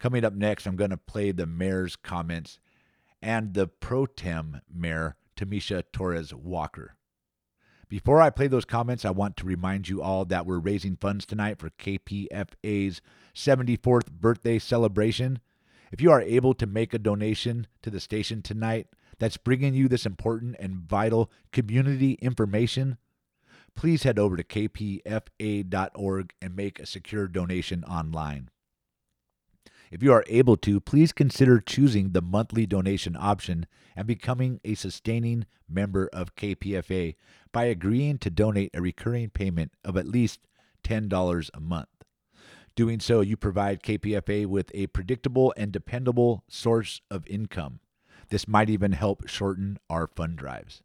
Coming 0.00 0.24
up 0.24 0.34
next, 0.34 0.66
I'm 0.66 0.74
going 0.74 0.90
to 0.90 0.96
play 0.96 1.30
the 1.30 1.46
mayor's 1.46 1.94
comments 1.94 2.58
and 3.22 3.54
the 3.54 3.68
pro 3.68 4.06
tem 4.06 4.60
mayor, 4.68 5.14
Tamisha 5.36 5.84
Torres 5.92 6.34
Walker. 6.34 6.96
Before 7.88 8.20
I 8.20 8.28
play 8.28 8.48
those 8.48 8.66
comments, 8.66 9.06
I 9.06 9.10
want 9.10 9.38
to 9.38 9.46
remind 9.46 9.88
you 9.88 10.02
all 10.02 10.26
that 10.26 10.44
we're 10.44 10.58
raising 10.58 10.96
funds 10.96 11.24
tonight 11.24 11.58
for 11.58 11.70
KPFA's 11.70 13.00
74th 13.34 14.10
birthday 14.10 14.58
celebration. 14.58 15.38
If 15.90 16.02
you 16.02 16.10
are 16.10 16.20
able 16.20 16.52
to 16.54 16.66
make 16.66 16.92
a 16.92 16.98
donation 16.98 17.66
to 17.80 17.88
the 17.88 17.98
station 17.98 18.42
tonight 18.42 18.88
that's 19.18 19.38
bringing 19.38 19.72
you 19.72 19.88
this 19.88 20.04
important 20.04 20.56
and 20.60 20.74
vital 20.74 21.30
community 21.50 22.18
information, 22.20 22.98
please 23.74 24.02
head 24.02 24.18
over 24.18 24.36
to 24.36 24.44
kpfa.org 24.44 26.32
and 26.42 26.54
make 26.54 26.78
a 26.78 26.86
secure 26.86 27.26
donation 27.26 27.84
online. 27.84 28.50
If 29.90 30.02
you 30.02 30.12
are 30.12 30.24
able 30.26 30.56
to, 30.58 30.80
please 30.80 31.12
consider 31.12 31.60
choosing 31.60 32.10
the 32.10 32.22
monthly 32.22 32.66
donation 32.66 33.16
option 33.18 33.66
and 33.96 34.06
becoming 34.06 34.60
a 34.64 34.74
sustaining 34.74 35.46
member 35.68 36.08
of 36.12 36.36
KPFA 36.36 37.14
by 37.52 37.64
agreeing 37.64 38.18
to 38.18 38.30
donate 38.30 38.70
a 38.74 38.82
recurring 38.82 39.30
payment 39.30 39.72
of 39.84 39.96
at 39.96 40.06
least 40.06 40.40
$10 40.84 41.50
a 41.54 41.60
month. 41.60 41.88
Doing 42.74 43.00
so, 43.00 43.22
you 43.22 43.36
provide 43.36 43.82
KPFA 43.82 44.46
with 44.46 44.70
a 44.72 44.86
predictable 44.88 45.52
and 45.56 45.72
dependable 45.72 46.44
source 46.48 47.00
of 47.10 47.26
income. 47.26 47.80
This 48.28 48.46
might 48.46 48.70
even 48.70 48.92
help 48.92 49.26
shorten 49.26 49.78
our 49.88 50.06
fund 50.06 50.36
drives. 50.36 50.82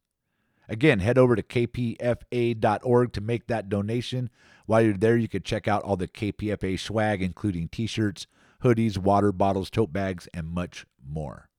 Again, 0.69 0.99
head 0.99 1.17
over 1.17 1.35
to 1.35 1.43
kpfa.org 1.43 3.13
to 3.13 3.21
make 3.21 3.47
that 3.47 3.69
donation. 3.69 4.29
While 4.65 4.81
you're 4.81 4.93
there, 4.93 5.17
you 5.17 5.27
can 5.27 5.43
check 5.43 5.67
out 5.67 5.83
all 5.83 5.97
the 5.97 6.07
KPFA 6.07 6.79
swag, 6.79 7.21
including 7.21 7.67
t 7.67 7.85
shirts, 7.85 8.27
hoodies, 8.63 8.97
water 8.97 9.31
bottles, 9.31 9.69
tote 9.69 9.93
bags, 9.93 10.27
and 10.33 10.47
much 10.47 10.85
more. 11.05 11.49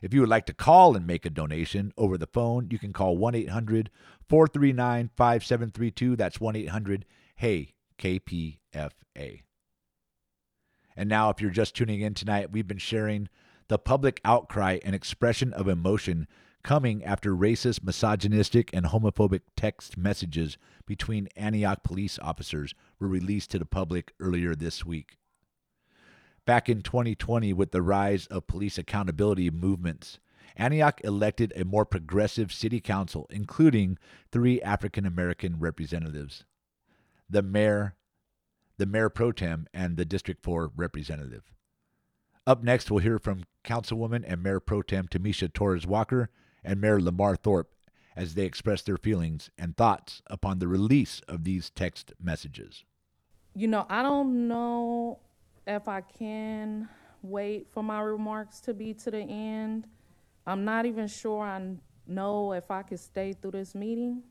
If 0.00 0.14
you 0.14 0.20
would 0.20 0.28
like 0.28 0.46
to 0.46 0.54
call 0.54 0.94
and 0.94 1.06
make 1.06 1.26
a 1.26 1.30
donation 1.30 1.92
over 1.96 2.16
the 2.16 2.26
phone, 2.26 2.68
you 2.70 2.78
can 2.78 2.92
call 2.92 3.16
1 3.16 3.34
800 3.34 3.90
439 4.28 5.10
5732. 5.16 6.16
That's 6.16 6.40
1 6.40 6.56
800 6.56 7.04
HEY 7.36 7.74
KPFA. 7.98 9.42
And 10.96 11.08
now, 11.08 11.30
if 11.30 11.40
you're 11.40 11.50
just 11.50 11.76
tuning 11.76 12.00
in 12.00 12.14
tonight, 12.14 12.52
we've 12.52 12.66
been 12.66 12.78
sharing 12.78 13.28
the 13.68 13.78
public 13.78 14.20
outcry 14.24 14.78
and 14.84 14.94
expression 14.94 15.52
of 15.52 15.68
emotion 15.68 16.26
coming 16.64 17.04
after 17.04 17.34
racist, 17.34 17.84
misogynistic, 17.84 18.70
and 18.72 18.86
homophobic 18.86 19.42
text 19.56 19.96
messages 19.96 20.58
between 20.86 21.28
Antioch 21.36 21.84
police 21.84 22.18
officers 22.20 22.74
were 22.98 23.08
released 23.08 23.50
to 23.52 23.58
the 23.58 23.64
public 23.64 24.12
earlier 24.20 24.54
this 24.54 24.84
week. 24.84 25.17
Back 26.48 26.70
in 26.70 26.80
2020, 26.80 27.52
with 27.52 27.72
the 27.72 27.82
rise 27.82 28.26
of 28.28 28.46
police 28.46 28.78
accountability 28.78 29.50
movements, 29.50 30.18
Antioch 30.56 30.98
elected 31.04 31.52
a 31.54 31.66
more 31.66 31.84
progressive 31.84 32.54
city 32.54 32.80
council, 32.80 33.26
including 33.28 33.98
three 34.32 34.58
African 34.62 35.04
American 35.04 35.58
representatives 35.58 36.46
the 37.28 37.42
mayor, 37.42 37.96
the 38.78 38.86
mayor 38.86 39.10
pro 39.10 39.30
tem, 39.30 39.66
and 39.74 39.98
the 39.98 40.06
District 40.06 40.42
4 40.42 40.72
representative. 40.74 41.52
Up 42.46 42.64
next, 42.64 42.90
we'll 42.90 43.00
hear 43.00 43.18
from 43.18 43.44
Councilwoman 43.62 44.24
and 44.26 44.42
Mayor 44.42 44.58
Pro 44.58 44.80
Tem 44.80 45.06
Tamisha 45.06 45.52
Torres 45.52 45.86
Walker 45.86 46.30
and 46.64 46.80
Mayor 46.80 46.98
Lamar 46.98 47.36
Thorpe 47.36 47.74
as 48.16 48.36
they 48.36 48.46
express 48.46 48.80
their 48.80 48.96
feelings 48.96 49.50
and 49.58 49.76
thoughts 49.76 50.22
upon 50.28 50.60
the 50.60 50.66
release 50.66 51.20
of 51.28 51.44
these 51.44 51.68
text 51.68 52.14
messages. 52.18 52.86
You 53.54 53.68
know, 53.68 53.84
I 53.90 54.02
don't 54.02 54.48
know 54.48 55.18
if 55.68 55.86
I 55.86 56.00
can 56.00 56.88
wait 57.22 57.68
for 57.70 57.82
my 57.82 58.00
remarks 58.00 58.58
to 58.60 58.74
be 58.74 58.94
to 58.94 59.10
the 59.10 59.20
end. 59.20 59.86
I'm 60.46 60.64
not 60.64 60.86
even 60.86 61.06
sure 61.06 61.44
I 61.44 61.60
know 62.06 62.52
if 62.52 62.70
I 62.70 62.82
could 62.82 63.00
stay 63.00 63.34
through 63.34 63.50
this 63.52 63.74
meeting. 63.74 64.22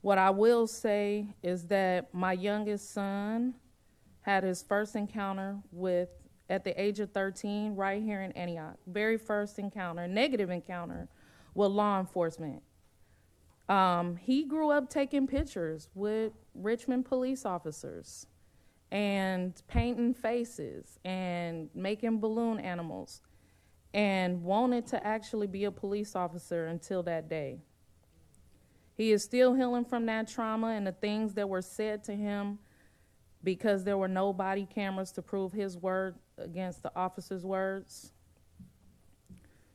What 0.00 0.16
I 0.16 0.30
will 0.30 0.66
say 0.66 1.34
is 1.42 1.66
that 1.66 2.12
my 2.14 2.32
youngest 2.32 2.92
son 2.92 3.54
had 4.22 4.44
his 4.44 4.62
first 4.62 4.96
encounter 4.96 5.58
with, 5.70 6.08
at 6.48 6.64
the 6.64 6.80
age 6.80 6.98
of 7.00 7.12
13, 7.12 7.76
right 7.76 8.02
here 8.02 8.22
in 8.22 8.32
Antioch. 8.32 8.76
Very 8.86 9.18
first 9.18 9.58
encounter, 9.58 10.08
negative 10.08 10.48
encounter 10.48 11.08
with 11.54 11.70
law 11.70 12.00
enforcement. 12.00 12.62
Um, 13.68 14.16
he 14.16 14.44
grew 14.44 14.70
up 14.70 14.88
taking 14.88 15.26
pictures 15.26 15.90
with 15.94 16.32
Richmond 16.54 17.04
police 17.04 17.44
officers 17.44 18.26
and 18.90 19.60
painting 19.68 20.14
faces 20.14 20.98
and 21.04 21.68
making 21.74 22.18
balloon 22.20 22.58
animals 22.58 23.20
and 23.92 24.42
wanted 24.42 24.86
to 24.88 25.06
actually 25.06 25.46
be 25.46 25.64
a 25.64 25.70
police 25.70 26.14
officer 26.14 26.66
until 26.66 27.02
that 27.02 27.28
day. 27.28 27.58
He 28.96 29.12
is 29.12 29.24
still 29.24 29.54
healing 29.54 29.84
from 29.84 30.06
that 30.06 30.28
trauma 30.28 30.68
and 30.68 30.86
the 30.86 30.92
things 30.92 31.34
that 31.34 31.48
were 31.48 31.62
said 31.62 32.04
to 32.04 32.14
him 32.14 32.58
because 33.42 33.84
there 33.84 33.96
were 33.96 34.08
no 34.08 34.32
body 34.32 34.66
cameras 34.72 35.12
to 35.12 35.22
prove 35.22 35.52
his 35.52 35.76
word 35.76 36.16
against 36.36 36.82
the 36.82 36.92
officer's 36.94 37.44
words. 37.44 38.12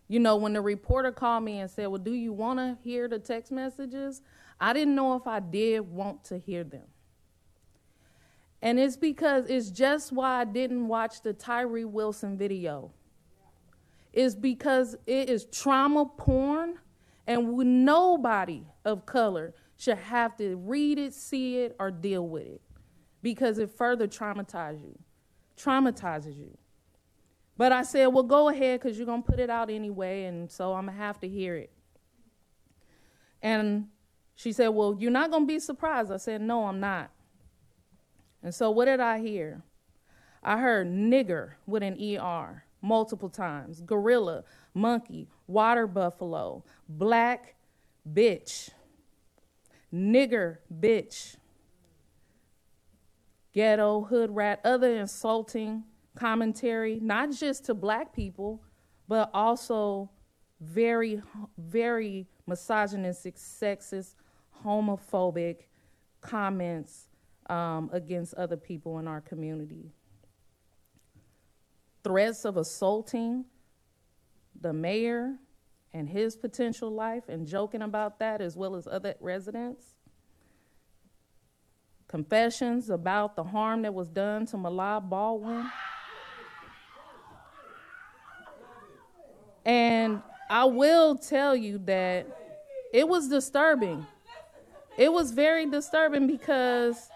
You 0.08 0.19
know, 0.19 0.36
when 0.36 0.54
the 0.54 0.62
reporter 0.62 1.12
called 1.12 1.43
me 1.43 1.60
and 1.60 1.69
said, 1.69 1.88
Well, 1.88 2.01
do 2.01 2.13
you 2.13 2.32
want 2.32 2.60
to 2.60 2.78
hear 2.84 3.08
the 3.08 3.17
text 3.17 3.51
messages? 3.51 4.21
I 4.60 4.73
didn't 4.73 4.93
know 4.93 5.15
if 5.15 5.25
I 5.25 5.39
did 5.39 5.80
want 5.80 6.23
to 6.25 6.38
hear 6.38 6.63
them. 6.63 6.86
And 8.65 8.80
it's 8.80 8.97
because 8.97 9.45
it's 9.47 9.69
just 9.69 10.12
why 10.12 10.41
I 10.41 10.43
didn't 10.43 10.88
watch 10.88 11.21
the 11.21 11.34
Tyree 11.34 11.86
Wilson 11.86 12.36
video. 12.36 12.91
It's 14.12 14.34
because 14.34 14.95
it 15.06 15.30
is 15.30 15.45
trauma 15.45 16.08
porn, 16.08 16.80
and 17.28 17.56
nobody 17.86 18.63
of 18.84 19.06
color 19.06 19.54
should 19.78 19.99
have 19.99 20.36
to 20.38 20.56
read 20.56 20.97
it, 20.97 21.13
see 21.13 21.60
it, 21.60 21.75
or 21.80 21.91
deal 21.91 22.28
with 22.28 22.47
it 22.47 22.62
because 23.21 23.60
it 23.60 23.69
further 23.69 24.08
traumatizes 24.08 24.82
you. 24.82 24.97
Traumatizes 25.56 26.36
you. 26.36 26.58
But 27.58 27.71
I 27.71 27.84
said, 27.84 28.08
well, 28.08 28.23
go 28.23 28.49
ahead 28.49 28.80
because 28.80 28.97
you're 28.97 29.06
going 29.06 29.21
to 29.21 29.30
put 29.30 29.39
it 29.39 29.51
out 29.51 29.69
anyway, 29.69 30.23
and 30.23 30.49
so 30.49 30.73
I'm 30.73 30.86
going 30.86 30.97
to 30.97 31.04
have 31.04 31.19
to 31.19 31.28
hear 31.28 31.56
it. 31.56 31.71
And 33.43 33.89
she 34.34 34.51
said, 34.51 34.69
well, 34.69 34.97
you're 34.97 35.12
not 35.12 35.30
going 35.30 35.43
to 35.43 35.47
be 35.47 35.60
surprised. 35.60 36.12
I 36.12 36.17
said, 36.17 36.41
no, 36.41 36.65
I'm 36.65 36.80
not. 36.80 37.12
And 38.45 38.53
so 38.53 38.69
what 38.69 38.86
did 38.86 38.99
I 38.99 39.21
hear? 39.21 39.63
I 40.43 40.60
heard 40.60 40.88
nigger 40.88 41.53
with 41.65 41.81
an 41.81 41.97
ER 41.99 42.63
multiple 42.79 43.27
times, 43.27 43.81
gorilla, 43.81 44.43
monkey, 44.75 45.27
water 45.47 45.88
buffalo, 45.88 46.63
black 46.88 47.55
bitch, 48.08 48.69
nigger 49.91 50.58
bitch, 50.71 51.38
ghetto, 53.51 54.01
hood 54.01 54.29
rat, 54.36 54.62
other 54.63 54.95
insulting 54.95 55.84
commentary, 56.15 56.99
not 57.01 57.31
just 57.31 57.65
to 57.65 57.73
black 57.73 58.13
people, 58.13 58.62
but 59.08 59.31
also 59.34 60.12
very, 60.62 61.19
very 61.58 62.27
misogynistic, 62.45 63.38
sexist, 63.38 64.13
homophobic 64.63 65.62
comments 66.21 67.08
um, 67.49 67.89
against 67.93 68.34
other 68.36 68.58
people 68.58 68.99
in 68.99 69.08
our 69.08 69.21
community. 69.21 69.91
Threats 72.03 72.45
of 72.45 72.58
assaulting 72.58 73.45
the 74.60 74.73
mayor 74.73 75.36
and 75.93 76.10
his 76.10 76.36
potential 76.36 76.91
life 76.91 77.23
and 77.29 77.47
joking 77.47 77.81
about 77.81 78.19
that 78.19 78.41
as 78.41 78.55
well 78.55 78.75
as 78.75 78.88
other 78.88 79.15
residents. 79.19 79.95
Confessions 82.08 82.89
about 82.89 83.36
the 83.36 83.43
harm 83.43 83.81
that 83.81 83.93
was 83.93 84.10
done 84.10 84.45
to 84.47 84.58
Malad 84.58 85.10
Baldwin. 85.10 85.69
And 89.65 90.21
I 90.49 90.65
will 90.65 91.15
tell 91.15 91.55
you 91.55 91.79
that 91.86 92.27
it 92.93 93.08
was 93.08 93.27
disturbing. 93.27 94.05
It 94.97 95.12
was 95.12 95.31
very 95.31 95.65
disturbing 95.65 96.27
because 96.27 97.10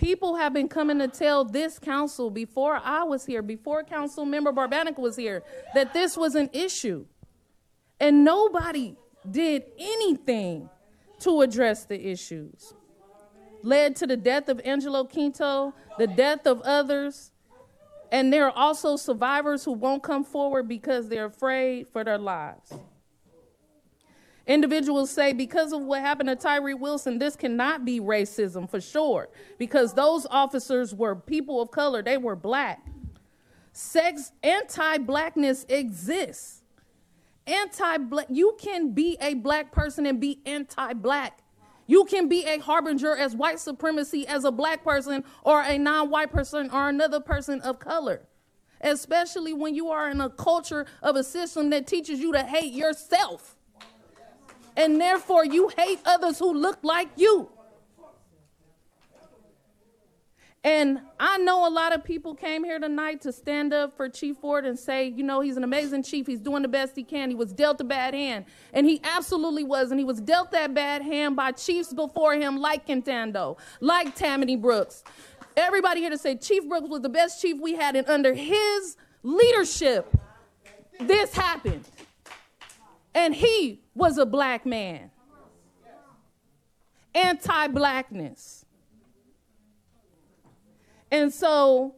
people 0.00 0.36
have 0.36 0.54
been 0.54 0.66
coming 0.66 0.98
to 0.98 1.06
tell 1.06 1.44
this 1.44 1.78
council 1.78 2.30
before 2.30 2.80
I 2.82 3.04
was 3.04 3.26
here, 3.26 3.42
before 3.42 3.84
Council 3.84 4.24
Member 4.24 4.50
Barbanica 4.50 4.98
was 4.98 5.14
here, 5.14 5.42
that 5.74 5.92
this 5.92 6.16
was 6.16 6.34
an 6.34 6.48
issue. 6.54 7.04
And 8.00 8.24
nobody 8.24 8.96
did 9.30 9.64
anything 9.78 10.70
to 11.20 11.42
address 11.42 11.84
the 11.84 12.08
issues. 12.08 12.72
Led 13.62 13.94
to 13.96 14.06
the 14.06 14.16
death 14.16 14.48
of 14.48 14.58
Angelo 14.64 15.04
Quinto, 15.04 15.74
the 15.98 16.06
death 16.06 16.46
of 16.46 16.62
others, 16.62 17.30
and 18.10 18.32
there 18.32 18.46
are 18.46 18.56
also 18.56 18.96
survivors 18.96 19.64
who 19.64 19.72
won't 19.72 20.02
come 20.02 20.24
forward 20.24 20.66
because 20.66 21.10
they're 21.10 21.26
afraid 21.26 21.88
for 21.92 22.02
their 22.04 22.18
lives. 22.18 22.72
Individuals 24.50 25.12
say 25.12 25.32
because 25.32 25.72
of 25.72 25.82
what 25.82 26.00
happened 26.00 26.28
to 26.28 26.34
Tyree 26.34 26.74
Wilson, 26.74 27.20
this 27.20 27.36
cannot 27.36 27.84
be 27.84 28.00
racism 28.00 28.68
for 28.68 28.80
sure, 28.80 29.28
because 29.58 29.94
those 29.94 30.26
officers 30.28 30.92
were 30.92 31.14
people 31.14 31.62
of 31.62 31.70
color, 31.70 32.02
they 32.02 32.16
were 32.16 32.34
black. 32.34 32.84
Sex 33.72 34.32
anti 34.42 34.98
blackness 34.98 35.64
exists. 35.68 36.64
Anti 37.46 37.98
black, 37.98 38.26
you 38.28 38.56
can 38.60 38.90
be 38.90 39.16
a 39.20 39.34
black 39.34 39.70
person 39.70 40.04
and 40.04 40.18
be 40.18 40.40
anti 40.44 40.94
black. 40.94 41.44
You 41.86 42.04
can 42.04 42.26
be 42.26 42.44
a 42.44 42.58
harbinger 42.58 43.14
as 43.16 43.36
white 43.36 43.60
supremacy 43.60 44.26
as 44.26 44.42
a 44.42 44.50
black 44.50 44.82
person 44.82 45.22
or 45.44 45.62
a 45.62 45.78
non 45.78 46.10
white 46.10 46.32
person 46.32 46.70
or 46.72 46.88
another 46.88 47.20
person 47.20 47.60
of 47.60 47.78
color. 47.78 48.26
Especially 48.80 49.52
when 49.52 49.76
you 49.76 49.90
are 49.90 50.10
in 50.10 50.20
a 50.20 50.28
culture 50.28 50.86
of 51.04 51.14
a 51.14 51.22
system 51.22 51.70
that 51.70 51.86
teaches 51.86 52.18
you 52.18 52.32
to 52.32 52.42
hate 52.42 52.72
yourself. 52.72 53.56
And 54.80 54.98
therefore, 54.98 55.44
you 55.44 55.68
hate 55.76 56.00
others 56.06 56.38
who 56.38 56.54
look 56.54 56.78
like 56.82 57.10
you. 57.16 57.50
And 60.64 61.00
I 61.18 61.36
know 61.36 61.68
a 61.68 61.70
lot 61.70 61.94
of 61.94 62.02
people 62.02 62.34
came 62.34 62.64
here 62.64 62.78
tonight 62.78 63.20
to 63.22 63.32
stand 63.32 63.74
up 63.74 63.94
for 63.94 64.08
Chief 64.08 64.38
Ford 64.38 64.64
and 64.64 64.78
say, 64.78 65.06
you 65.08 65.22
know, 65.22 65.42
he's 65.42 65.58
an 65.58 65.64
amazing 65.64 66.02
chief. 66.02 66.26
He's 66.26 66.40
doing 66.40 66.62
the 66.62 66.68
best 66.68 66.96
he 66.96 67.04
can. 67.04 67.28
He 67.28 67.34
was 67.34 67.52
dealt 67.52 67.78
a 67.82 67.84
bad 67.84 68.14
hand. 68.14 68.46
And 68.72 68.86
he 68.86 69.02
absolutely 69.04 69.64
was. 69.64 69.90
And 69.90 70.00
he 70.00 70.04
was 70.04 70.18
dealt 70.18 70.50
that 70.52 70.72
bad 70.72 71.02
hand 71.02 71.36
by 71.36 71.52
chiefs 71.52 71.92
before 71.92 72.34
him, 72.34 72.56
like 72.56 72.86
Cantando, 72.86 73.58
like 73.80 74.14
Tammany 74.14 74.56
Brooks. 74.56 75.04
Everybody 75.58 76.00
here 76.00 76.10
to 76.10 76.18
say 76.18 76.36
Chief 76.36 76.66
Brooks 76.66 76.88
was 76.88 77.02
the 77.02 77.10
best 77.10 77.42
chief 77.42 77.60
we 77.60 77.74
had, 77.74 77.96
and 77.96 78.08
under 78.08 78.32
his 78.32 78.96
leadership, 79.22 80.14
this 81.00 81.34
happened. 81.34 81.84
And 83.14 83.34
he 83.34 83.80
was 83.94 84.18
a 84.18 84.26
black 84.26 84.64
man. 84.64 85.10
Anti 87.14 87.68
blackness. 87.68 88.64
And 91.10 91.32
so 91.32 91.96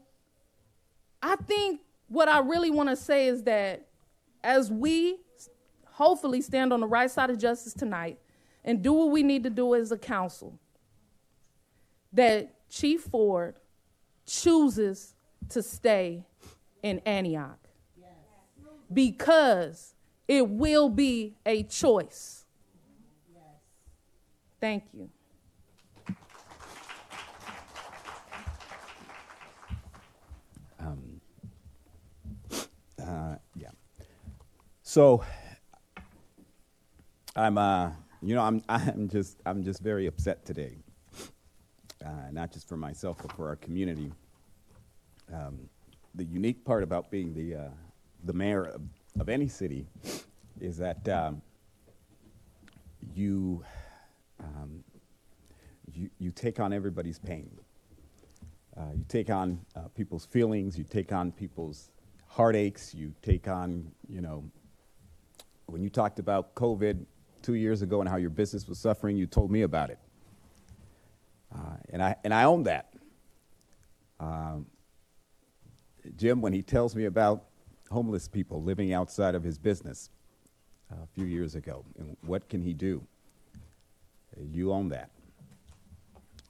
I 1.23 1.37
think 1.37 1.81
what 2.09 2.29
I 2.29 2.41
really 2.41 2.71
want 2.71 2.89
to 2.89 2.97
say 2.97 3.29
is 3.29 3.43
that 3.45 3.87
as 4.43 4.71
we 4.71 5.19
hopefully 5.87 6.41
stand 6.41 6.73
on 6.73 6.81
the 6.81 6.87
right 6.87 7.11
side 7.11 7.31
of 7.31 7.39
justice 7.39 7.75
tonight 7.75 8.19
and 8.65 8.83
do 8.83 8.93
what 8.93 9.11
we 9.11 9.23
need 9.23 9.45
to 9.45 9.51
do 9.51 9.75
as 9.75 9.93
a 9.93 9.99
council, 9.99 10.59
that 12.13 12.69
Chief 12.71 13.03
Ford 13.03 13.55
chooses 14.27 15.15
to 15.51 15.63
stay 15.63 16.25
in 16.83 17.01
Antioch 17.01 17.59
because 18.93 19.92
it 20.33 20.49
will 20.49 20.89
be 20.89 21.35
a 21.45 21.63
choice. 21.63 22.47
Thank 24.63 24.85
you. 24.95 25.11
Um, 30.81 31.21
uh, 32.99 33.35
yeah. 33.55 33.69
So 34.83 35.23
I'm, 37.37 37.59
uh, 37.59 37.91
you 38.23 38.35
know, 38.35 38.41
I'm, 38.41 38.63
I'm 38.71 39.11
just, 39.11 39.39
I'm 39.45 39.63
just 39.63 39.83
very 39.83 40.07
upset 40.07 40.47
today. 40.47 40.79
Uh, 42.03 42.09
not 42.31 42.51
just 42.53 42.67
for 42.69 42.79
myself, 42.79 43.19
but 43.21 43.33
for 43.33 43.49
our 43.49 43.57
community. 43.57 44.11
Um, 45.31 45.69
the 46.15 46.25
unique 46.25 46.65
part 46.65 46.83
about 46.83 47.11
being 47.11 47.35
the, 47.35 47.55
uh, 47.55 47.71
the 48.25 48.33
mayor 48.33 48.65
of, 48.65 48.81
of 49.19 49.29
any 49.29 49.49
city 49.49 49.87
is 50.61 50.79
that 50.79 51.07
um, 51.09 51.43
you, 53.15 53.65
um, 54.41 54.83
you, 55.93 56.11
you 56.19 56.31
take 56.31 56.61
on 56.61 56.73
everybody's 56.73 57.19
pain. 57.19 57.51
Uh, 58.77 58.93
you 58.95 59.05
take 59.09 59.29
on 59.29 59.61
uh, 59.77 59.81
people's 59.95 60.25
feelings, 60.25 60.79
you 60.79 60.85
take 60.85 61.13
on 61.13 61.31
people's 61.33 61.91
heartaches, 62.27 62.95
you 62.95 63.13
take 63.23 63.49
on, 63.49 63.91
you 64.09 64.23
know, 64.23 64.45
when 65.67 65.83
you 65.83 65.91
talked 65.91 66.19
about 66.19 66.55
COVID 66.55 67.05
two 67.43 67.55
years 67.55 67.83
ago 67.83 68.01
and 68.01 68.09
how 68.09 68.17
your 68.17 68.31
business 68.31 68.67
was 68.67 68.79
suffering, 68.79 69.17
you 69.17 69.27
told 69.27 69.51
me 69.51 69.63
about 69.63 69.91
it. 69.91 69.99
Uh, 71.55 71.77
and, 71.91 72.03
I, 72.03 72.17
and 72.25 72.33
I 72.33 72.45
own 72.45 72.63
that. 72.63 72.95
Um, 74.19 74.67
Jim, 76.17 76.41
when 76.41 76.53
he 76.53 76.63
tells 76.63 76.97
me 76.97 77.05
about 77.05 77.45
homeless 77.93 78.27
people 78.27 78.63
living 78.63 78.93
outside 78.93 79.35
of 79.35 79.45
his 79.45 79.59
business 79.59 80.11
uh, 80.91 80.97
a 81.05 81.07
few 81.15 81.27
years 81.27 81.55
ago, 81.55 81.85
and 81.99 82.17
what 82.23 82.49
can 82.49 82.63
he 82.63 82.73
do? 82.73 83.07
You 84.51 84.73
own 84.73 84.89
that. 84.89 85.11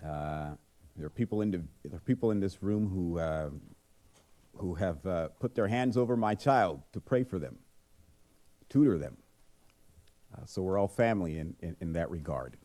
Uh, 0.04 0.50
there 0.96 1.06
are 1.06 1.10
people 1.10 1.40
in, 1.40 1.50
the, 1.50 1.62
there 1.84 1.96
are 1.96 2.00
people 2.00 2.30
in 2.30 2.40
this 2.40 2.62
room 2.62 2.88
who, 2.88 3.18
uh, 3.18 3.50
who 4.56 4.74
have 4.74 5.04
uh, 5.06 5.28
put 5.40 5.54
their 5.54 5.68
hands 5.68 5.96
over 5.96 6.16
my 6.16 6.34
child 6.34 6.80
to 6.92 7.00
pray 7.00 7.24
for 7.24 7.38
them, 7.38 7.58
tutor 8.68 8.98
them. 8.98 9.16
Uh, 10.34 10.44
so 10.44 10.62
we're 10.62 10.78
all 10.78 10.88
family 10.88 11.38
in, 11.38 11.54
in, 11.60 11.76
in 11.80 11.92
that 11.92 12.10
regard. 12.10 12.56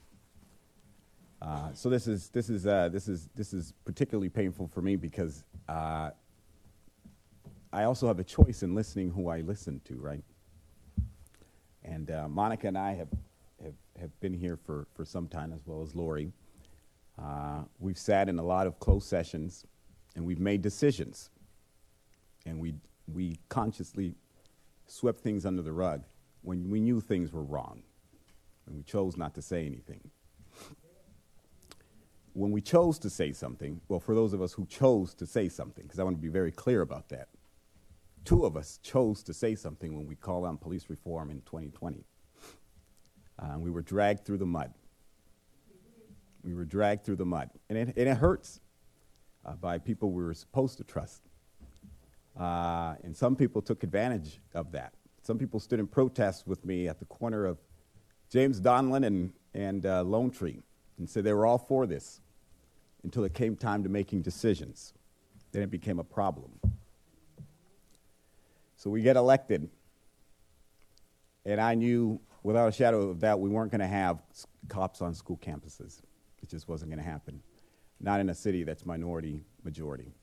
Uh, 1.42 1.72
so 1.74 1.90
this 1.90 2.08
is, 2.08 2.30
this, 2.30 2.50
is, 2.50 2.64
this, 2.64 3.08
is, 3.08 3.30
this 3.36 3.54
is 3.54 3.74
particularly 3.86 4.30
painful 4.30 4.68
for 4.68 4.82
me 4.82 4.96
because 4.96 5.44
I 7.78 7.84
also 7.84 8.08
have 8.08 8.18
a 8.18 8.24
choice 8.24 8.64
in 8.64 8.74
listening 8.74 9.12
who 9.12 9.30
I 9.30 9.42
listen 9.42 9.80
to, 9.86 9.98
right? 9.98 10.24
And 11.84 12.10
Monica 12.28 12.68
and 12.68 12.76
I 12.76 12.96
have, 12.96 13.10
have, 13.64 13.76
have 14.02 14.20
been 14.20 14.34
here 14.34 14.58
for, 14.58 14.88
for 14.96 15.06
some 15.06 15.28
time, 15.28 15.54
as 15.54 15.60
well 15.68 15.84
as 15.84 15.94
Lori. 15.94 16.32
Uh, 17.22 17.60
we've 17.78 18.00
sat 18.00 18.30
in 18.30 18.40
a 18.40 18.44
lot 18.44 18.66
of 18.66 18.80
closed 18.80 19.08
sessions 19.08 19.64
and 20.16 20.26
we've 20.26 20.40
made 20.40 20.64
decisions. 20.64 21.30
And 22.48 22.60
we, 22.60 22.74
we 23.14 23.38
consciously 23.48 24.16
swept 24.88 25.20
things 25.20 25.46
under 25.46 25.62
the 25.62 25.72
rug 25.72 26.04
when 26.42 26.72
we 26.72 26.80
knew 26.80 27.00
things 27.00 27.32
were 27.32 27.44
wrong. 27.44 27.84
And 28.66 28.76
we 28.76 28.82
chose 28.82 29.18
not 29.18 29.36
to 29.36 29.42
say 29.44 29.68
anything. 29.68 30.02
when 32.34 32.50
we 32.50 32.60
chose 32.60 32.98
to 32.98 33.10
say 33.12 33.34
something, 33.34 33.82
well, 33.88 34.00
for 34.00 34.16
those 34.16 34.34
of 34.34 34.42
us 34.42 34.54
who 34.54 34.66
chose 34.66 35.14
to 35.14 35.28
say 35.28 35.48
something, 35.48 35.84
because 35.84 36.00
I 36.00 36.04
want 36.04 36.16
to 36.16 36.22
be 36.22 36.28
very 36.28 36.52
clear 36.52 36.82
about 36.82 37.10
that, 37.10 37.28
two 38.28 38.44
of 38.44 38.58
us 38.58 38.78
chose 38.84 39.24
to 39.24 39.34
say 39.34 39.56
something 39.56 39.96
when 39.96 40.06
we 40.06 40.14
called 40.14 40.44
on 40.44 40.58
police 40.58 40.90
reform 40.90 41.32
in 41.32 41.40
2020. 41.46 42.04
Uh, 43.40 43.58
we 43.58 43.72
were 43.72 43.82
dragged 43.82 44.26
through 44.26 44.38
the 44.38 44.46
mud. 44.46 44.74
We 46.44 46.54
were 46.54 46.66
dragged 46.66 47.06
through 47.06 47.16
the 47.16 47.26
mud. 47.26 47.50
And 47.70 47.78
it, 47.78 47.96
and 47.96 48.10
it 48.10 48.18
hurts 48.18 48.60
uh, 49.46 49.54
by 49.54 49.78
people 49.78 50.12
we 50.12 50.26
were 50.26 50.34
supposed 50.34 50.78
to 50.80 50.84
trust. 50.84 51.22
Uh, 52.38 52.96
and 53.02 53.16
some 53.16 53.34
people 53.34 53.62
took 53.62 53.84
advantage 53.84 54.42
of 54.54 54.74
that. 54.74 54.92
Some 55.22 55.38
people 55.38 55.62
stood 55.62 55.80
in 55.80 55.88
protest 55.88 56.46
with 56.46 56.66
me 56.66 56.90
at 56.90 57.00
the 57.00 57.06
corner 57.06 57.46
of 57.46 57.60
James 58.30 58.60
Donlon 58.60 59.06
and, 59.06 59.32
and 59.54 59.86
uh, 59.86 60.04
Lone 60.04 60.32
Tree 60.32 60.60
and 60.98 61.10
said 61.10 61.24
they 61.24 61.32
were 61.32 61.46
all 61.46 61.58
for 61.58 61.88
this 61.88 62.20
until 63.04 63.24
it 63.24 63.34
came 63.34 63.56
time 63.56 63.84
to 63.84 63.90
making 63.90 64.22
decisions. 64.22 64.94
Then 65.54 65.64
it 65.64 65.72
became 65.72 66.00
a 66.00 66.04
problem. 66.04 66.60
So 68.78 68.92
we 68.92 69.02
get 69.02 69.16
elected, 69.16 69.68
and 71.46 71.60
I 71.60 71.74
knew 71.74 72.22
without 72.44 72.70
a 72.70 72.72
shadow 72.72 73.10
of 73.10 73.20
doubt 73.20 73.40
we 73.40 73.50
weren't 73.50 73.72
going 73.72 73.82
to 73.82 73.88
have 73.88 74.22
cops 74.70 75.02
on 75.02 75.16
school 75.16 75.40
campuses. 75.44 76.00
It 76.44 76.50
just 76.50 76.70
wasn't 76.70 76.92
going 76.92 77.04
to 77.04 77.10
happen. 77.10 77.42
Not 78.00 78.20
in 78.20 78.30
a 78.30 78.36
city 78.36 78.64
that's 78.64 78.86
minority 78.86 79.42
majority, 79.64 80.14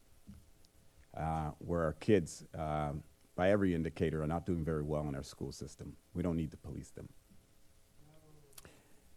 uh, 1.17 1.51
where 1.59 1.83
our 1.83 1.95
kids, 1.95 2.45
um, 2.57 3.03
by 3.35 3.51
every 3.51 3.75
indicator, 3.75 4.23
are 4.23 4.29
not 4.29 4.47
doing 4.47 4.65
very 4.65 4.85
well 4.85 5.09
in 5.09 5.17
our 5.17 5.25
school 5.25 5.51
system. 5.51 5.93
We 6.15 6.23
don't 6.23 6.37
need 6.37 6.53
to 6.53 6.57
police 6.57 6.91
them. 6.91 7.09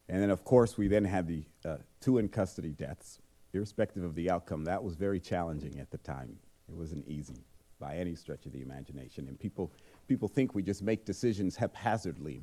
And 0.10 0.20
then, 0.20 0.32
of 0.32 0.44
course, 0.44 0.80
we 0.80 0.88
then 0.88 1.06
had 1.06 1.28
the 1.28 1.44
uh, 1.64 1.78
two 2.02 2.18
in 2.18 2.30
custody 2.30 2.72
deaths, 2.72 3.20
irrespective 3.54 4.04
of 4.04 4.16
the 4.16 4.32
outcome. 4.32 4.64
That 4.64 4.84
was 4.84 4.96
very 4.96 5.20
challenging 5.20 5.80
at 5.80 5.92
the 5.92 6.00
time. 6.00 6.38
It 6.68 6.74
wasn't 6.74 7.08
easy 7.08 7.44
by 7.80 7.96
any 7.96 8.16
stretch 8.16 8.46
of 8.46 8.52
the 8.52 8.62
imagination. 8.62 9.28
And 9.28 9.40
people, 9.40 9.72
people 10.08 10.28
think 10.28 10.56
we 10.56 10.64
just 10.64 10.82
make 10.82 11.06
decisions 11.06 11.56
haphazardly, 11.56 12.42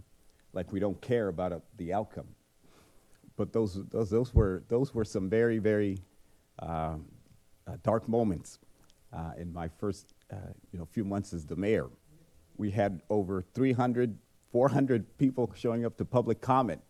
like 0.53 0.73
we 0.73 0.81
don't 0.81 1.01
care 1.01 1.29
about 1.29 1.53
uh, 1.53 1.59
the 1.77 1.93
outcome. 1.93 2.29
But 3.37 3.53
those, 3.53 3.85
those, 3.91 4.11
those, 4.11 4.35
were, 4.35 4.63
those 4.69 4.95
were 4.95 5.05
some 5.05 5.29
very, 5.29 5.59
very 5.59 5.99
um, 6.61 7.05
uh, 7.67 7.77
dark 7.83 8.09
moments 8.09 8.59
uh, 9.13 9.33
in 9.37 9.53
my 9.53 9.69
first 9.69 10.15
uh, 10.33 10.37
you 10.73 10.79
know, 10.79 10.85
few 10.85 11.05
months 11.05 11.33
as 11.33 11.45
the 11.45 11.57
mayor. 11.57 11.89
We 12.57 12.71
had 12.71 13.01
over 13.11 13.43
300, 13.43 14.17
400 14.53 15.19
people 15.19 15.53
showing 15.57 15.85
up 15.85 15.97
to 15.97 16.05
public 16.05 16.41
comment 16.41 16.81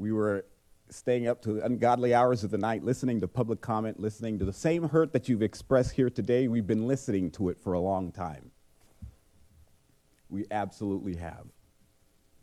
we 0.00 0.12
were 0.12 0.46
staying 0.92 1.26
up 1.26 1.40
to 1.42 1.60
ungodly 1.64 2.14
hours 2.14 2.44
of 2.44 2.50
the 2.50 2.58
night, 2.58 2.84
listening 2.84 3.20
to 3.20 3.28
public 3.28 3.60
comment, 3.60 4.00
listening 4.00 4.38
to 4.38 4.44
the 4.44 4.52
same 4.52 4.88
hurt 4.88 5.12
that 5.12 5.28
you've 5.28 5.42
expressed 5.42 5.92
here 5.92 6.10
today. 6.10 6.48
We've 6.48 6.66
been 6.66 6.86
listening 6.86 7.30
to 7.32 7.48
it 7.48 7.58
for 7.58 7.72
a 7.72 7.80
long 7.80 8.12
time. 8.12 8.50
We 10.28 10.46
absolutely 10.50 11.16
have. 11.16 11.46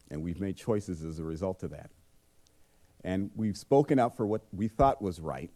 And 0.10 0.23
we've 0.23 0.39
made 0.39 0.55
choices 0.55 1.03
as 1.03 1.19
a 1.19 1.23
result 1.23 1.63
of 1.63 1.71
that. 1.71 1.91
And 3.03 3.29
we've 3.36 3.57
spoken 3.57 3.99
up 3.99 4.15
for 4.15 4.25
what 4.25 4.43
we 4.51 4.67
thought 4.67 5.01
was 5.01 5.19
right. 5.19 5.51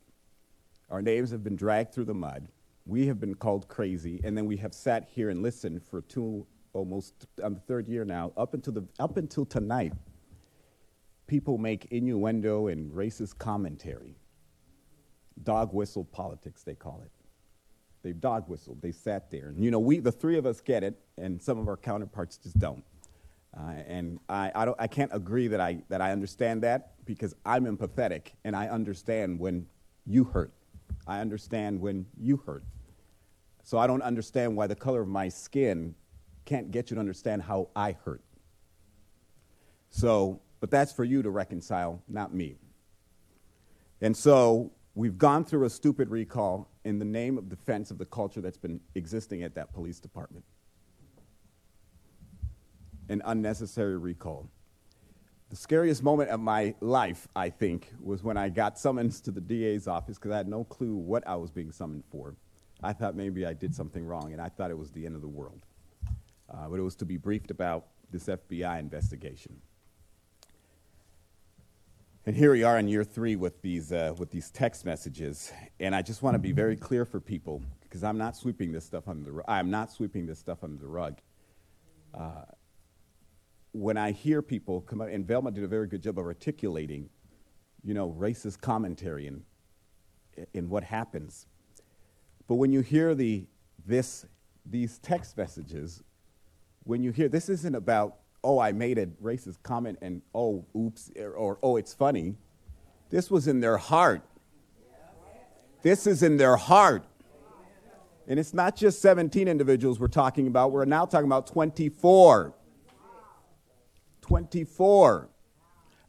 Our 0.89 1.01
names 1.01 1.31
have 1.31 1.43
been 1.43 1.55
dragged 1.55 1.93
through 1.93 2.05
the 2.05 2.13
mud. 2.13 2.47
We 2.85 3.07
have 3.07 3.19
been 3.19 3.35
called 3.35 3.67
crazy. 3.67 4.19
And 4.23 4.37
then 4.37 4.45
we 4.45 4.57
have 4.57 4.73
sat 4.73 5.07
here 5.09 5.29
and 5.29 5.41
listened 5.41 5.81
for 5.83 6.01
two, 6.01 6.45
almost 6.73 7.27
on 7.43 7.53
the 7.53 7.59
third 7.61 7.87
year 7.87 8.05
now, 8.05 8.33
up 8.35 8.53
until, 8.53 8.73
the, 8.73 8.85
up 8.99 9.17
until 9.17 9.45
tonight 9.45 9.93
people 11.31 11.57
make 11.57 11.85
innuendo 11.91 12.67
and 12.67 12.91
racist 12.91 13.37
commentary. 13.37 14.17
Dog 15.43 15.73
whistle 15.73 16.03
politics, 16.03 16.61
they 16.63 16.75
call 16.75 17.01
it. 17.05 17.11
They've 18.03 18.19
dog 18.19 18.49
whistled. 18.49 18.81
They 18.81 18.91
sat 18.91 19.31
there. 19.31 19.47
And, 19.47 19.63
you 19.63 19.71
know, 19.71 19.79
we, 19.79 19.99
the 19.99 20.11
three 20.11 20.37
of 20.37 20.45
us 20.45 20.59
get 20.59 20.83
it, 20.83 20.99
and 21.17 21.41
some 21.41 21.57
of 21.57 21.69
our 21.69 21.77
counterparts 21.77 22.35
just 22.35 22.59
don't. 22.59 22.83
Uh, 23.57 23.75
and 23.87 24.19
I, 24.27 24.51
I, 24.53 24.65
don't, 24.65 24.75
I 24.77 24.87
can't 24.87 25.11
agree 25.13 25.47
that 25.47 25.61
I, 25.61 25.81
that 25.87 26.01
I 26.01 26.11
understand 26.11 26.63
that 26.63 26.95
because 27.05 27.33
I'm 27.45 27.63
empathetic 27.65 28.33
and 28.43 28.53
I 28.53 28.67
understand 28.67 29.39
when 29.39 29.67
you 30.05 30.25
hurt. 30.25 30.51
I 31.07 31.21
understand 31.21 31.79
when 31.79 32.07
you 32.19 32.43
hurt. 32.45 32.65
So 33.63 33.77
I 33.77 33.87
don't 33.87 34.01
understand 34.01 34.57
why 34.57 34.67
the 34.67 34.75
color 34.75 34.99
of 34.99 35.07
my 35.07 35.29
skin 35.29 35.95
can't 36.43 36.71
get 36.71 36.89
you 36.89 36.95
to 36.95 36.99
understand 36.99 37.43
how 37.43 37.69
I 37.73 37.93
hurt. 38.03 38.21
So 39.91 40.41
but 40.61 40.71
that's 40.71 40.93
for 40.93 41.03
you 41.03 41.21
to 41.23 41.29
reconcile, 41.29 42.01
not 42.07 42.33
me. 42.33 42.55
And 43.99 44.15
so 44.15 44.71
we've 44.95 45.17
gone 45.17 45.43
through 45.43 45.65
a 45.65 45.69
stupid 45.69 46.09
recall 46.09 46.69
in 46.85 46.99
the 46.99 47.05
name 47.05 47.37
of 47.37 47.49
defense 47.49 47.91
of 47.91 47.97
the 47.97 48.05
culture 48.05 48.41
that's 48.41 48.57
been 48.57 48.79
existing 48.95 49.43
at 49.43 49.55
that 49.55 49.73
police 49.73 49.99
department. 49.99 50.45
An 53.09 53.21
unnecessary 53.25 53.97
recall. 53.97 54.49
The 55.49 55.55
scariest 55.55 56.01
moment 56.01 56.29
of 56.29 56.39
my 56.39 56.75
life, 56.79 57.27
I 57.35 57.49
think, 57.49 57.91
was 57.99 58.23
when 58.23 58.37
I 58.37 58.47
got 58.49 58.79
summons 58.79 59.19
to 59.21 59.31
the 59.31 59.41
DA's 59.41 59.87
office 59.87 60.17
because 60.17 60.31
I 60.31 60.37
had 60.37 60.47
no 60.47 60.63
clue 60.63 60.95
what 60.95 61.27
I 61.27 61.35
was 61.35 61.51
being 61.51 61.71
summoned 61.71 62.05
for. 62.09 62.35
I 62.81 62.93
thought 62.93 63.15
maybe 63.15 63.45
I 63.45 63.53
did 63.53 63.75
something 63.75 64.05
wrong, 64.05 64.31
and 64.31 64.41
I 64.41 64.47
thought 64.47 64.71
it 64.71 64.77
was 64.77 64.91
the 64.91 65.05
end 65.05 65.15
of 65.15 65.21
the 65.21 65.27
world. 65.27 65.65
Uh, 66.49 66.69
but 66.69 66.79
it 66.79 66.83
was 66.83 66.95
to 66.95 67.05
be 67.05 67.17
briefed 67.17 67.51
about 67.51 67.87
this 68.11 68.27
FBI 68.27 68.79
investigation. 68.79 69.61
And 72.23 72.35
here 72.35 72.51
we 72.51 72.61
are 72.63 72.77
in 72.77 72.87
year 72.87 73.03
three 73.03 73.35
with 73.35 73.63
these, 73.63 73.91
uh, 73.91 74.13
with 74.15 74.29
these 74.29 74.51
text 74.51 74.85
messages. 74.85 75.51
And 75.79 75.95
I 75.95 76.03
just 76.03 76.21
want 76.21 76.35
to 76.35 76.39
be 76.39 76.51
very 76.51 76.75
clear 76.75 77.03
for 77.03 77.19
people, 77.19 77.63
because 77.81 78.03
I'm 78.03 78.19
not 78.19 78.37
sweeping 78.37 78.71
this 78.71 78.85
stuff 78.85 79.07
under 79.07 79.25
the 79.25 79.31
rug. 79.31 79.45
I'm 79.47 79.71
not 79.71 79.91
sweeping 79.91 80.27
this 80.27 80.37
stuff 80.37 80.63
under 80.63 80.79
the 80.79 80.87
rug. 80.87 81.17
Uh, 82.13 82.43
when 83.71 83.97
I 83.97 84.11
hear 84.11 84.43
people 84.43 84.81
come 84.81 85.01
out, 85.01 85.09
and 85.09 85.25
Velma 85.25 85.49
did 85.49 85.63
a 85.63 85.67
very 85.67 85.87
good 85.87 86.03
job 86.03 86.19
of 86.19 86.25
articulating, 86.25 87.09
you 87.83 87.95
know, 87.95 88.11
racist 88.11 88.61
commentary 88.61 89.25
and 89.25 89.41
in 90.53 90.69
what 90.69 90.83
happens. 90.83 91.47
But 92.47 92.55
when 92.55 92.71
you 92.71 92.81
hear 92.81 93.15
the, 93.15 93.47
this, 93.83 94.27
these 94.63 94.99
text 94.99 95.37
messages, 95.37 96.03
when 96.83 97.01
you 97.01 97.11
hear, 97.11 97.29
this 97.29 97.49
isn't 97.49 97.73
about 97.73 98.17
oh, 98.43 98.59
I 98.59 98.71
made 98.71 98.97
a 98.97 99.07
racist 99.07 99.57
comment 99.63 99.99
and 100.01 100.21
oh, 100.33 100.65
oops, 100.75 101.11
or, 101.19 101.31
or, 101.31 101.59
oh, 101.61 101.77
it's 101.77 101.93
funny. 101.93 102.35
This 103.09 103.29
was 103.29 103.47
in 103.47 103.59
their 103.59 103.77
heart. 103.77 104.23
This 105.81 106.07
is 106.07 106.23
in 106.23 106.37
their 106.37 106.55
heart. 106.55 107.03
And 108.27 108.39
it's 108.39 108.53
not 108.53 108.75
just 108.75 109.01
17 109.01 109.47
individuals 109.47 109.99
we're 109.99 110.07
talking 110.07 110.47
about, 110.47 110.71
we're 110.71 110.85
now 110.85 111.05
talking 111.05 111.25
about 111.25 111.47
24. 111.47 112.53
24. 114.21 115.29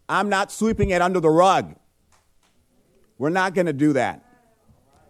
I'm 0.09 0.29
not 0.29 0.53
sweeping 0.53 0.91
it 0.91 1.03
under 1.03 1.21
the 1.21 1.31
rug. 1.31 1.75
We're 3.19 3.31
not 3.31 3.55
going 3.55 3.67
to 3.67 3.73
do 3.73 3.95
that. 3.95 4.25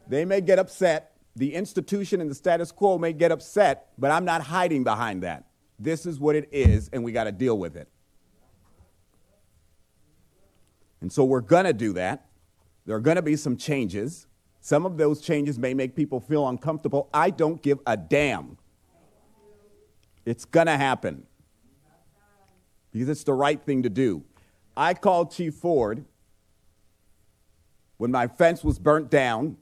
They 0.08 0.24
may 0.24 0.40
get 0.40 0.58
upset. 0.58 1.16
The 1.34 1.54
institution 1.54 2.20
and 2.20 2.30
the 2.30 2.34
status 2.34 2.70
quo 2.70 2.98
may 2.98 3.12
get 3.12 3.32
upset, 3.32 3.88
but 3.98 4.10
I'm 4.10 4.24
not 4.24 4.42
hiding 4.42 4.84
behind 4.84 5.22
that. 5.22 5.46
This 5.82 6.06
is 6.06 6.20
what 6.20 6.36
it 6.36 6.48
is, 6.52 6.88
and 6.92 7.02
we 7.02 7.10
got 7.10 7.24
to 7.24 7.32
deal 7.32 7.58
with 7.58 7.76
it. 7.76 7.88
And 11.00 11.12
so 11.12 11.24
we're 11.24 11.40
going 11.40 11.64
to 11.64 11.72
do 11.72 11.92
that. 11.94 12.28
There 12.86 12.94
are 12.94 13.00
going 13.00 13.16
to 13.16 13.22
be 13.22 13.34
some 13.34 13.56
changes. 13.56 14.28
Some 14.60 14.86
of 14.86 14.96
those 14.96 15.20
changes 15.20 15.58
may 15.58 15.74
make 15.74 15.96
people 15.96 16.20
feel 16.20 16.48
uncomfortable. 16.48 17.10
I 17.12 17.30
don't 17.30 17.60
give 17.60 17.80
a 17.84 17.96
damn. 17.96 18.58
It's 20.24 20.44
going 20.44 20.68
to 20.68 20.76
happen 20.76 21.26
because 22.92 23.08
it's 23.08 23.24
the 23.24 23.34
right 23.34 23.60
thing 23.60 23.82
to 23.82 23.90
do. 23.90 24.22
I 24.76 24.94
called 24.94 25.32
Chief 25.32 25.54
Ford 25.54 26.04
when 27.96 28.12
my 28.12 28.28
fence 28.28 28.62
was 28.62 28.78
burnt 28.78 29.10
down, 29.10 29.56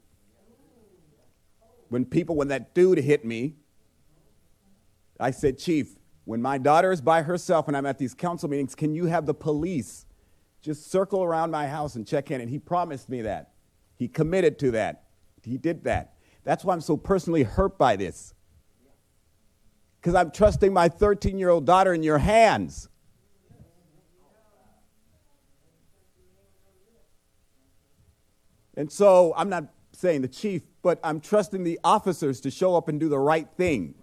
when 1.89 2.05
people, 2.05 2.37
when 2.37 2.49
that 2.49 2.75
dude 2.75 2.99
hit 2.99 3.25
me. 3.25 3.55
I 5.19 5.31
said, 5.31 5.57
Chief, 5.57 5.97
when 6.31 6.41
my 6.41 6.59
daughter 6.59 6.93
is 6.93 7.01
by 7.01 7.23
herself 7.23 7.67
and 7.67 7.77
I'm 7.77 7.87
at 7.87 7.99
these 7.99 8.15
council 8.15 8.49
meetings, 8.49 8.77
can 8.77 8.95
you 8.95 9.07
have 9.07 9.27
the 9.27 9.35
police 9.35 10.07
just 10.63 10.89
circle 10.89 11.25
around 11.25 11.51
my 11.51 11.67
house 11.67 11.97
and 11.97 12.07
check 12.07 12.31
in? 12.31 12.41
And 12.41 12.49
he 12.49 12.61
promised 12.61 13.09
me 13.09 13.23
that. 13.23 13.51
He 13.97 14.07
committed 14.07 14.57
to 14.61 14.71
that. 14.71 15.07
He 15.43 15.59
did 15.59 15.83
that. 15.83 16.15
That's 16.45 16.65
why 16.65 16.73
I'm 16.73 16.83
so 16.83 16.97
personally 16.97 17.43
hurt 17.43 17.77
by 17.79 17.97
this. 17.97 18.33
Because 20.01 20.15
I'm 20.15 20.31
trusting 20.31 20.73
my 20.73 20.89
13 20.89 21.37
year 21.37 21.49
old 21.49 21.67
daughter 21.67 21.93
in 21.93 22.05
your 22.05 22.19
hands. 22.19 22.89
And 28.77 28.93
so 28.93 29.35
I'm 29.37 29.49
not 29.49 29.65
saying 29.91 30.23
the 30.23 30.29
chief, 30.29 30.63
but 30.81 31.01
I'm 31.03 31.21
trusting 31.21 31.65
the 31.65 31.81
officers 31.83 32.41
to 32.43 32.53
show 32.53 32.77
up 32.77 32.87
and 32.87 33.01
do 33.01 33.09
the 33.09 33.19
right 33.19 33.49
thing. 33.57 33.97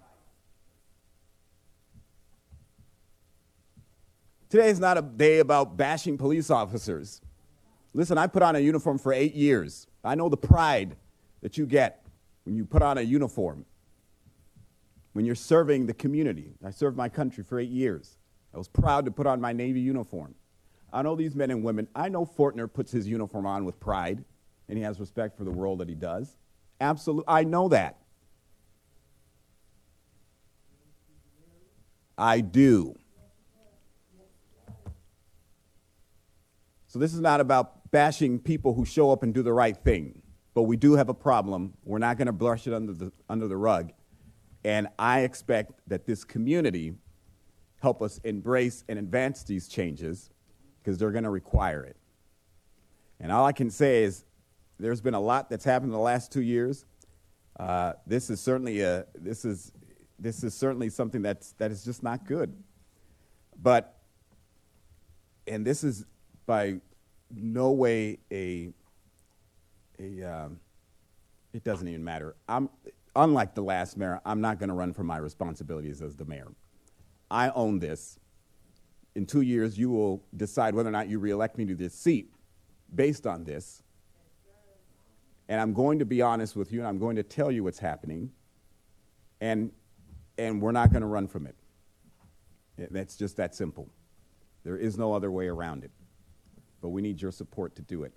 Today 4.49 4.69
is 4.69 4.79
not 4.79 4.97
a 4.97 5.01
day 5.01 5.39
about 5.39 5.75
bashing 5.75 6.17
police 6.17 6.49
officers. 6.49 7.21
Listen, 7.93 8.17
I 8.17 8.27
put 8.27 8.43
on 8.43 8.55
a 8.55 8.59
uniform 8.59 8.97
for 8.97 9.11
eight 9.11 9.33
years. 9.33 9.87
I 10.03 10.15
know 10.15 10.29
the 10.29 10.37
pride 10.37 10.95
that 11.41 11.57
you 11.57 11.65
get 11.65 12.05
when 12.45 12.55
you 12.55 12.63
put 12.63 12.81
on 12.81 12.97
a 12.97 13.01
uniform, 13.01 13.65
when 15.13 15.25
you're 15.25 15.35
serving 15.35 15.85
the 15.85 15.93
community. 15.93 16.53
I 16.65 16.71
served 16.71 16.95
my 16.95 17.09
country 17.09 17.43
for 17.43 17.59
eight 17.59 17.69
years. 17.69 18.17
I 18.53 18.57
was 18.57 18.69
proud 18.69 19.03
to 19.05 19.11
put 19.11 19.27
on 19.27 19.41
my 19.41 19.51
Navy 19.51 19.81
uniform. 19.81 20.33
I 20.93 21.01
know 21.01 21.15
these 21.15 21.35
men 21.35 21.51
and 21.51 21.61
women. 21.61 21.89
I 21.93 22.07
know 22.07 22.25
Fortner 22.25 22.71
puts 22.71 22.91
his 22.91 23.05
uniform 23.05 23.45
on 23.45 23.65
with 23.65 23.79
pride 23.81 24.23
and 24.69 24.77
he 24.77 24.83
has 24.83 24.99
respect 24.99 25.37
for 25.37 25.43
the 25.43 25.51
role 25.51 25.75
that 25.77 25.89
he 25.89 25.95
does. 25.95 26.37
Absolutely. 26.79 27.25
I 27.27 27.43
know 27.43 27.67
that. 27.67 27.97
I 32.17 32.39
do. 32.39 32.95
So 36.87 36.99
this 36.99 37.13
is 37.13 37.19
not 37.19 37.41
about 37.41 37.91
bashing 37.91 38.39
people 38.39 38.73
who 38.73 38.85
show 38.85 39.11
up 39.11 39.21
and 39.21 39.33
do 39.33 39.43
the 39.43 39.53
right 39.53 39.77
thing, 39.77 40.21
but 40.53 40.63
we 40.63 40.77
do 40.77 40.93
have 40.93 41.09
a 41.09 41.13
problem. 41.13 41.73
We're 41.83 41.99
not 41.99 42.17
going 42.17 42.27
to 42.27 42.33
brush 42.33 42.65
it 42.65 42.73
under 42.73 42.93
the, 42.93 43.11
under 43.29 43.47
the 43.47 43.57
rug. 43.57 43.91
And 44.63 44.87
I 44.97 45.21
expect 45.21 45.73
that 45.87 46.05
this 46.05 46.23
community 46.23 46.95
help 47.81 48.01
us 48.01 48.19
embrace 48.23 48.83
and 48.87 48.97
advance 48.97 49.43
these 49.43 49.67
changes 49.67 50.29
because 50.79 50.97
they're 50.97 51.11
going 51.11 51.25
to 51.25 51.29
require 51.29 51.83
it. 51.83 51.97
And 53.19 53.31
all 53.31 53.45
I 53.45 53.51
can 53.51 53.69
say 53.69 54.03
is 54.03 54.23
there's 54.79 55.01
been 55.01 55.13
a 55.13 55.19
lot 55.19 55.49
that's 55.49 55.65
happened 55.65 55.89
in 55.89 55.93
the 55.93 55.99
last 55.99 56.31
two 56.31 56.41
years. 56.41 56.85
Uh, 57.59 57.93
this 58.05 58.29
is 58.29 58.39
certainly 58.39 58.81
a, 58.81 59.05
this 59.15 59.43
is, 59.43 59.71
this 60.19 60.43
is 60.43 60.53
certainly 60.53 60.89
something 60.89 61.21
that's, 61.21 61.51
that 61.53 61.71
is 61.71 61.83
just 61.83 62.03
not 62.03 62.25
good. 62.25 62.55
But, 63.61 63.99
and 65.47 65.65
this 65.65 65.83
is 65.83 66.05
by 66.47 66.79
no 67.29 67.71
way 67.71 68.17
a, 68.31 68.69
a 69.99 70.23
um, 70.23 70.59
it 71.53 71.63
doesn't 71.63 71.87
even 71.87 72.03
matter. 72.03 72.35
I'm, 72.49 72.69
unlike 73.15 73.53
the 73.53 73.61
last 73.61 73.97
mayor, 73.97 74.21
I'm 74.25 74.41
not 74.41 74.57
going 74.57 74.69
to 74.69 74.75
run 74.75 74.93
from 74.93 75.05
my 75.05 75.17
responsibilities 75.17 76.01
as 76.01 76.15
the 76.15 76.25
mayor. 76.25 76.47
I 77.29 77.49
own 77.49 77.79
this. 77.79 78.19
In 79.15 79.25
two 79.25 79.41
years, 79.41 79.77
you 79.77 79.89
will 79.89 80.23
decide 80.35 80.73
whether 80.73 80.89
or 80.89 80.91
not 80.91 81.09
you 81.09 81.19
reelect 81.19 81.57
me 81.57 81.65
to 81.65 81.75
this 81.75 81.93
seat 81.93 82.31
based 82.93 83.27
on 83.27 83.43
this. 83.43 83.83
And 85.49 85.59
I'm 85.59 85.73
going 85.73 85.99
to 85.99 86.05
be 86.05 86.21
honest 86.21 86.55
with 86.55 86.71
you, 86.71 86.79
and 86.79 86.87
I'm 86.87 86.99
going 86.99 87.15
to 87.15 87.23
tell 87.23 87.51
you 87.51 87.63
what's 87.63 87.79
happening. 87.79 88.31
And, 89.41 89.71
and 90.37 90.61
we're 90.61 90.71
not 90.71 90.91
going 90.91 91.01
to 91.01 91.07
run 91.07 91.27
from 91.27 91.47
it. 91.47 91.55
That's 92.91 93.15
just 93.15 93.37
that 93.37 93.55
simple. 93.55 93.89
There 94.63 94.77
is 94.77 94.97
no 94.97 95.13
other 95.13 95.31
way 95.31 95.47
around 95.47 95.83
it. 95.83 95.91
But 96.81 96.89
we 96.89 97.01
need 97.01 97.21
your 97.21 97.31
support 97.31 97.75
to 97.75 97.81
do 97.81 98.03
it. 98.03 98.13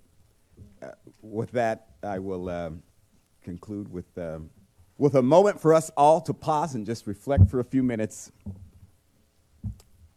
Uh, 0.81 0.89
with 1.21 1.51
that, 1.51 1.87
I 2.03 2.19
will 2.19 2.49
um, 2.49 2.83
conclude 3.43 3.91
with, 3.91 4.17
um, 4.17 4.49
with 4.97 5.15
a 5.15 5.21
moment 5.21 5.59
for 5.59 5.73
us 5.73 5.89
all 5.97 6.21
to 6.21 6.33
pause 6.33 6.75
and 6.75 6.85
just 6.85 7.07
reflect 7.07 7.49
for 7.49 7.59
a 7.59 7.63
few 7.63 7.83
minutes. 7.83 8.31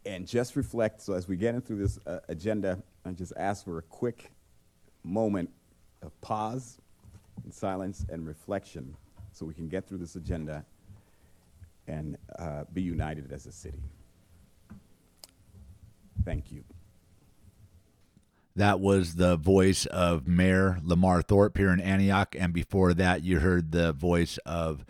And 0.05 0.27
just 0.27 0.55
reflect. 0.55 1.01
So, 1.01 1.13
as 1.13 1.27
we 1.27 1.35
get 1.35 1.55
into 1.55 1.73
this 1.73 1.97
uh, 2.05 2.19
agenda, 2.29 2.83
I 3.03 3.11
just 3.11 3.33
ask 3.37 3.65
for 3.65 3.79
a 3.79 3.81
quick 3.81 4.31
moment 5.03 5.49
of 6.03 6.19
pause 6.21 6.77
and 7.43 7.53
silence 7.53 8.05
and 8.09 8.27
reflection 8.27 8.95
so 9.31 9.45
we 9.45 9.53
can 9.53 9.67
get 9.67 9.87
through 9.87 9.97
this 9.97 10.15
agenda 10.15 10.63
and 11.87 12.17
uh, 12.39 12.63
be 12.73 12.81
united 12.81 13.31
as 13.31 13.45
a 13.45 13.51
city. 13.51 13.81
Thank 16.23 16.51
you. 16.51 16.63
That 18.55 18.79
was 18.79 19.15
the 19.15 19.35
voice 19.35 19.85
of 19.87 20.27
Mayor 20.27 20.79
Lamar 20.81 21.21
Thorpe 21.21 21.57
here 21.57 21.73
in 21.73 21.81
Antioch. 21.81 22.35
And 22.39 22.53
before 22.53 22.93
that, 22.93 23.21
you 23.21 23.39
heard 23.39 23.71
the 23.71 23.91
voice 23.91 24.37
of 24.45 24.85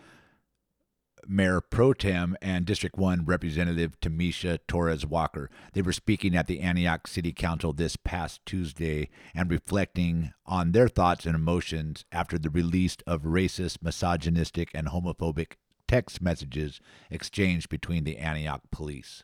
Mayor 1.28 1.62
Pro 1.62 1.94
Tem 1.94 2.38
and 2.44 2.66
District 2.66 2.96
1 2.96 3.26
Representative 3.26 4.00
Tamisha 4.00 4.60
Torres 4.68 5.06
Walker. 5.06 5.50
They 5.74 5.82
were 5.82 5.94
speaking 5.94 6.36
at 6.36 6.46
the 6.46 6.62
Antioch 6.62 7.08
City 7.08 7.34
Council 7.34 7.74
this 7.74 7.96
past 7.96 8.46
Tuesday 8.46 9.10
and 9.34 9.50
reflecting 9.50 10.34
on 10.46 10.72
their 10.72 10.88
thoughts 10.88 11.26
and 11.26 11.34
emotions 11.34 12.06
after 12.12 12.38
the 12.38 12.52
release 12.52 12.98
of 13.08 13.24
racist, 13.24 13.82
misogynistic, 13.82 14.70
and 14.76 14.90
homophobic 14.90 15.54
text 15.88 16.22
messages 16.22 16.80
exchanged 17.10 17.70
between 17.70 18.04
the 18.04 18.18
Antioch 18.18 18.62
police. 18.72 19.24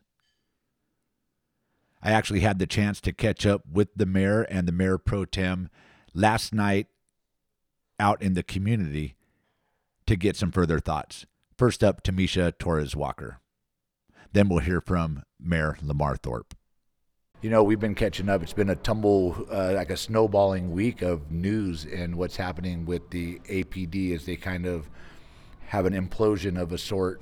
I 2.04 2.12
actually 2.12 2.40
had 2.40 2.60
the 2.60 2.68
chance 2.68 3.00
to 3.02 3.14
catch 3.14 3.46
up 3.46 3.62
with 3.72 3.90
the 3.96 4.06
mayor 4.06 4.42
and 4.44 4.68
the 4.68 4.72
mayor 4.72 4.98
pro 4.98 5.26
tem 5.26 5.70
last 6.14 6.54
night 6.54 6.88
out 8.00 8.22
in 8.22 8.34
the 8.34 8.44
community 8.44 9.16
to 10.08 10.16
get 10.16 10.36
some 10.36 10.52
further 10.52 10.80
thoughts. 10.80 11.26
First 11.58 11.84
up, 11.84 12.04
Tamisha 12.04 12.58
Torres 12.58 12.96
Walker. 12.96 13.40
Then 14.34 14.50
we'll 14.50 14.60
hear 14.60 14.82
from 14.82 15.24
Mayor 15.40 15.78
Lamar 15.82 16.16
Thorpe. 16.16 16.56
You 17.42 17.50
know, 17.50 17.64
we've 17.64 17.80
been 17.80 17.96
catching 17.96 18.30
up. 18.30 18.44
It's 18.44 18.54
been 18.54 18.70
a 18.70 18.76
tumble, 18.76 19.48
uh, 19.52 19.74
like 19.74 19.90
a 19.90 19.98
snowballing 19.98 20.72
week 20.72 21.02
of 21.02 21.32
news 21.32 21.86
and 21.86 22.16
what's 22.16 22.36
happening 22.36 22.86
with 22.86 23.10
the 23.10 23.40
APD 23.50 24.14
as 24.14 24.26
they 24.26 24.36
kind 24.36 24.66
of 24.66 24.90
have 25.68 25.86
an 25.86 25.94
implosion 25.94 26.60
of 26.60 26.72
a 26.72 26.78
sort 26.78 27.22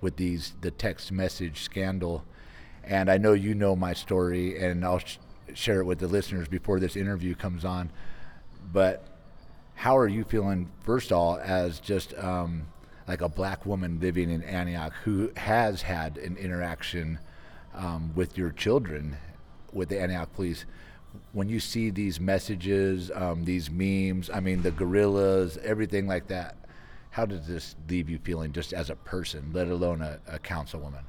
with 0.00 0.16
these 0.16 0.54
the 0.60 0.70
text 0.70 1.12
message 1.12 1.62
scandal. 1.62 2.24
And 2.84 3.10
I 3.10 3.18
know 3.18 3.32
you 3.32 3.54
know 3.54 3.76
my 3.76 3.92
story, 3.92 4.58
and 4.58 4.84
I'll 4.84 4.98
sh- 4.98 5.18
share 5.54 5.80
it 5.80 5.84
with 5.84 5.98
the 5.98 6.08
listeners 6.08 6.48
before 6.48 6.80
this 6.80 6.96
interview 6.96 7.34
comes 7.34 7.64
on. 7.64 7.90
But 8.72 9.06
how 9.74 9.96
are 9.96 10.08
you 10.08 10.24
feeling, 10.24 10.70
first 10.82 11.10
of 11.10 11.18
all, 11.18 11.38
as 11.38 11.80
just 11.80 12.14
um, 12.18 12.66
like 13.06 13.20
a 13.20 13.28
black 13.28 13.66
woman 13.66 14.00
living 14.00 14.30
in 14.30 14.42
Antioch 14.42 14.92
who 15.04 15.30
has 15.36 15.82
had 15.82 16.18
an 16.18 16.36
interaction 16.36 17.18
um, 17.74 18.12
with 18.14 18.36
your 18.36 18.50
children 18.50 19.16
with 19.72 19.88
the 19.88 20.00
Antioch 20.00 20.32
police? 20.34 20.64
When 21.32 21.48
you 21.48 21.60
see 21.60 21.90
these 21.90 22.18
messages, 22.20 23.10
um, 23.14 23.44
these 23.44 23.70
memes, 23.70 24.30
I 24.30 24.40
mean, 24.40 24.62
the 24.62 24.70
gorillas, 24.70 25.58
everything 25.58 26.06
like 26.06 26.28
that, 26.28 26.56
how 27.10 27.26
does 27.26 27.46
this 27.46 27.76
leave 27.88 28.08
you 28.08 28.18
feeling 28.18 28.52
just 28.52 28.72
as 28.72 28.88
a 28.88 28.96
person, 28.96 29.50
let 29.52 29.68
alone 29.68 30.00
a, 30.00 30.18
a 30.26 30.38
councilwoman? 30.38 31.02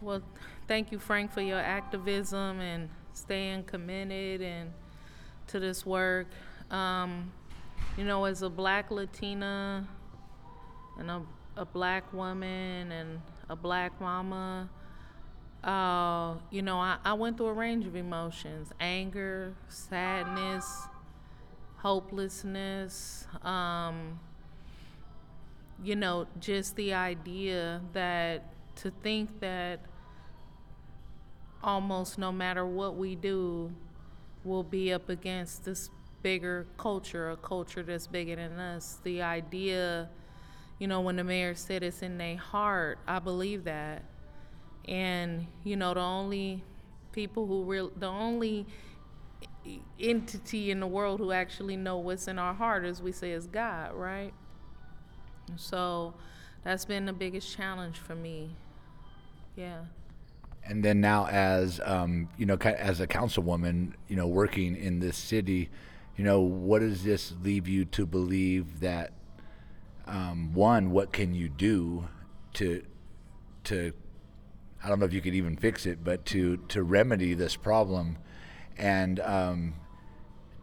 Well, 0.00 0.22
thank 0.68 0.92
you, 0.92 0.98
Frank, 0.98 1.32
for 1.32 1.40
your 1.40 1.58
activism 1.58 2.60
and 2.60 2.88
staying 3.14 3.64
committed 3.64 4.40
and 4.42 4.70
to 5.48 5.58
this 5.58 5.84
work. 5.84 6.28
Um, 6.70 7.32
you 7.96 8.04
know, 8.04 8.24
as 8.24 8.42
a 8.42 8.48
black 8.48 8.90
Latina 8.92 9.88
and 10.98 11.10
a, 11.10 11.22
a 11.56 11.64
black 11.64 12.12
woman 12.12 12.92
and 12.92 13.20
a 13.48 13.56
black 13.56 14.00
mama, 14.00 14.68
uh, 15.64 16.34
you 16.50 16.62
know, 16.62 16.78
I, 16.78 16.98
I 17.04 17.14
went 17.14 17.36
through 17.36 17.48
a 17.48 17.52
range 17.52 17.84
of 17.84 17.96
emotions 17.96 18.70
anger, 18.78 19.52
sadness, 19.68 20.82
hopelessness. 21.78 23.26
Um, 23.42 24.20
you 25.82 25.96
know, 25.96 26.26
just 26.38 26.76
the 26.76 26.94
idea 26.94 27.80
that 27.92 28.44
to 28.78 28.90
think 29.02 29.40
that 29.40 29.80
almost 31.62 32.18
no 32.18 32.32
matter 32.32 32.64
what 32.66 32.96
we 32.96 33.14
do, 33.14 33.72
we'll 34.44 34.62
be 34.62 34.92
up 34.92 35.08
against 35.08 35.64
this 35.64 35.90
bigger 36.22 36.66
culture, 36.76 37.30
a 37.30 37.36
culture 37.36 37.82
that's 37.82 38.06
bigger 38.06 38.36
than 38.36 38.58
us. 38.58 38.98
The 39.02 39.22
idea, 39.22 40.08
you 40.78 40.86
know, 40.86 41.00
when 41.00 41.16
the 41.16 41.24
mayor 41.24 41.54
said 41.54 41.82
it's 41.82 42.02
in 42.02 42.18
their 42.18 42.36
heart, 42.36 42.98
I 43.06 43.18
believe 43.18 43.64
that. 43.64 44.04
And, 44.86 45.46
you 45.64 45.76
know, 45.76 45.94
the 45.94 46.00
only 46.00 46.64
people 47.12 47.46
who 47.46 47.64
real, 47.64 47.92
the 47.96 48.06
only 48.06 48.66
entity 50.00 50.70
in 50.70 50.80
the 50.80 50.86
world 50.86 51.20
who 51.20 51.32
actually 51.32 51.76
know 51.76 51.98
what's 51.98 52.28
in 52.28 52.38
our 52.38 52.54
heart, 52.54 52.84
as 52.84 53.02
we 53.02 53.12
say, 53.12 53.32
is 53.32 53.46
God, 53.46 53.94
right? 53.94 54.32
So 55.56 56.14
that's 56.64 56.84
been 56.84 57.06
the 57.06 57.12
biggest 57.12 57.54
challenge 57.54 57.98
for 57.98 58.14
me. 58.14 58.56
Yeah. 59.58 59.80
And 60.64 60.84
then 60.84 61.00
now, 61.00 61.26
as 61.26 61.80
um, 61.84 62.28
you 62.36 62.46
know, 62.46 62.54
as 62.54 63.00
a 63.00 63.08
councilwoman, 63.08 63.94
you 64.06 64.14
know, 64.14 64.28
working 64.28 64.76
in 64.76 65.00
this 65.00 65.16
city, 65.16 65.68
you 66.16 66.22
know, 66.22 66.40
what 66.40 66.78
does 66.78 67.02
this 67.02 67.34
leave 67.42 67.66
you 67.66 67.84
to 67.86 68.06
believe 68.06 68.78
that? 68.80 69.12
Um, 70.06 70.54
one, 70.54 70.92
what 70.92 71.12
can 71.12 71.34
you 71.34 71.48
do 71.48 72.08
to 72.54 72.84
to 73.64 73.92
I 74.82 74.88
don't 74.88 75.00
know 75.00 75.06
if 75.06 75.12
you 75.12 75.20
could 75.20 75.34
even 75.34 75.56
fix 75.56 75.86
it, 75.86 76.04
but 76.04 76.24
to 76.26 76.58
to 76.68 76.84
remedy 76.84 77.34
this 77.34 77.56
problem, 77.56 78.18
and 78.76 79.18
um, 79.20 79.74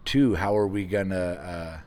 two, 0.06 0.36
how 0.36 0.56
are 0.56 0.68
we 0.68 0.86
gonna 0.86 1.16
uh, 1.16 1.78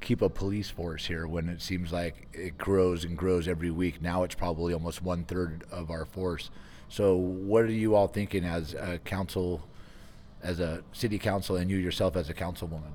keep 0.00 0.22
a 0.22 0.28
police 0.28 0.70
force 0.70 1.06
here 1.06 1.26
when 1.26 1.48
it 1.48 1.60
seems 1.60 1.92
like 1.92 2.28
it 2.32 2.56
grows 2.58 3.04
and 3.04 3.16
grows 3.16 3.48
every 3.48 3.70
week? 3.70 4.00
Now 4.02 4.22
it's 4.22 4.34
probably 4.34 4.72
almost 4.72 5.02
one 5.02 5.24
third 5.24 5.64
of 5.70 5.90
our 5.90 6.04
force. 6.04 6.50
So, 6.88 7.16
what 7.16 7.64
are 7.64 7.72
you 7.72 7.94
all 7.94 8.08
thinking 8.08 8.44
as 8.44 8.74
a 8.74 8.98
council, 8.98 9.62
as 10.42 10.58
a 10.58 10.82
city 10.92 11.18
council, 11.18 11.56
and 11.56 11.70
you 11.70 11.76
yourself 11.76 12.16
as 12.16 12.28
a 12.30 12.34
councilwoman? 12.34 12.92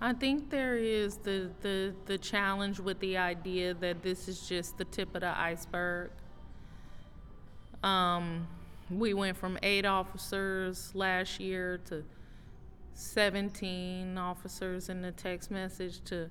I 0.00 0.12
think 0.12 0.50
there 0.50 0.76
is 0.76 1.16
the, 1.16 1.50
the, 1.60 1.92
the 2.06 2.18
challenge 2.18 2.78
with 2.78 3.00
the 3.00 3.16
idea 3.16 3.74
that 3.74 4.02
this 4.02 4.28
is 4.28 4.48
just 4.48 4.78
the 4.78 4.84
tip 4.84 5.14
of 5.14 5.22
the 5.22 5.38
iceberg. 5.38 6.10
Um, 7.82 8.46
we 8.90 9.12
went 9.12 9.36
from 9.36 9.58
eight 9.62 9.84
officers 9.84 10.92
last 10.94 11.40
year 11.40 11.78
to 11.86 12.04
17 12.98 14.18
officers 14.18 14.88
in 14.88 15.02
the 15.02 15.12
text 15.12 15.52
message 15.52 16.02
to 16.02 16.28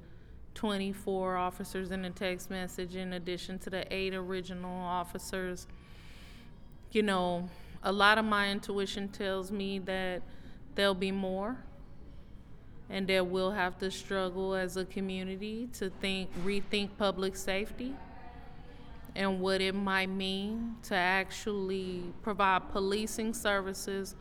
24 0.53 1.37
officers 1.37 1.91
in 1.91 2.01
the 2.01 2.09
text 2.09 2.49
message, 2.49 2.93
in 2.97 3.13
addition 3.13 3.57
to 3.59 3.69
the 3.69 3.93
eight 3.93 4.13
original 4.13 4.81
officers. 4.81 5.65
You 6.91 7.03
know, 7.03 7.49
a 7.83 7.91
lot 7.91 8.17
of 8.17 8.25
my 8.25 8.51
intuition 8.51 9.07
tells 9.07 9.49
me 9.49 9.79
that 9.79 10.21
there'll 10.75 10.93
be 10.93 11.11
more 11.11 11.55
and 12.89 13.07
that 13.07 13.25
we'll 13.25 13.51
have 13.51 13.77
to 13.79 13.89
struggle 13.89 14.53
as 14.53 14.75
a 14.75 14.83
community 14.83 15.69
to 15.73 15.89
think 16.01 16.29
rethink 16.43 16.89
public 16.97 17.37
safety 17.37 17.93
and 19.15 19.39
what 19.39 19.61
it 19.61 19.73
might 19.73 20.09
mean 20.09 20.75
to 20.83 20.95
actually 20.95 22.03
provide 22.21 22.69
policing 22.71 23.33
services 23.33 24.15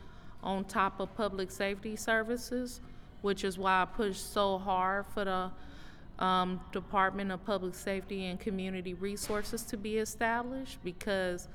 on 0.47 0.65
top 0.65 1.01
of 1.01 1.15
public 1.17 1.51
safety 1.51 1.97
services, 1.97 2.81
which 3.21 3.43
is 3.43 3.59
why 3.59 3.83
I 3.83 3.85
pushed 3.85 4.33
so 4.33 4.59
hard 4.59 5.07
for 5.13 5.25
the 5.25 6.25
um, 6.25 6.61
Department 6.73 7.33
of 7.33 7.45
Public 7.45 7.75
Safety 7.75 8.27
and 8.27 8.39
Community 8.39 8.95
Resources 8.95 9.63
to 9.65 9.77
be 9.77 9.99
established 9.99 10.79
because 10.85 11.49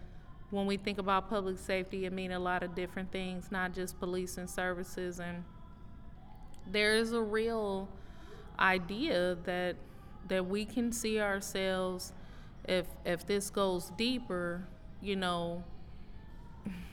when 0.49 0.65
we 0.65 0.75
think 0.75 0.97
about 0.97 1.29
public 1.29 1.57
safety, 1.57 2.05
it 2.05 2.11
means 2.11 2.33
a 2.33 2.39
lot 2.39 2.61
of 2.61 2.75
different 2.75 3.11
things, 3.11 3.49
not 3.49 3.73
just 3.73 3.97
policing 3.97 4.47
services 4.47 5.19
and 5.19 5.43
there 6.69 6.95
is 6.95 7.13
a 7.13 7.21
real 7.21 7.89
idea 8.59 9.37
that 9.45 9.75
that 10.27 10.45
we 10.45 10.65
can 10.65 10.91
see 10.91 11.19
ourselves 11.19 12.13
if 12.67 12.85
if 13.05 13.25
this 13.25 13.49
goes 13.49 13.91
deeper, 13.97 14.67
you 15.01 15.15
know, 15.15 15.63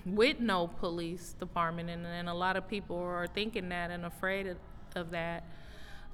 with 0.04 0.40
no 0.40 0.66
police 0.66 1.34
department 1.38 1.90
and, 1.90 2.06
and 2.06 2.28
a 2.28 2.34
lot 2.34 2.56
of 2.56 2.68
people 2.68 2.96
are 2.96 3.26
thinking 3.26 3.68
that 3.68 3.90
and 3.90 4.04
afraid 4.04 4.46
of, 4.46 4.56
of 4.94 5.10
that. 5.10 5.44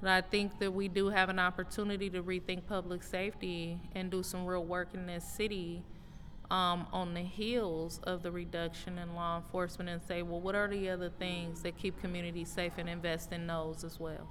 But 0.01 0.11
I 0.11 0.21
think 0.21 0.59
that 0.59 0.73
we 0.73 0.89
do 0.89 1.09
have 1.09 1.29
an 1.29 1.39
opportunity 1.39 2.11
to 2.11 2.23
rethink 2.23 2.67
public 2.67 3.03
safety 3.03 3.81
and 3.95 4.11
do 4.11 4.23
some 4.23 4.45
real 4.45 4.65
work 4.65 4.89
in 4.93 5.07
this 5.07 5.25
city 5.25 5.83
um, 6.51 6.87
on 6.93 7.15
the 7.15 7.23
heels 7.23 8.01
of 8.05 8.23
the 8.23 8.31
reduction 8.31 8.99
in 8.99 9.15
law 9.15 9.39
enforcement 9.39 9.89
and 9.89 10.03
say, 10.03 10.23
well, 10.23 10.41
what 10.41 10.55
are 10.55 10.69
the 10.69 10.91
other 10.91 11.09
things 11.09 11.63
that 11.63 11.79
keep 11.79 11.99
communities 12.01 12.51
safe 12.51 12.73
and 12.77 12.89
invest 12.89 13.33
in 13.33 13.47
those 13.47 13.83
as 13.83 13.99
well? 13.99 14.29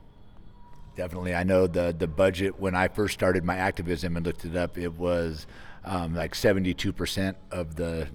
Definitely. 0.96 1.34
I 1.34 1.44
know 1.44 1.66
the, 1.66 1.96
the 1.98 2.08
budget, 2.08 2.60
when 2.60 2.76
I 2.76 2.88
first 2.88 3.16
started 3.16 3.44
my 3.44 3.58
activism 3.58 4.16
and 4.16 4.26
looked 4.26 4.46
it 4.46 4.56
up, 4.56 4.78
it 4.78 4.94
was 4.94 5.48
um, 5.86 6.14
like 6.14 6.34
72% 6.34 7.36
of 7.52 7.76
the 7.76 8.08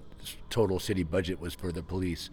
total 0.49 0.79
city 0.79 1.03
budget 1.03 1.39
was 1.39 1.53
for 1.53 1.71
the 1.71 1.83
police. 1.83 2.29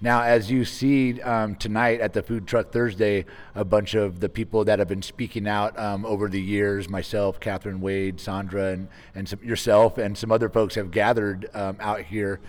Now, 0.00 0.22
as 0.22 0.50
you 0.50 0.66
see 0.66 1.22
um, 1.22 1.54
tonight 1.54 2.00
at 2.02 2.12
the 2.12 2.22
Food 2.22 2.46
Truck 2.46 2.70
Thursday, 2.70 3.24
a 3.54 3.64
bunch 3.64 3.94
of 3.94 4.20
the 4.20 4.28
people 4.28 4.64
that 4.66 4.78
have 4.78 4.88
been 4.88 5.00
speaking 5.00 5.48
out 5.48 5.78
um, 5.78 6.04
over 6.04 6.28
the 6.28 6.40
years, 6.40 6.86
myself, 6.88 7.40
Catherine 7.40 7.80
Wade, 7.80 8.20
Sandra, 8.20 8.72
and, 8.72 8.88
and 9.14 9.26
some, 9.26 9.42
yourself, 9.42 9.96
and 9.96 10.16
some 10.18 10.30
other 10.30 10.50
folks 10.50 10.74
have 10.74 10.90
gathered 10.90 11.48
um, 11.54 11.78
out 11.80 12.02
here. 12.02 12.40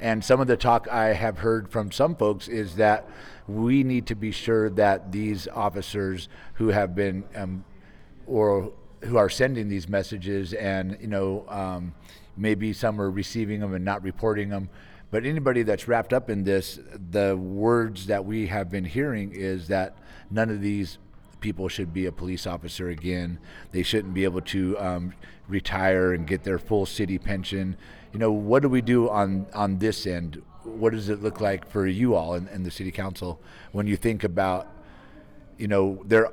And 0.00 0.24
some 0.24 0.40
of 0.40 0.48
the 0.48 0.56
talk 0.56 0.88
I 0.88 1.12
have 1.12 1.38
heard 1.38 1.68
from 1.70 1.92
some 1.92 2.16
folks 2.16 2.48
is 2.48 2.74
that 2.74 3.08
we 3.46 3.84
need 3.84 4.06
to 4.06 4.16
be 4.16 4.32
sure 4.32 4.68
that 4.70 5.12
these 5.12 5.46
officers 5.48 6.28
who 6.54 6.68
have 6.68 6.96
been 6.96 7.24
um, 7.36 7.64
or 8.26 8.72
who 9.06 9.16
are 9.16 9.28
sending 9.28 9.68
these 9.68 9.88
messages 9.88 10.52
and, 10.52 10.96
you 11.00 11.06
know, 11.06 11.44
um, 11.48 11.94
maybe 12.36 12.72
some 12.72 13.00
are 13.00 13.10
receiving 13.10 13.60
them 13.60 13.74
and 13.74 13.84
not 13.84 14.02
reporting 14.02 14.50
them 14.50 14.68
but 15.10 15.24
anybody 15.24 15.62
that's 15.62 15.86
wrapped 15.86 16.12
up 16.12 16.28
in 16.28 16.44
this, 16.44 16.80
the 17.10 17.36
words 17.36 18.06
that 18.06 18.24
we 18.24 18.48
have 18.48 18.70
been 18.70 18.84
hearing 18.84 19.32
is 19.32 19.68
that 19.68 19.96
none 20.30 20.50
of 20.50 20.60
these 20.60 20.98
people 21.40 21.68
should 21.68 21.92
be 21.94 22.06
a 22.06 22.12
police 22.12 22.46
officer 22.46 22.88
again. 22.88 23.38
They 23.70 23.82
shouldn't 23.82 24.14
be 24.14 24.24
able 24.24 24.40
to 24.42 24.78
um, 24.78 25.14
retire 25.48 26.12
and 26.12 26.26
get 26.26 26.42
their 26.42 26.58
full 26.58 26.86
city 26.86 27.18
pension. 27.18 27.76
You 28.12 28.18
know, 28.18 28.32
what 28.32 28.62
do 28.62 28.68
we 28.68 28.80
do 28.80 29.08
on 29.08 29.46
on 29.54 29.78
this 29.78 30.06
end? 30.06 30.42
What 30.64 30.92
does 30.92 31.08
it 31.08 31.22
look 31.22 31.40
like 31.40 31.68
for 31.68 31.86
you 31.86 32.16
all 32.16 32.34
in, 32.34 32.48
in 32.48 32.64
the 32.64 32.70
city 32.70 32.90
council 32.90 33.40
when 33.70 33.86
you 33.86 33.96
think 33.96 34.24
about, 34.24 34.66
you 35.56 35.68
know, 35.68 36.02
their 36.04 36.30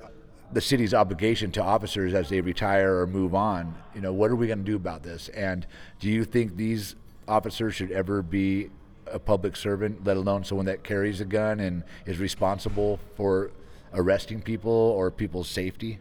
the 0.53 0.61
city's 0.61 0.93
obligation 0.93 1.51
to 1.51 1.61
officers 1.61 2.13
as 2.13 2.29
they 2.29 2.41
retire 2.41 2.99
or 2.99 3.07
move 3.07 3.35
on? 3.35 3.75
You 3.95 4.01
know, 4.01 4.13
what 4.13 4.31
are 4.31 4.35
we 4.35 4.47
going 4.47 4.59
to 4.59 4.65
do 4.65 4.75
about 4.75 5.03
this? 5.03 5.29
And 5.29 5.65
do 5.99 6.09
you 6.09 6.25
think 6.25 6.55
these 6.55 6.95
officers 7.27 7.75
should 7.75 7.91
ever 7.91 8.21
be 8.21 8.69
a 9.07 9.19
public 9.19 9.55
servant, 9.55 10.03
let 10.03 10.17
alone 10.17 10.43
someone 10.43 10.65
that 10.65 10.83
carries 10.83 11.21
a 11.21 11.25
gun 11.25 11.59
and 11.59 11.83
is 12.05 12.19
responsible 12.19 12.99
for 13.15 13.51
arresting 13.93 14.41
people 14.41 14.71
or 14.71 15.11
people's 15.11 15.47
safety? 15.47 15.99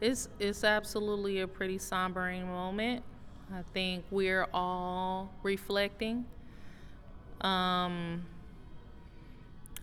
It's 0.00 0.28
it's 0.38 0.62
absolutely 0.62 1.40
a 1.40 1.48
pretty 1.48 1.78
sombering 1.78 2.46
moment. 2.46 3.02
I 3.54 3.62
think 3.72 4.04
we're 4.10 4.46
all 4.52 5.32
reflecting. 5.42 6.26
Um, 7.40 8.24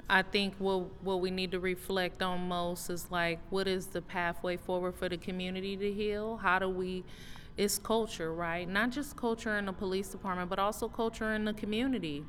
I 0.10 0.22
think 0.22 0.56
what 0.60 1.04
what 1.04 1.22
we 1.22 1.32
need 1.32 1.52
to 1.52 1.60
reflect 1.60 2.22
on 2.22 2.48
most 2.48 2.90
is 2.90 3.10
like 3.10 3.40
what 3.50 3.68
is 3.68 3.88
the 3.88 4.02
pathway 4.02 4.58
forward 4.58 4.96
for 4.96 5.10
the 5.10 5.18
community 5.18 5.78
to 5.78 5.92
heal? 5.92 6.38
How 6.38 6.60
do 6.60 6.70
we 6.70 7.04
it's 7.56 7.78
culture, 7.78 8.34
right? 8.34 8.68
Not 8.68 8.90
just 8.90 9.16
culture 9.16 9.58
in 9.58 9.66
the 9.66 9.74
police 9.74 10.10
department, 10.10 10.50
but 10.50 10.60
also 10.60 10.88
culture 10.88 11.34
in 11.34 11.46
the 11.46 11.54
community. 11.54 12.24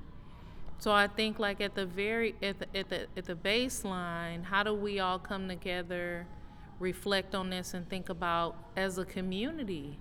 So 0.79 0.93
I 0.93 1.07
think 1.07 1.39
like 1.39 1.61
at 1.61 1.75
the 1.75 1.87
very 1.87 2.35
at 2.43 2.59
the 2.59 2.79
at 2.79 2.89
the 2.91 3.07
at 3.17 3.25
the 3.25 3.35
baseline, 3.35 4.45
how 4.45 4.63
do 4.63 4.75
we 4.75 5.01
all 5.01 5.19
come 5.19 5.49
together, 5.49 6.27
reflect 6.79 7.35
on 7.35 7.51
this, 7.51 7.75
and 7.75 7.89
think 7.89 8.09
about 8.09 8.57
as 8.77 8.99
a 8.99 9.05
community? 9.05 9.99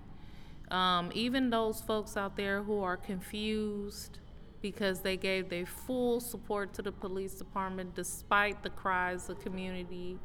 Um, 0.70 1.10
even 1.14 1.50
those 1.50 1.80
folks 1.80 2.16
out 2.16 2.36
there 2.36 2.62
who 2.62 2.82
are 2.82 2.96
confused 2.96 4.18
because 4.64 5.00
they 5.00 5.14
gave 5.14 5.50
their 5.50 5.66
full 5.66 6.20
support 6.20 6.72
to 6.72 6.80
the 6.80 6.90
police 6.90 7.34
department 7.34 7.94
despite 7.94 8.62
the 8.62 8.70
cries 8.70 9.28
of 9.28 9.38
community 9.40 10.18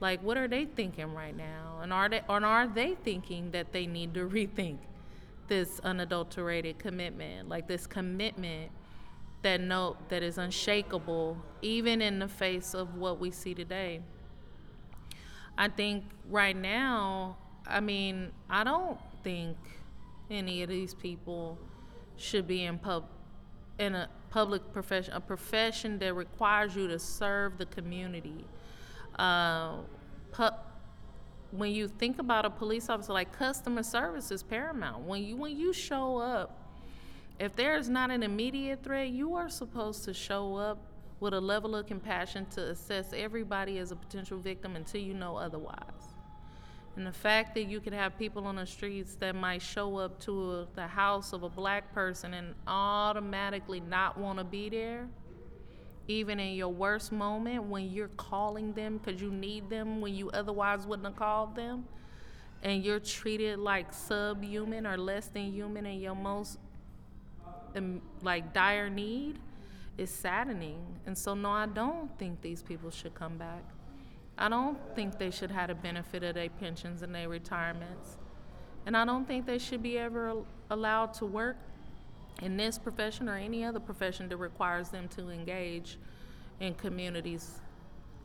like, 0.00 0.22
what 0.22 0.36
are 0.38 0.48
they 0.48 0.64
thinking 0.64 1.14
right 1.14 1.36
now? 1.36 1.78
And 1.82 1.92
are 1.92 2.08
they, 2.08 2.20
or 2.28 2.44
are 2.44 2.66
they 2.66 2.94
thinking 2.94 3.50
that 3.52 3.72
they 3.72 3.86
need 3.86 4.12
to 4.14 4.28
rethink 4.28 4.78
this 5.48 5.80
unadulterated 5.80 6.78
commitment, 6.78 7.48
like 7.48 7.66
this 7.68 7.86
commitment 7.86 8.70
that 9.42 9.62
no, 9.62 9.96
that 10.10 10.22
is 10.22 10.36
unshakable, 10.36 11.38
even 11.62 12.02
in 12.02 12.18
the 12.18 12.28
face 12.28 12.74
of 12.74 12.96
what 12.96 13.18
we 13.18 13.30
see 13.30 13.54
today? 13.54 14.00
I 15.56 15.68
think 15.68 16.04
right 16.28 16.56
now, 16.56 17.36
I 17.66 17.80
mean, 17.80 18.32
I 18.50 18.62
don't 18.64 18.98
think 19.22 19.56
any 20.30 20.62
of 20.62 20.68
these 20.68 20.92
people 20.92 21.58
should 22.16 22.46
be 22.46 22.64
in 22.64 22.78
pub 22.78 23.04
in 23.80 23.94
a 23.94 24.08
public 24.30 24.72
profession, 24.72 25.12
a 25.14 25.20
profession 25.20 25.98
that 25.98 26.14
requires 26.14 26.76
you 26.76 26.86
to 26.86 26.98
serve 26.98 27.58
the 27.58 27.66
community 27.66 28.44
uh, 29.18 29.76
pu- 30.32 30.56
when 31.50 31.72
you 31.72 31.88
think 31.88 32.18
about 32.18 32.44
a 32.44 32.50
police 32.50 32.88
officer, 32.88 33.12
like 33.12 33.36
customer 33.36 33.82
service 33.82 34.30
is 34.30 34.42
paramount. 34.42 35.04
When 35.04 35.22
you 35.22 35.36
when 35.36 35.58
you 35.58 35.72
show 35.72 36.18
up, 36.18 36.56
if 37.38 37.56
there 37.56 37.76
is 37.76 37.88
not 37.88 38.10
an 38.10 38.22
immediate 38.22 38.84
threat, 38.84 39.08
you 39.08 39.34
are 39.34 39.48
supposed 39.48 40.04
to 40.04 40.14
show 40.14 40.56
up 40.56 40.78
with 41.18 41.34
a 41.34 41.40
level 41.40 41.74
of 41.74 41.86
compassion 41.86 42.46
to 42.52 42.68
assess 42.68 43.12
everybody 43.12 43.78
as 43.78 43.90
a 43.92 43.96
potential 43.96 44.38
victim 44.38 44.76
until 44.76 45.00
you 45.00 45.12
know 45.12 45.36
otherwise. 45.36 46.09
And 46.96 47.06
the 47.06 47.12
fact 47.12 47.54
that 47.54 47.64
you 47.64 47.80
can 47.80 47.92
have 47.92 48.18
people 48.18 48.46
on 48.46 48.56
the 48.56 48.66
streets 48.66 49.14
that 49.16 49.34
might 49.34 49.62
show 49.62 49.96
up 49.96 50.20
to 50.20 50.52
a, 50.52 50.66
the 50.74 50.86
house 50.86 51.32
of 51.32 51.44
a 51.44 51.48
black 51.48 51.94
person 51.94 52.34
and 52.34 52.54
automatically 52.66 53.80
not 53.80 54.18
want 54.18 54.38
to 54.38 54.44
be 54.44 54.68
there 54.68 55.08
even 56.08 56.40
in 56.40 56.54
your 56.54 56.68
worst 56.68 57.12
moment 57.12 57.62
when 57.64 57.88
you're 57.88 58.08
calling 58.08 58.72
them 58.72 58.98
because 58.98 59.20
you 59.20 59.30
need 59.30 59.70
them 59.70 60.00
when 60.00 60.12
you 60.12 60.28
otherwise 60.30 60.84
wouldn't 60.84 61.06
have 61.06 61.16
called 61.16 61.54
them 61.54 61.84
and 62.62 62.84
you're 62.84 63.00
treated 63.00 63.58
like 63.58 63.92
subhuman 63.92 64.86
or 64.86 64.96
less 64.98 65.28
than 65.28 65.52
human 65.52 65.86
in 65.86 66.00
your 66.00 66.16
most 66.16 66.58
um, 67.76 68.02
like 68.22 68.52
dire 68.52 68.90
need 68.90 69.38
is 69.96 70.10
saddening. 70.10 70.84
And 71.06 71.16
so 71.16 71.34
no 71.34 71.50
i 71.50 71.66
don't 71.66 72.10
think 72.18 72.40
these 72.40 72.62
people 72.62 72.90
should 72.90 73.14
come 73.14 73.38
back 73.38 73.62
i 74.40 74.48
don't 74.48 74.78
think 74.96 75.18
they 75.18 75.30
should 75.30 75.50
have 75.50 75.68
the 75.68 75.74
benefit 75.74 76.22
of 76.24 76.34
their 76.34 76.48
pensions 76.48 77.02
and 77.02 77.14
their 77.14 77.28
retirements 77.28 78.16
and 78.86 78.96
i 78.96 79.04
don't 79.04 79.26
think 79.26 79.46
they 79.46 79.58
should 79.58 79.82
be 79.82 79.96
ever 79.98 80.42
allowed 80.70 81.14
to 81.14 81.26
work 81.26 81.56
in 82.42 82.56
this 82.56 82.78
profession 82.78 83.28
or 83.28 83.36
any 83.36 83.64
other 83.64 83.80
profession 83.80 84.28
that 84.28 84.36
requires 84.36 84.88
them 84.88 85.08
to 85.08 85.30
engage 85.30 85.98
in 86.58 86.74
communities 86.74 87.60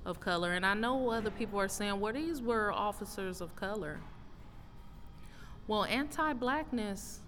of 0.06 0.20
color. 0.20 0.54
And 0.54 0.66
I 0.66 0.74
know 0.74 1.10
other 1.10 1.32
people 1.32 1.60
are 1.60 1.68
saying, 1.68 2.00
well, 2.00 2.14
these 2.14 2.42
were 2.42 2.72
officers 2.72 3.42
of 3.42 3.56
color. 3.56 4.00
Well, 5.68 5.86
anti 5.86 6.34
blackness 6.34 7.20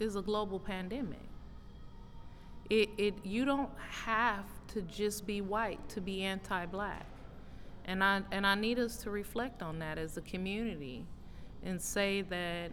is 0.00 0.16
a 0.16 0.22
global 0.22 0.58
pandemic. 0.58 1.20
It, 2.68 2.90
it, 2.98 3.14
you 3.24 3.44
don't 3.44 3.70
have 3.78 4.46
to 4.68 4.82
just 4.82 5.26
be 5.26 5.40
white 5.40 5.86
to 5.90 6.00
be 6.00 6.22
anti 6.22 6.66
black. 6.66 7.06
And 7.86 8.02
I, 8.02 8.22
and 8.32 8.46
I 8.46 8.54
need 8.54 8.78
us 8.78 8.96
to 8.98 9.10
reflect 9.10 9.62
on 9.62 9.78
that 9.80 9.98
as 9.98 10.16
a 10.16 10.22
community 10.22 11.04
and 11.62 11.80
say 11.80 12.22
that 12.22 12.72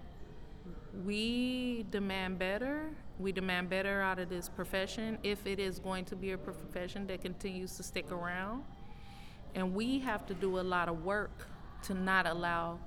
we 1.05 1.86
demand 1.91 2.39
better. 2.39 2.89
We 3.20 3.32
demand 3.32 3.70
better 3.70 4.01
out 4.01 4.20
of 4.20 4.30
this 4.30 4.49
profession 4.49 5.18
if 5.24 5.45
it 5.45 5.59
is 5.59 5.80
going 5.80 6.05
to 6.05 6.16
be 6.16 6.32
a 6.32 6.38
profession 6.38 7.07
that 7.07 7.22
continues 7.22 7.76
to 7.78 7.84
stick 7.84 8.12
around. 8.12 8.64
And 9.53 9.74
we 9.74 9.99
have 9.99 10.26
to 10.28 10.34
do 10.34 10.59
a 10.59 10.62
lot 10.62 10.88
of 10.88 11.03
work 11.03 11.47
to 11.84 11.93
not 11.93 12.26
allow 12.26 12.80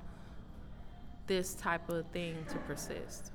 this 1.27 1.55
type 1.55 1.89
of 1.89 2.07
thing 2.09 2.37
to 2.51 2.59
persist. 2.59 3.33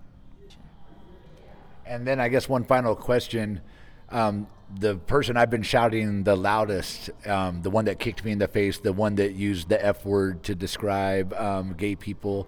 And 1.85 2.05
then 2.05 2.19
I 2.19 2.29
guess 2.29 2.47
one 2.47 2.63
final 2.63 2.95
question. 2.95 3.61
Um, 4.09 4.47
the 4.77 4.97
person 4.97 5.35
I've 5.35 5.49
been 5.49 5.63
shouting 5.63 6.23
the 6.23 6.35
loudest, 6.35 7.09
um, 7.25 7.61
the 7.61 7.69
one 7.69 7.85
that 7.85 7.99
kicked 7.99 8.23
me 8.23 8.31
in 8.31 8.39
the 8.39 8.47
face, 8.47 8.77
the 8.77 8.93
one 8.93 9.15
that 9.15 9.33
used 9.33 9.69
the 9.69 9.83
F 9.83 10.05
word 10.05 10.43
to 10.43 10.55
describe 10.55 11.33
um, 11.33 11.73
gay 11.73 11.95
people, 11.95 12.47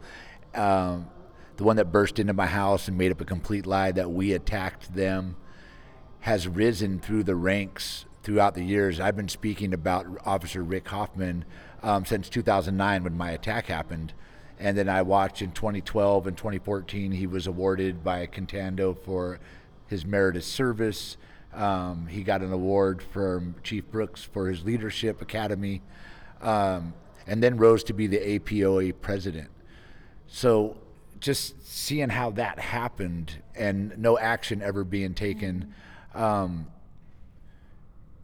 um, 0.54 1.08
the 1.58 1.64
one 1.64 1.78
that 1.78 1.92
burst 1.92 2.20
into 2.20 2.34
my 2.34 2.46
house 2.46 2.88
and 2.88 2.98
made 2.98 3.12
up 3.12 3.22
a 3.22 3.26
complete 3.26 3.66
lie 3.66 3.92
that 3.92 4.12
we 4.12 4.34
attacked 4.34 4.94
them, 4.94 5.36
has 6.22 6.48
risen 6.48 7.00
through 7.00 7.24
the 7.24 7.36
ranks 7.36 8.06
throughout 8.22 8.54
the 8.54 8.64
years. 8.64 9.00
I've 9.00 9.16
been 9.16 9.30
speaking 9.30 9.74
about 9.74 10.06
Officer 10.26 10.64
Rick 10.64 10.88
Hoffman 10.90 11.46
um, 11.82 12.06
since 12.06 12.30
2009 12.30 13.04
when 13.04 13.18
my 13.18 13.32
attack 13.32 13.66
happened. 13.66 14.14
And 14.60 14.78
then 14.78 14.88
I 14.88 15.02
watched 15.02 15.42
in 15.42 15.52
2012 15.54 16.28
and 16.28 16.38
2014, 16.38 17.14
he 17.14 17.26
was 17.26 17.48
awarded 17.48 18.04
by 18.04 18.28
Cantando 18.28 18.96
for 18.96 19.40
his 19.88 20.06
merited 20.06 20.44
service. 20.44 21.18
Um, 21.54 22.08
he 22.08 22.24
got 22.24 22.42
an 22.42 22.54
award 22.54 23.02
from 23.02 23.56
Chief 23.64 23.90
Brooks 23.92 24.24
for 24.24 24.48
his 24.48 24.64
Leadership 24.64 25.22
Academy, 25.22 25.82
um, 26.42 26.94
and 27.28 27.44
then 27.44 27.58
rose 27.58 27.84
to 27.86 27.94
be 27.94 28.08
the 28.08 28.18
APOA 28.18 28.94
president. 29.02 29.50
So 30.28 30.78
just 31.20 31.68
seeing 31.68 32.10
how 32.10 32.32
that 32.32 32.60
happened 32.60 33.42
and 33.56 33.98
no 33.98 34.18
action 34.18 34.62
ever 34.62 34.84
being 34.84 35.14
taken, 35.14 35.74
um, 36.16 36.68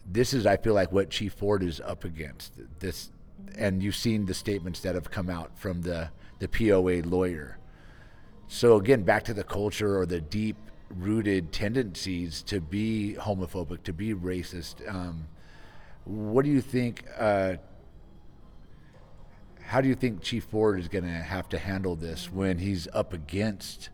this 0.09 0.33
is, 0.33 0.45
I 0.45 0.57
feel 0.57 0.73
like, 0.73 0.91
what 0.91 1.09
Chief 1.09 1.33
Ford 1.33 1.63
is 1.63 1.81
up 1.81 2.05
against. 2.05 2.53
This, 2.79 3.11
and 3.57 3.83
you've 3.83 3.95
seen 3.95 4.25
the 4.25 4.33
statements 4.33 4.79
that 4.81 4.95
have 4.95 5.11
come 5.11 5.29
out 5.29 5.51
from 5.59 5.81
the 5.81 6.09
the 6.39 6.47
POA 6.47 7.01
lawyer. 7.03 7.57
So 8.47 8.77
again, 8.77 9.03
back 9.03 9.23
to 9.25 9.33
the 9.33 9.43
culture 9.43 9.99
or 9.99 10.05
the 10.05 10.21
deep 10.21 10.57
rooted 10.89 11.51
tendencies 11.51 12.41
to 12.43 12.61
be 12.61 13.15
homophobic, 13.19 13.83
to 13.83 13.93
be 13.93 14.13
racist. 14.13 14.87
Um, 14.87 15.27
what 16.05 16.45
do 16.45 16.51
you 16.51 16.61
think? 16.61 17.05
Uh, 17.17 17.55
how 19.63 19.81
do 19.81 19.89
you 19.89 19.95
think 19.95 20.21
Chief 20.21 20.45
Ford 20.45 20.79
is 20.79 20.87
going 20.87 21.03
to 21.03 21.09
have 21.09 21.49
to 21.49 21.57
handle 21.57 21.95
this 21.95 22.31
when 22.31 22.57
he's 22.57 22.87
up 22.93 23.11
against 23.11 23.89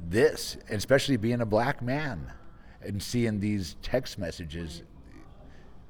this, 0.00 0.56
especially 0.70 1.18
being 1.18 1.42
a 1.42 1.46
black 1.46 1.82
man 1.82 2.32
and 2.80 3.02
seeing 3.02 3.40
these 3.40 3.76
text 3.82 4.18
messages? 4.18 4.82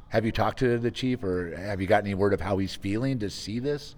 Have 0.08 0.26
you 0.26 0.32
talked 0.32 0.58
to 0.58 0.78
the 0.78 0.90
chief, 0.90 1.22
or 1.22 1.56
have 1.56 1.80
you 1.80 1.86
got 1.86 2.02
any 2.04 2.14
word 2.14 2.34
of 2.34 2.40
how 2.40 2.58
he's 2.58 2.74
feeling 2.74 3.20
to 3.20 3.30
see 3.30 3.60
this? 3.60 3.94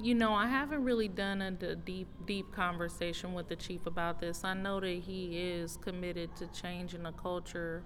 You 0.00 0.14
know, 0.14 0.32
I 0.32 0.46
haven't 0.46 0.84
really 0.84 1.08
done 1.08 1.42
a 1.42 1.50
deep, 1.50 2.06
deep 2.24 2.52
conversation 2.52 3.34
with 3.34 3.48
the 3.48 3.56
chief 3.56 3.84
about 3.84 4.20
this. 4.20 4.44
I 4.44 4.54
know 4.54 4.78
that 4.78 4.86
he 4.86 5.36
is 5.40 5.76
committed 5.76 6.36
to 6.36 6.46
changing 6.48 7.04
a 7.04 7.10
culture, 7.10 7.82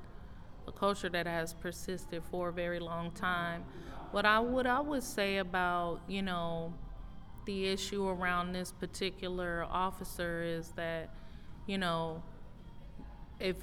a 0.68 0.72
culture 0.72 1.08
that 1.08 1.26
has 1.26 1.54
persisted 1.54 2.22
for 2.30 2.50
a 2.50 2.52
very 2.52 2.80
long 2.80 3.12
time. 3.12 3.64
What 4.10 4.26
I 4.26 4.40
would, 4.40 4.66
I 4.66 4.80
would 4.80 5.02
say 5.02 5.38
about, 5.38 6.02
you 6.06 6.20
know, 6.20 6.74
the 7.46 7.68
issue 7.68 8.06
around 8.06 8.52
this 8.52 8.72
particular 8.72 9.64
officer 9.70 10.42
is 10.42 10.68
that, 10.72 11.14
you 11.66 11.78
know, 11.78 12.22
if 13.40 13.56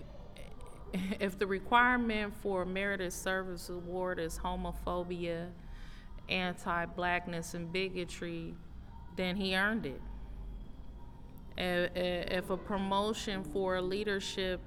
if 1.20 1.38
the 1.38 1.46
requirement 1.46 2.34
for 2.42 2.64
a 2.64 2.66
merited 2.66 3.14
service 3.14 3.70
award 3.70 4.18
is 4.20 4.40
homophobia 4.40 5.50
anti 6.30 6.86
blackness 6.86 7.54
and 7.54 7.72
bigotry, 7.72 8.56
then 9.16 9.36
he 9.36 9.56
earned 9.56 9.86
it. 9.86 10.02
If 11.58 12.50
a 12.50 12.58
promotion 12.58 13.44
for 13.44 13.76
a 13.76 13.82
leadership 13.82 14.62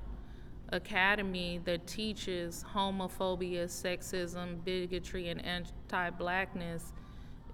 academy 0.71 1.61
that 1.65 1.87
teaches 1.87 2.65
homophobia, 2.75 3.65
sexism, 3.65 4.63
bigotry, 4.65 5.29
and 5.29 5.45
anti 5.45 6.11
blackness 6.11 6.93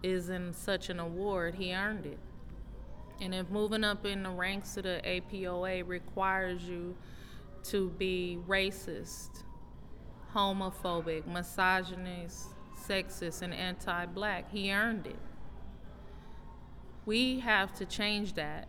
is 0.03 0.31
in 0.31 0.53
such 0.53 0.91
an 0.91 1.01
award, 1.01 1.55
he 1.55 1.75
earned 1.75 2.07
it. 2.07 2.19
And 3.21 3.35
if 3.35 3.51
moving 3.51 3.83
up 3.83 4.07
in 4.07 4.23
the 4.23 4.31
ranks 4.31 4.77
of 4.77 4.85
the 4.85 5.01
APOA 5.05 5.87
requires 5.87 6.63
you 6.63 6.97
to 7.65 7.91
be 7.91 8.39
racist, 8.47 9.43
homophobic, 10.33 11.27
misogynist, 11.27 12.47
sexist, 12.89 13.43
and 13.43 13.53
anti 13.53 14.07
black. 14.07 14.51
He 14.51 14.73
earned 14.73 15.07
it. 15.07 15.19
We 17.07 17.41
have 17.41 17.75
to 17.77 17.87
change 17.87 18.35
that, 18.35 18.69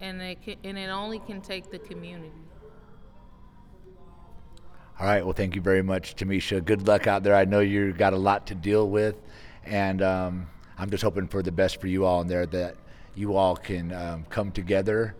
and 0.00 0.20
it, 0.20 0.42
can, 0.42 0.56
and 0.64 0.78
it 0.78 0.88
only 0.88 1.18
can 1.20 1.40
take 1.40 1.70
the 1.70 1.78
community. 1.78 2.32
All 4.98 5.06
right. 5.06 5.24
Well, 5.24 5.32
thank 5.32 5.54
you 5.54 5.62
very 5.62 5.82
much, 5.82 6.16
Tamisha. 6.16 6.62
Good 6.64 6.86
luck 6.86 7.06
out 7.06 7.22
there. 7.22 7.34
I 7.34 7.46
know 7.46 7.60
you've 7.60 7.96
got 7.96 8.12
a 8.12 8.18
lot 8.18 8.46
to 8.48 8.54
deal 8.54 8.88
with, 8.88 9.16
and 9.64 10.02
um, 10.02 10.46
I'm 10.76 10.90
just 10.90 11.02
hoping 11.02 11.26
for 11.26 11.42
the 11.42 11.52
best 11.52 11.80
for 11.80 11.86
you 11.86 12.04
all 12.04 12.20
in 12.20 12.28
there 12.28 12.46
that 12.46 12.76
you 13.14 13.36
all 13.36 13.56
can 13.56 13.92
um, 13.92 14.24
come 14.28 14.50
together 14.52 15.16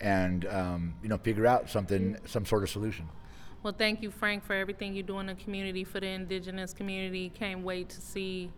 and 0.00 0.46
um, 0.46 0.94
you 1.02 1.08
know 1.08 1.16
figure 1.18 1.46
out 1.46 1.70
something, 1.70 2.16
some 2.26 2.44
sort 2.44 2.62
of 2.62 2.70
solution. 2.70 3.08
Well, 3.64 3.72
thank 3.72 4.02
you, 4.02 4.10
Frank, 4.10 4.44
for 4.44 4.52
everything 4.52 4.94
you 4.94 5.02
do 5.02 5.20
in 5.20 5.26
the 5.26 5.34
community 5.36 5.84
for 5.84 5.98
the 5.98 6.08
indigenous 6.08 6.74
community. 6.74 7.30
Can't 7.30 7.62
wait 7.62 7.88
to 7.88 8.00
see 8.02 8.50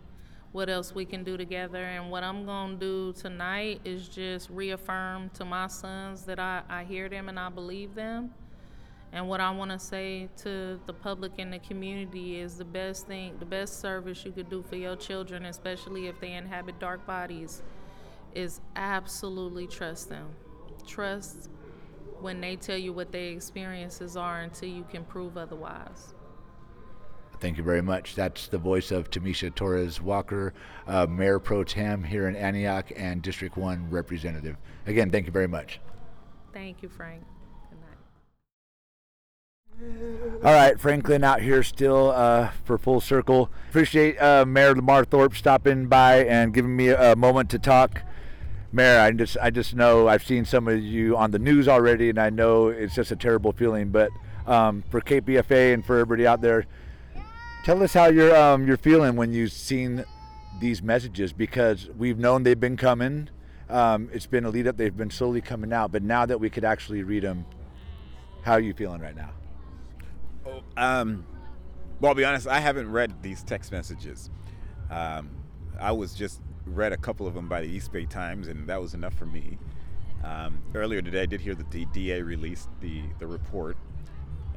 what 0.51 0.69
else 0.69 0.93
we 0.93 1.05
can 1.05 1.23
do 1.23 1.37
together. 1.37 1.81
And 1.81 2.11
what 2.11 2.25
I'm 2.25 2.45
going 2.45 2.77
to 2.77 2.77
do 2.77 3.13
tonight 3.13 3.79
is 3.85 4.09
just 4.09 4.49
reaffirm 4.49 5.29
to 5.35 5.45
my 5.45 5.67
sons 5.67 6.23
that 6.23 6.39
I, 6.39 6.61
I 6.67 6.83
hear 6.83 7.07
them 7.07 7.29
and 7.29 7.39
I 7.39 7.47
believe 7.47 7.95
them. 7.95 8.31
And 9.13 9.29
what 9.29 9.39
I 9.39 9.49
want 9.49 9.71
to 9.71 9.79
say 9.79 10.27
to 10.43 10.77
the 10.85 10.93
public 10.93 11.31
and 11.37 11.53
the 11.53 11.59
community 11.59 12.41
is 12.41 12.57
the 12.57 12.65
best 12.65 13.07
thing, 13.07 13.37
the 13.39 13.45
best 13.45 13.79
service 13.79 14.25
you 14.25 14.33
could 14.33 14.49
do 14.49 14.61
for 14.61 14.75
your 14.75 14.97
children, 14.97 15.45
especially 15.45 16.07
if 16.07 16.19
they 16.19 16.33
inhabit 16.33 16.79
dark 16.79 17.07
bodies, 17.07 17.61
is 18.35 18.59
absolutely 18.75 19.67
trust 19.67 20.09
them. 20.09 20.27
Trust 20.85 21.49
when 22.21 22.41
they 22.41 22.55
tell 22.55 22.77
you 22.77 22.93
what 22.93 23.11
their 23.11 23.31
experiences 23.31 24.17
are 24.17 24.41
until 24.41 24.69
you 24.69 24.85
can 24.89 25.03
prove 25.05 25.37
otherwise. 25.37 26.13
Thank 27.39 27.57
you 27.57 27.63
very 27.63 27.81
much. 27.81 28.15
That's 28.15 28.47
the 28.47 28.57
voice 28.57 28.91
of 28.91 29.11
Tamisha 29.11 29.53
Torres 29.53 30.01
Walker, 30.01 30.53
uh, 30.87 31.05
Mayor 31.05 31.37
Pro 31.39 31.63
Tem 31.63 32.03
here 32.03 32.27
in 32.27 32.35
Antioch 32.35 32.91
and 32.95 33.21
District 33.21 33.55
1 33.55 33.91
representative. 33.91 34.57
Again, 34.87 35.11
thank 35.11 35.27
you 35.27 35.31
very 35.31 35.47
much. 35.47 35.79
Thank 36.51 36.81
you, 36.81 36.89
Frank. 36.89 37.21
Good 37.69 37.79
night. 39.79 40.43
All 40.43 40.53
right, 40.53 40.79
Franklin 40.79 41.23
out 41.23 41.41
here 41.41 41.61
still 41.61 42.09
uh, 42.09 42.49
for 42.65 42.79
full 42.79 43.01
circle. 43.01 43.51
Appreciate 43.69 44.19
uh, 44.19 44.43
Mayor 44.43 44.73
Lamar 44.73 45.05
Thorpe 45.05 45.35
stopping 45.35 45.85
by 45.85 46.25
and 46.25 46.53
giving 46.53 46.75
me 46.75 46.87
a, 46.87 47.11
a 47.13 47.15
moment 47.15 47.51
to 47.51 47.59
talk. 47.59 48.01
Mayor, 48.71 48.99
I 48.99 49.11
just 49.11 49.37
I 49.41 49.49
just 49.49 49.75
know 49.75 50.07
I've 50.07 50.23
seen 50.23 50.43
some 50.45 50.67
of 50.67 50.79
you 50.81 51.15
on 51.15 51.31
the 51.31 51.39
news 51.39 51.67
already, 51.67 52.09
and 52.09 52.19
I 52.19 52.29
know 52.29 52.67
it's 52.67 52.95
just 52.95 53.11
a 53.11 53.15
terrible 53.15 53.53
feeling. 53.53 53.89
But 53.89 54.09
um, 54.45 54.83
for 54.89 54.99
KPFA 54.99 55.73
and 55.73 55.85
for 55.85 55.95
everybody 55.95 56.27
out 56.27 56.41
there, 56.41 56.65
tell 57.63 57.81
us 57.81 57.93
how 57.93 58.07
you're 58.07 58.35
um, 58.35 58.67
you're 58.67 58.77
feeling 58.77 59.15
when 59.15 59.33
you've 59.33 59.53
seen 59.53 60.03
these 60.59 60.81
messages 60.81 61.31
because 61.31 61.89
we've 61.97 62.17
known 62.17 62.43
they've 62.43 62.59
been 62.59 62.77
coming. 62.77 63.29
Um, 63.69 64.09
it's 64.11 64.25
been 64.25 64.43
a 64.43 64.49
lead 64.49 64.67
up; 64.67 64.75
they've 64.75 64.95
been 64.95 65.11
slowly 65.11 65.41
coming 65.41 65.71
out. 65.71 65.91
But 65.93 66.03
now 66.03 66.25
that 66.25 66.39
we 66.39 66.49
could 66.49 66.65
actually 66.65 67.03
read 67.03 67.23
them, 67.23 67.45
how 68.43 68.53
are 68.53 68.59
you 68.59 68.73
feeling 68.73 68.99
right 68.99 69.15
now? 69.15 69.29
Oh, 70.45 70.61
um, 70.75 71.25
well, 72.01 72.09
I'll 72.09 72.15
be 72.15 72.25
honest. 72.25 72.47
I 72.47 72.59
haven't 72.59 72.91
read 72.91 73.21
these 73.21 73.43
text 73.43 73.71
messages. 73.71 74.29
Um, 74.89 75.29
I 75.79 75.91
was 75.93 76.13
just 76.13 76.41
read 76.73 76.93
a 76.93 76.97
couple 76.97 77.27
of 77.27 77.33
them 77.33 77.47
by 77.47 77.61
the 77.61 77.67
East 77.67 77.91
Bay 77.91 78.05
Times, 78.05 78.47
and 78.47 78.67
that 78.67 78.81
was 78.81 78.93
enough 78.93 79.13
for 79.13 79.25
me. 79.25 79.57
Um, 80.23 80.59
earlier 80.75 81.01
today, 81.01 81.21
I 81.21 81.25
did 81.25 81.41
hear 81.41 81.55
that 81.55 81.71
the 81.71 81.85
DA 81.85 82.21
released 82.21 82.69
the, 82.81 83.03
the 83.19 83.27
report, 83.27 83.77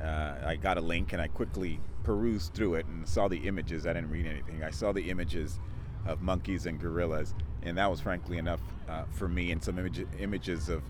uh, 0.01 0.35
I 0.45 0.57
got 0.57 0.79
a 0.79 0.81
link 0.81 1.13
and 1.13 1.21
I 1.21 1.29
quickly 1.29 1.79
perused 2.05 2.55
through 2.55 2.77
it 2.77 2.87
and 2.87 3.07
saw 3.07 3.29
the 3.29 3.37
images. 3.37 3.87
I 3.87 3.93
didn't 3.93 4.11
read 4.11 4.27
anything. 4.27 4.63
I 4.63 4.71
saw 4.71 4.93
the 4.93 5.11
images 5.11 5.59
of 6.07 6.23
monkeys 6.23 6.67
and 6.67 6.81
gorillas, 6.81 7.35
and 7.63 7.77
that 7.77 7.91
was 7.91 8.01
frankly 8.01 8.39
enough 8.39 8.61
uh, 8.89 9.05
for 9.11 9.29
me. 9.29 9.53
And 9.53 9.63
some 9.63 9.79
image, 9.79 10.05
images 10.19 10.69
of 10.69 10.83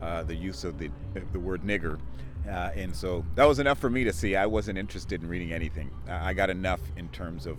uh, 0.00 0.22
the 0.22 0.34
use 0.34 0.64
of 0.64 0.78
the 0.78 0.90
the 1.32 1.40
word 1.40 1.62
nigger, 1.62 1.98
uh, 2.48 2.70
and 2.74 2.94
so 2.94 3.24
that 3.34 3.44
was 3.44 3.58
enough 3.58 3.78
for 3.78 3.90
me 3.90 4.04
to 4.04 4.12
see. 4.12 4.36
I 4.36 4.46
wasn't 4.46 4.78
interested 4.78 5.22
in 5.22 5.28
reading 5.28 5.52
anything. 5.52 5.90
I 6.08 6.32
got 6.32 6.48
enough 6.48 6.80
in 6.96 7.08
terms 7.08 7.46
of 7.46 7.58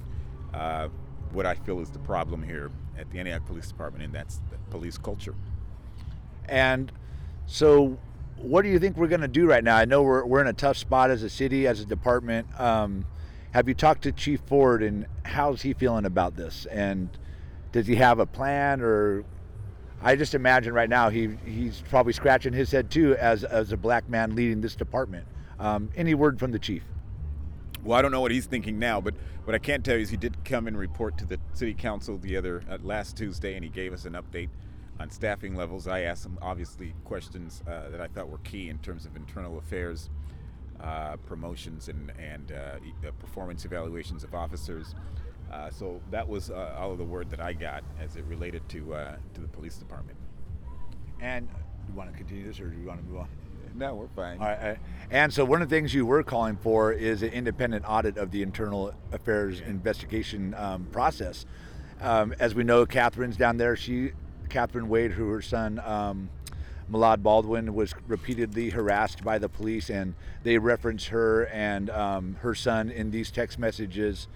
uh, 0.53 0.88
what 1.34 1.45
I 1.45 1.55
feel 1.55 1.80
is 1.80 1.89
the 1.89 1.99
problem 1.99 2.43
here 2.43 2.71
at 2.97 3.09
the 3.11 3.19
Antioch 3.19 3.45
Police 3.45 3.67
Department, 3.67 4.03
and 4.03 4.13
that's 4.13 4.39
the 4.49 4.57
police 4.69 4.97
culture. 4.97 5.36
And 6.49 6.91
so, 7.45 7.97
what 8.38 8.61
do 8.61 8.69
you 8.69 8.80
think 8.80 8.97
we're 8.97 9.07
going 9.07 9.21
to 9.21 9.28
do 9.28 9.47
right 9.47 9.63
now? 9.63 9.75
I 9.75 9.86
know 9.86 10.03
we're, 10.03 10.25
we're 10.25 10.41
in 10.41 10.47
a 10.47 10.53
tough 10.53 10.78
spot 10.78 11.09
as 11.09 11.23
a 11.23 11.30
city, 11.30 11.67
as 11.67 11.80
a 11.80 11.86
department. 11.86 12.47
Um, 12.59 13.05
have 13.51 13.67
you 13.67 13.73
talked 13.73 14.03
to 14.03 14.11
Chief 14.11 14.39
Ford, 14.45 14.84
and 14.84 15.07
how's 15.23 15.61
he 15.61 15.73
feeling 15.73 16.05
about 16.05 16.36
this? 16.36 16.65
And 16.67 17.09
does 17.71 17.88
he 17.88 17.95
have 17.95 18.19
a 18.19 18.25
plan, 18.25 18.82
or 18.82 19.23
I 20.01 20.15
just 20.15 20.36
imagine 20.36 20.73
right 20.73 20.89
now 20.89 21.09
he 21.09 21.30
he's 21.45 21.82
probably 21.89 22.13
scratching 22.13 22.53
his 22.53 22.71
head 22.71 22.91
too 22.91 23.15
as 23.15 23.43
as 23.43 23.71
a 23.71 23.78
black 23.78 24.07
man 24.09 24.36
leading 24.36 24.61
this 24.61 24.75
department. 24.75 25.25
Um, 25.59 25.89
any 25.95 26.13
word 26.13 26.39
from 26.39 26.51
the 26.51 26.59
chief? 26.59 26.84
Well, 27.88 27.97
I 27.97 28.01
don't 28.01 28.11
know 28.11 28.19
what 28.19 28.31
he's 28.31 28.47
thinking 28.47 28.79
now, 28.79 28.99
but 28.99 29.13
what 29.45 29.55
I 29.55 29.59
can 29.59 29.81
tell 29.81 29.95
you 29.95 30.01
is 30.01 30.09
he 30.09 30.17
did 30.17 30.43
come 30.43 30.67
and 30.67 30.77
report 30.77 31.17
to 31.19 31.25
the 31.25 31.39
city 31.53 31.73
council 31.73 32.17
the 32.17 32.35
other 32.35 32.61
uh, 32.69 32.79
last 32.83 33.15
Tuesday, 33.15 33.55
and 33.55 33.63
he 33.63 33.69
gave 33.69 33.93
us 33.93 34.03
an 34.03 34.11
update 34.11 34.49
on 34.99 35.09
staffing 35.09 35.55
levels. 35.55 35.88
I 35.88 36.01
asked 36.01 36.25
him 36.25 36.38
obviously 36.41 36.93
questions 37.05 37.63
uh, 37.65 37.89
that 37.91 38.01
I 38.01 38.07
thought 38.07 38.27
were 38.27 38.39
key 38.39 38.67
in 38.67 38.77
terms 38.79 39.05
of 39.05 39.15
internal 39.15 39.57
affairs, 39.57 40.09
uh, 40.81 41.15
promotions, 41.27 41.88
and 41.88 42.11
and 42.19 42.51
uh, 42.51 43.07
uh, 43.07 43.11
performance 43.19 43.63
evaluations 43.63 44.25
of 44.25 44.35
officers. 44.35 44.93
Uh, 45.49 45.69
so 45.69 46.01
that 46.11 46.27
was 46.27 46.51
all 46.51 46.91
of 46.91 46.97
the 46.97 47.05
word 47.05 47.29
that 47.29 47.39
I 47.39 47.53
got 47.53 47.85
as 48.01 48.17
it 48.17 48.25
related 48.25 48.67
to 48.67 48.81
to 49.33 49.39
the 49.39 49.47
police 49.47 49.77
department. 49.77 50.17
And 51.21 51.47
do 51.47 51.55
you 51.88 51.97
want 51.97 52.11
to 52.11 52.17
continue 52.17 52.45
this, 52.45 52.59
or 52.59 52.67
do 52.67 52.77
you 52.77 52.85
want 52.85 52.99
to 52.99 53.05
move 53.05 53.19
on? 53.19 53.29
No, 53.76 53.95
we're 53.95 54.07
fine. 54.07 54.39
All 54.39 54.47
right. 54.47 54.78
And 55.09 55.34
so 55.34 55.45
one 55.45 55.61
of 55.61 55.70
the 55.70 55.76
things 55.76 55.93
you 55.93 56.05
were 56.05 56.24
calling 56.24 56.57
for 56.57 56.91
is 56.91 57.24
an 57.24 57.30
independent 57.30 57.86
audit 57.88 58.18
of 58.18 58.32
the 58.32 58.41
internal 58.41 58.93
affairs 59.11 59.61
investigation 59.61 60.53
um, 60.55 60.86
process. 60.91 61.45
Um, 62.01 62.34
as 62.39 62.53
we 62.53 62.63
know, 62.63 62.86
Catherine's 62.86 63.38
down 63.38 63.57
there. 63.57 63.76
She, 63.76 64.11
Catherine 64.49 64.89
Wade, 64.89 65.11
who 65.11 65.30
her 65.30 65.41
son 65.41 65.80
um, 65.84 66.30
Malad 66.91 67.22
Baldwin 67.24 67.74
was 67.74 67.93
repeatedly 68.07 68.70
harassed 68.70 69.24
by 69.24 69.38
the 69.38 69.49
police, 69.49 69.89
and 69.89 70.15
they 70.43 70.57
reference 70.57 71.07
her 71.07 71.47
and 71.47 71.89
um, 71.89 72.38
her 72.41 72.55
son 72.55 72.89
in 72.89 73.11
these 73.11 73.32
text 73.32 73.59
messages. 73.59 74.28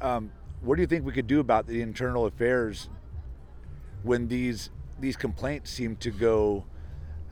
Um, 0.00 0.30
what 0.60 0.76
do 0.76 0.82
you 0.82 0.86
think 0.86 1.04
we 1.04 1.12
could 1.12 1.26
do 1.26 1.40
about 1.40 1.66
the 1.66 1.80
internal 1.80 2.26
affairs 2.26 2.88
when 4.02 4.28
these 4.28 4.70
these 4.98 5.16
complaints 5.16 5.70
seem 5.70 5.96
to 5.96 6.10
go? 6.10 6.64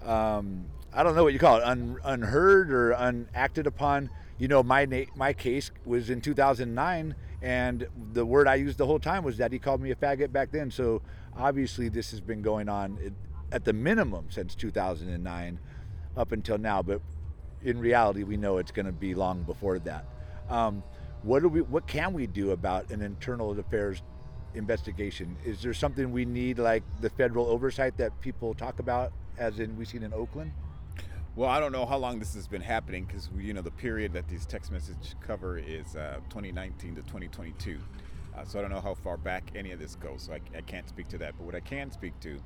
um, 0.05 0.67
I 0.97 1.03
don't 1.03 1.17
know 1.17 1.25
what 1.25 1.33
you 1.33 1.41
call 1.41 1.57
it, 1.57 1.65
un, 1.65 1.99
unheard 2.05 2.73
or 2.73 2.93
unacted 2.93 3.67
upon. 3.67 4.11
You 4.39 4.47
know, 4.47 4.63
my 4.63 4.85
na- 4.85 5.11
my 5.17 5.33
case 5.33 5.73
was 5.85 6.09
in 6.09 6.21
2009, 6.21 7.17
and 7.43 7.89
the 8.13 8.25
word 8.25 8.47
I 8.47 8.55
used 8.55 8.79
the 8.79 8.87
whole 8.87 9.01
time 9.01 9.25
was 9.25 9.39
that 9.39 9.53
he 9.53 9.59
called 9.59 9.81
me 9.81 9.91
a 9.91 9.97
faggot 9.97 10.31
back 10.33 10.53
then. 10.53 10.71
So 10.71 11.03
obviously, 11.37 11.89
this 11.89 12.13
has 12.13 12.21
been 12.21 12.43
going 12.43 12.69
on 12.69 12.99
at- 13.51 13.65
the 13.65 13.73
minimum 13.73 14.27
since 14.31 14.55
2009 14.55 15.59
up 16.17 16.31
until 16.31 16.59
now. 16.59 16.81
But 16.81 17.01
in 17.63 17.79
reality, 17.81 18.23
we 18.23 18.37
know 18.37 18.59
it's 18.59 18.73
going 18.73 18.87
to 18.87 18.93
be 18.93 19.15
long 19.15 19.43
before 19.43 19.81
that. 19.81 20.05
Um, 20.49 20.85
what 21.23 21.43
do 21.43 21.49
we? 21.49 21.61
What 21.63 21.89
can 21.89 22.13
we 22.13 22.29
do 22.29 22.53
about 22.53 22.91
an 22.91 23.03
internal 23.03 23.59
affairs 23.59 24.03
investigation? 24.55 25.37
Is 25.45 25.61
there 25.61 25.75
something 25.75 26.13
we 26.13 26.25
need, 26.25 26.61
like 26.61 26.85
the 27.01 27.11
federal 27.11 27.47
oversight 27.47 27.97
that 27.97 28.21
people 28.21 28.55
talk 28.55 28.79
about, 28.79 29.13
as 29.39 29.59
in 29.59 29.77
we've 29.77 29.89
seen 29.89 30.05
in 30.05 30.13
Oakland? 30.13 30.53
Well, 31.37 31.51
I 31.51 31.59
don't 31.59 31.73
know 31.73 31.85
how 31.85 31.97
long 31.97 32.21
this 32.21 32.35
has 32.35 32.47
been 32.47 32.63
happening 32.63 33.07
because 33.07 33.29
you 33.37 33.55
know 33.55 33.61
the 33.61 33.73
period 33.73 34.13
that 34.13 34.29
these 34.29 34.47
text 34.47 34.71
messages 34.71 35.17
cover 35.21 35.59
is 35.59 35.97
uh, 35.97 36.21
2019 36.31 36.95
to 36.95 37.03
2022. 37.03 37.77
Uh, 38.37 38.45
so 38.45 38.61
I 38.61 38.63
don't 38.63 38.71
know 38.71 38.81
how 38.81 38.95
far 38.95 39.17
back 39.17 39.51
any 39.57 39.73
of 39.73 39.81
this 39.81 39.97
goes. 39.97 40.23
So 40.23 40.35
I, 40.35 40.41
I 40.57 40.61
can't 40.61 40.89
speak 40.89 41.09
to 41.09 41.19
that. 41.19 41.35
But 41.37 41.45
what 41.45 41.57
I 41.57 41.61
can 41.61 41.91
speak 41.91 42.13
to 42.21 42.39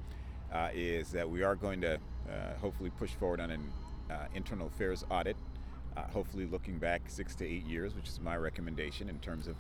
uh, 0.55 0.71
is 0.73 1.11
that 1.11 1.29
we 1.29 1.43
are 1.43 1.55
going 1.55 1.83
to 1.83 1.97
uh, 1.97 2.55
hopefully 2.63 2.89
push 2.89 3.11
forward 3.11 3.41
on 3.41 3.51
an 3.51 3.73
uh, 4.11 4.25
internal 4.35 4.69
affairs 4.69 5.05
audit. 5.11 5.37
Uh, 5.95 6.05
hopefully, 6.05 6.47
looking 6.47 6.79
back 6.79 7.03
six 7.09 7.35
to 7.35 7.47
eight 7.47 7.67
years, 7.67 7.95
which 7.95 8.09
is 8.09 8.21
my 8.21 8.39
recommendation 8.39 9.11
in 9.11 9.19
terms 9.19 9.49
of 9.49 9.57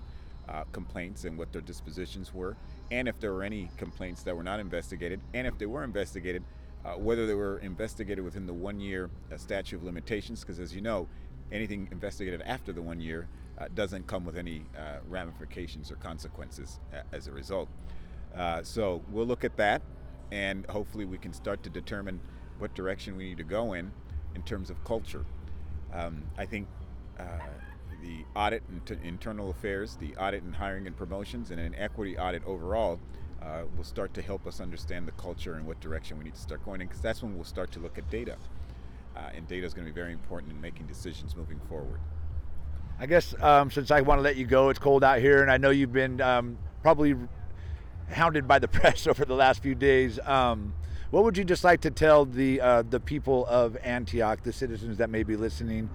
uh, 0.49 0.65
complaints 0.73 1.25
and 1.25 1.37
what 1.37 1.53
their 1.53 1.61
dispositions 1.61 2.33
were, 2.33 2.57
and 2.91 3.07
if 3.07 3.21
there 3.21 3.35
were 3.35 3.43
any 3.43 3.69
complaints 3.77 4.23
that 4.23 4.35
were 4.35 4.43
not 4.43 4.59
investigated, 4.59 5.21
and 5.35 5.47
if 5.47 5.59
they 5.59 5.67
were 5.67 5.85
investigated, 5.85 6.43
uh, 6.89 6.99
whether 6.99 7.27
they 7.27 7.35
were 7.35 7.59
investigated 7.59 8.25
within 8.25 8.47
the 8.47 8.53
one 8.53 8.81
year 8.81 9.11
uh, 9.33 9.37
statute 9.37 9.77
of 9.77 9.85
limitations, 9.85 10.41
because 10.41 10.59
as 10.59 10.75
you 10.75 10.81
know, 10.81 11.07
anything 11.53 11.89
investigated 11.93 12.43
after 12.43 12.73
the 12.73 12.83
one 12.83 13.01
year 13.01 13.29
uh, 13.59 13.67
doesn't 13.75 14.07
come 14.07 14.25
with 14.25 14.37
any 14.37 14.65
uh, 14.77 14.99
ramifications 15.09 15.91
or 15.91 15.97
consequences 15.97 16.79
a- 16.93 17.15
as 17.15 17.27
a 17.27 17.33
result. 17.33 17.69
Uh, 18.35 18.63
so 18.63 19.03
we'll 19.11 19.27
look 19.27 19.45
at 19.45 19.57
that, 19.57 19.83
and 20.31 20.65
hopefully 20.67 21.05
we 21.05 21.19
can 21.19 21.33
start 21.33 21.63
to 21.63 21.71
determine 21.71 22.21
what 22.59 22.75
direction 22.75 23.17
we 23.17 23.25
need 23.29 23.39
to 23.39 23.45
go 23.45 23.73
in 23.73 23.91
in 24.35 24.43
terms 24.43 24.71
of 24.71 24.83
culture. 24.85 25.25
Um, 25.93 26.23
I 26.37 26.47
think 26.47 26.69
uh, 27.19 27.25
the 28.03 28.25
audit 28.37 28.63
into 28.71 28.97
internal 29.03 29.51
affairs, 29.51 29.97
the 29.97 30.15
audit 30.17 30.43
and 30.43 30.55
hiring 30.55 30.87
and 30.87 30.97
promotions, 30.97 31.51
and 31.51 31.59
an 31.59 31.75
equity 31.77 32.17
audit 32.17 32.45
overall 32.45 33.01
uh, 33.43 33.63
will 33.77 33.85
start 33.85 34.15
to 34.15 34.23
help 34.23 34.47
us 34.47 34.61
understand 34.61 35.07
the 35.07 35.13
culture 35.13 35.55
and 35.55 35.67
what 35.67 35.81
direction 35.81 36.19
we 36.19 36.25
need 36.25 36.35
to 36.35 36.41
start 36.41 36.65
going 36.65 36.81
in, 36.81 36.87
because 36.87 37.03
that's 37.03 37.23
when 37.23 37.35
we'll 37.35 37.45
start 37.45 37.71
to 37.73 37.81
look 37.81 37.99
at 37.99 38.09
data. 38.11 38.37
Uh, 39.17 39.31
and 39.35 39.49
data 39.49 39.67
is 39.67 39.75
going 39.75 39.87
to 39.87 39.93
be 39.93 39.95
very 39.95 40.13
important 40.13 40.53
in 40.53 40.61
making 40.61 40.87
decisions 40.87 41.35
moving 41.35 41.61
forward. 41.69 42.01
I 43.01 43.07
guess 43.07 43.35
um, 43.41 43.71
since 43.71 43.91
I 43.91 44.01
want 44.01 44.19
to 44.19 44.23
let 44.23 44.37
you 44.37 44.45
go, 44.45 44.71
it's 44.71 44.79
cold 44.79 45.05
out 45.05 45.21
here, 45.21 45.43
and 45.43 45.51
I 45.51 45.57
know 45.57 45.71
you've 45.71 45.93
been 45.93 46.21
um, 46.21 46.59
probably 46.83 47.15
hounded 48.11 48.49
by 48.49 48.59
the 48.59 48.69
press 48.69 49.07
over 49.07 49.25
the 49.25 49.35
last 49.35 49.63
few 49.63 49.75
days. 49.75 50.19
Um, 50.21 50.75
what 51.11 51.25
would 51.25 51.39
you 51.39 51.45
just 51.45 51.65
like 51.65 51.81
to 51.83 51.91
tell 51.91 52.25
the 52.25 52.61
uh, 52.61 52.83
the 52.83 53.01
people 53.01 53.47
of 53.47 53.77
Antioch, 53.79 54.43
the 54.43 54.53
citizens 54.53 54.99
that 54.99 55.11
may 55.11 55.23
be 55.23 55.37
listening, 55.37 55.89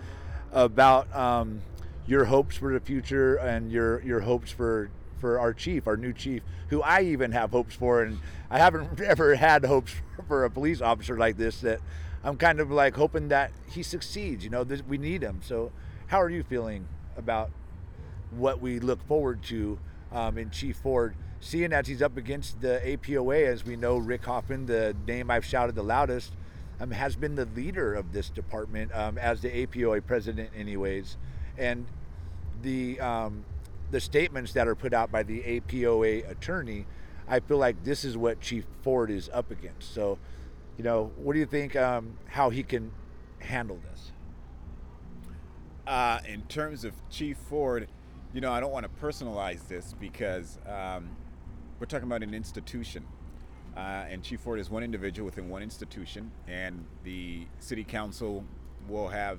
about 0.51 1.13
um, 1.15 1.61
your 2.07 2.25
hopes 2.25 2.57
for 2.57 2.73
the 2.73 2.79
future 2.79 3.35
and 3.35 3.71
your 3.71 4.01
your 4.01 4.21
hopes 4.21 4.51
for 4.51 4.89
for 5.23 5.39
our 5.39 5.53
chief, 5.53 5.87
our 5.87 5.95
new 5.95 6.11
chief, 6.11 6.43
who 6.67 6.81
I 6.81 7.03
even 7.03 7.31
have 7.31 7.51
hopes 7.51 7.75
for, 7.75 8.03
and 8.03 8.19
I 8.49 8.57
haven't 8.57 8.99
ever 9.05 9.35
had 9.35 9.63
hopes 9.63 9.93
for 10.27 10.43
a 10.43 10.49
police 10.49 10.81
officer 10.81 11.17
like 11.17 11.37
this. 11.37 11.61
That 11.61 11.79
I'm 12.25 12.35
kind 12.35 12.59
of 12.59 12.69
like 12.69 12.97
hoping 12.97 13.29
that 13.29 13.51
he 13.71 13.83
succeeds. 13.83 14.43
You 14.43 14.49
know, 14.49 14.65
this, 14.65 14.83
we 14.85 14.97
need 14.97 15.21
him. 15.21 15.39
So, 15.41 15.71
how 16.07 16.21
are 16.21 16.29
you 16.29 16.43
feeling 16.43 16.89
about 17.15 17.51
what 18.31 18.59
we 18.59 18.81
look 18.81 19.01
forward 19.07 19.41
to 19.43 19.79
um, 20.11 20.37
in 20.37 20.49
Chief 20.49 20.75
Ford, 20.75 21.15
seeing 21.39 21.71
as 21.71 21.87
he's 21.87 22.01
up 22.01 22.17
against 22.17 22.59
the 22.59 22.81
APOA, 22.83 23.45
as 23.47 23.63
we 23.63 23.77
know, 23.77 23.95
Rick 23.95 24.25
Hoffman, 24.25 24.65
the 24.65 24.93
name 25.07 25.31
I've 25.31 25.45
shouted 25.45 25.73
the 25.73 25.83
loudest, 25.83 26.33
um, 26.81 26.91
has 26.91 27.15
been 27.15 27.35
the 27.35 27.45
leader 27.45 27.93
of 27.93 28.11
this 28.11 28.29
department 28.29 28.93
um, 28.93 29.17
as 29.17 29.39
the 29.39 29.49
APOA 29.49 30.05
president, 30.05 30.49
anyways, 30.53 31.15
and 31.57 31.85
the 32.61 32.99
um, 32.99 33.45
the 33.93 34.01
statements 34.01 34.53
that 34.53 34.67
are 34.67 34.73
put 34.73 34.91
out 34.91 35.11
by 35.11 35.21
the 35.21 35.41
APOA 35.43 36.27
attorney, 36.27 36.87
I 37.27 37.39
feel 37.39 37.59
like 37.59 37.83
this 37.83 38.03
is 38.03 38.17
what 38.17 38.41
Chief 38.41 38.65
Ford 38.81 39.11
is 39.11 39.29
up 39.31 39.51
against. 39.51 39.93
So, 39.93 40.17
you 40.79 40.83
know, 40.83 41.11
what 41.15 41.33
do 41.33 41.39
you 41.39 41.45
think? 41.45 41.75
Um, 41.75 42.17
how 42.25 42.49
he 42.49 42.63
can 42.63 42.91
handle 43.37 43.79
this? 43.91 44.11
Uh, 45.85 46.19
in 46.27 46.41
terms 46.43 46.83
of 46.83 46.93
Chief 47.11 47.37
Ford, 47.37 47.87
you 48.33 48.41
know, 48.41 48.51
I 48.51 48.59
don't 48.59 48.71
want 48.71 48.83
to 48.83 49.05
personalize 49.05 49.67
this 49.67 49.93
because 49.99 50.57
um, 50.67 51.09
we're 51.79 51.85
talking 51.85 52.07
about 52.07 52.23
an 52.23 52.33
institution. 52.33 53.05
Uh, 53.77 54.05
and 54.09 54.23
Chief 54.23 54.39
Ford 54.39 54.59
is 54.59 54.71
one 54.71 54.81
individual 54.81 55.25
within 55.25 55.49
one 55.49 55.61
institution, 55.61 56.31
and 56.47 56.83
the 57.03 57.45
city 57.59 57.83
council 57.83 58.43
will 58.87 59.09
have 59.09 59.37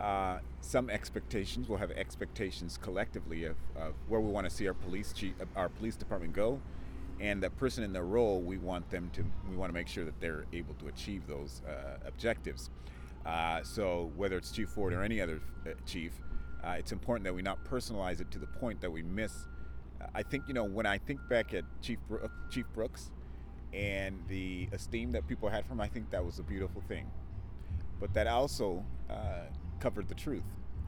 uh, 0.00 0.38
some 0.62 0.88
expectations. 0.88 1.68
We'll 1.68 1.78
have 1.78 1.90
expectations 1.90 2.78
collectively 2.80 3.44
of, 3.44 3.56
of 3.76 3.94
where 4.08 4.20
we 4.20 4.30
want 4.30 4.48
to 4.48 4.50
see 4.50 4.66
our 4.66 4.74
police 4.74 5.12
chief, 5.12 5.34
our 5.54 5.68
police 5.68 5.96
department 5.96 6.32
go, 6.32 6.60
and 7.20 7.42
the 7.42 7.50
person 7.50 7.84
in 7.84 7.92
their 7.92 8.04
role. 8.04 8.40
We 8.40 8.56
want 8.56 8.88
them 8.90 9.10
to. 9.14 9.24
We 9.48 9.56
want 9.56 9.70
to 9.70 9.74
make 9.74 9.88
sure 9.88 10.04
that 10.04 10.18
they're 10.20 10.46
able 10.52 10.74
to 10.74 10.88
achieve 10.88 11.26
those 11.26 11.60
uh, 11.68 11.98
objectives. 12.06 12.70
Uh, 13.26 13.62
so 13.62 14.10
whether 14.16 14.38
it's 14.38 14.50
Chief 14.50 14.70
Ford 14.70 14.94
or 14.94 15.02
any 15.02 15.20
other 15.20 15.40
uh, 15.66 15.72
chief, 15.84 16.12
uh, 16.64 16.76
it's 16.78 16.92
important 16.92 17.24
that 17.24 17.34
we 17.34 17.42
not 17.42 17.62
personalize 17.64 18.20
it 18.20 18.30
to 18.30 18.38
the 18.38 18.46
point 18.46 18.80
that 18.80 18.90
we 18.90 19.02
miss. 19.02 19.46
I 20.14 20.22
think 20.22 20.44
you 20.48 20.54
know 20.54 20.64
when 20.64 20.86
I 20.86 20.96
think 20.96 21.20
back 21.28 21.52
at 21.52 21.64
Chief 21.82 21.98
Bro- 22.08 22.30
Chief 22.48 22.64
Brooks 22.72 23.10
and 23.74 24.18
the 24.28 24.68
esteem 24.72 25.12
that 25.12 25.28
people 25.28 25.50
had 25.50 25.66
for 25.66 25.74
him, 25.74 25.80
I 25.80 25.88
think 25.88 26.10
that 26.10 26.24
was 26.24 26.38
a 26.38 26.42
beautiful 26.42 26.80
thing. 26.88 27.10
But 28.00 28.14
that 28.14 28.26
also 28.26 28.82
uh, 29.10 29.44
covered 29.80 30.08
the 30.08 30.14
truth 30.14 30.44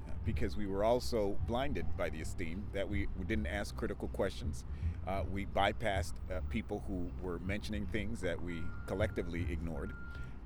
uh, 0.06 0.12
because 0.24 0.56
we 0.56 0.66
were 0.66 0.84
also 0.84 1.36
blinded 1.46 1.86
by 1.96 2.08
the 2.10 2.20
esteem 2.20 2.64
that 2.72 2.88
we, 2.88 3.08
we 3.18 3.24
didn't 3.24 3.46
ask 3.46 3.74
critical 3.76 4.08
questions. 4.08 4.64
Uh, 5.06 5.22
we 5.32 5.46
bypassed 5.46 6.12
uh, 6.30 6.40
people 6.48 6.84
who 6.86 7.10
were 7.20 7.40
mentioning 7.40 7.86
things 7.86 8.20
that 8.20 8.40
we 8.40 8.62
collectively 8.86 9.46
ignored, 9.50 9.92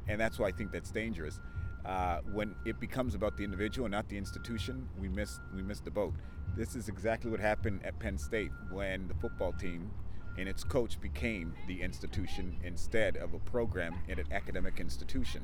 and 0.08 0.18
that's 0.18 0.38
why 0.38 0.48
I 0.48 0.52
think 0.52 0.72
that's 0.72 0.90
dangerous. 0.90 1.40
Uh, 1.84 2.20
when 2.32 2.54
it 2.64 2.80
becomes 2.80 3.14
about 3.14 3.36
the 3.36 3.44
individual 3.44 3.84
and 3.84 3.92
not 3.92 4.08
the 4.08 4.16
institution, 4.16 4.88
we 4.98 5.08
miss 5.08 5.38
we 5.54 5.62
miss 5.62 5.80
the 5.80 5.90
boat. 5.90 6.14
This 6.56 6.74
is 6.74 6.88
exactly 6.88 7.30
what 7.30 7.38
happened 7.38 7.80
at 7.84 7.98
Penn 7.98 8.18
State 8.18 8.50
when 8.70 9.06
the 9.08 9.14
football 9.14 9.52
team 9.52 9.90
and 10.38 10.48
its 10.48 10.64
coach 10.64 11.00
became 11.00 11.54
the 11.66 11.80
institution 11.80 12.56
instead 12.64 13.16
of 13.16 13.34
a 13.34 13.38
program 13.38 13.94
in 14.08 14.18
an 14.18 14.26
academic 14.32 14.80
institution. 14.80 15.42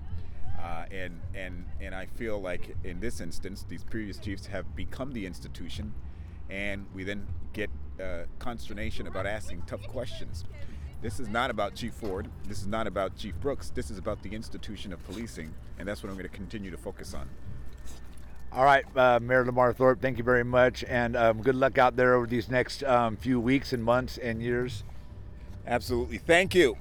Uh, 0.62 0.84
and 0.92 1.20
and 1.34 1.66
and 1.80 1.94
I 1.94 2.06
feel 2.06 2.40
like 2.40 2.76
in 2.84 3.00
this 3.00 3.20
instance, 3.20 3.64
these 3.68 3.82
previous 3.82 4.18
chiefs 4.18 4.46
have 4.46 4.76
become 4.76 5.12
the 5.12 5.26
institution, 5.26 5.92
and 6.48 6.86
we 6.94 7.02
then 7.02 7.26
get 7.52 7.68
uh, 8.00 8.24
consternation 8.38 9.06
about 9.06 9.26
asking 9.26 9.62
tough 9.66 9.82
questions. 9.88 10.44
This 11.00 11.18
is 11.18 11.28
not 11.28 11.50
about 11.50 11.74
Chief 11.74 11.92
Ford. 11.92 12.28
This 12.46 12.60
is 12.60 12.68
not 12.68 12.86
about 12.86 13.16
Chief 13.16 13.34
Brooks. 13.40 13.70
This 13.70 13.90
is 13.90 13.98
about 13.98 14.22
the 14.22 14.30
institution 14.30 14.92
of 14.92 15.04
policing, 15.04 15.52
and 15.78 15.88
that's 15.88 16.00
what 16.00 16.10
I'm 16.10 16.14
going 16.14 16.28
to 16.28 16.34
continue 16.34 16.70
to 16.70 16.76
focus 16.76 17.12
on. 17.12 17.28
All 18.52 18.64
right, 18.64 18.84
uh, 18.96 19.18
Mayor 19.20 19.44
Lamar 19.44 19.72
Thorpe, 19.72 20.00
thank 20.00 20.18
you 20.18 20.24
very 20.24 20.44
much, 20.44 20.84
and 20.84 21.16
um, 21.16 21.42
good 21.42 21.54
luck 21.56 21.78
out 21.78 21.96
there 21.96 22.14
over 22.14 22.26
these 22.26 22.50
next 22.50 22.84
um, 22.84 23.16
few 23.16 23.40
weeks 23.40 23.72
and 23.72 23.82
months 23.82 24.16
and 24.18 24.42
years. 24.42 24.84
Absolutely. 25.66 26.18
Thank 26.18 26.54
you. 26.54 26.76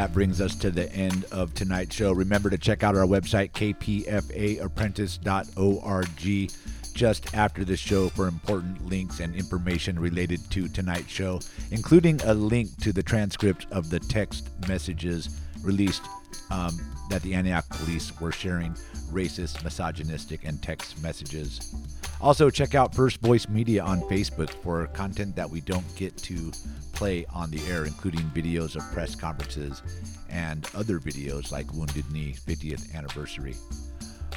That 0.00 0.14
brings 0.14 0.40
us 0.40 0.56
to 0.56 0.70
the 0.70 0.90
end 0.94 1.26
of 1.30 1.52
tonight's 1.52 1.94
show. 1.94 2.12
Remember 2.12 2.48
to 2.48 2.56
check 2.56 2.82
out 2.82 2.96
our 2.96 3.04
website, 3.04 3.52
kpfaapprentice.org, 3.52 6.50
just 6.94 7.34
after 7.34 7.66
the 7.66 7.76
show 7.76 8.08
for 8.08 8.26
important 8.26 8.88
links 8.88 9.20
and 9.20 9.34
information 9.34 9.98
related 9.98 10.40
to 10.52 10.68
tonight's 10.68 11.10
show, 11.10 11.38
including 11.70 12.18
a 12.24 12.32
link 12.32 12.74
to 12.78 12.94
the 12.94 13.02
transcript 13.02 13.66
of 13.72 13.90
the 13.90 14.00
text 14.00 14.48
messages 14.66 15.38
released 15.62 16.04
um, 16.50 16.80
that 17.10 17.20
the 17.20 17.34
Antioch 17.34 17.68
police 17.68 18.18
were 18.22 18.32
sharing 18.32 18.72
racist, 19.12 19.62
misogynistic, 19.62 20.46
and 20.46 20.62
text 20.62 21.02
messages. 21.02 21.74
Also, 22.22 22.50
check 22.50 22.74
out 22.74 22.94
First 22.94 23.20
Voice 23.20 23.48
Media 23.48 23.82
on 23.82 24.02
Facebook 24.02 24.50
for 24.50 24.86
content 24.88 25.34
that 25.36 25.48
we 25.48 25.62
don't 25.62 25.96
get 25.96 26.14
to 26.18 26.52
play 26.92 27.24
on 27.32 27.50
the 27.50 27.60
air, 27.66 27.86
including 27.86 28.20
videos 28.34 28.76
of 28.76 28.82
press 28.92 29.14
conferences 29.14 29.82
and 30.28 30.68
other 30.74 30.98
videos 30.98 31.50
like 31.50 31.72
Wounded 31.72 32.10
Knee 32.12 32.34
50th 32.46 32.94
anniversary. 32.94 33.54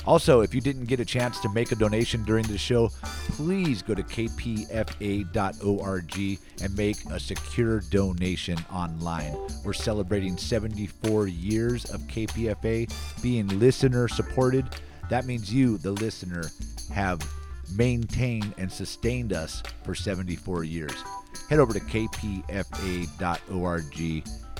Also, 0.06 0.42
if 0.42 0.56
you 0.56 0.62
didn't 0.62 0.86
get 0.86 1.02
a 1.02 1.06
chance 1.06 1.40
to 1.42 1.50
make 1.50 1.74
a 1.74 1.76
donation 1.76 2.24
during 2.24 2.46
the 2.48 2.58
show, 2.58 2.90
please 3.32 3.82
go 3.82 3.94
to 3.94 4.04
kpfa.org 4.04 5.30
and 6.62 6.78
make 6.78 6.98
a 7.12 7.20
secure 7.20 7.82
donation 7.90 8.58
online. 8.72 9.36
We're 9.64 9.74
celebrating 9.74 10.38
74 10.38 11.28
years 11.28 11.86
of 11.86 12.02
KPFA 12.02 13.22
being 13.22 13.48
listener 13.60 14.08
supported. 14.08 14.68
That 15.10 15.26
means 15.26 15.54
you, 15.54 15.78
the 15.78 15.92
listener, 15.92 16.50
have 16.94 17.22
maintained 17.76 18.54
and 18.58 18.72
sustained 18.72 19.34
us 19.34 19.64
for 19.84 19.96
74 19.96 20.64
years. 20.64 20.94
Head 21.50 21.60
over 21.60 21.74
to 21.74 21.80
kpfa.org 21.80 22.64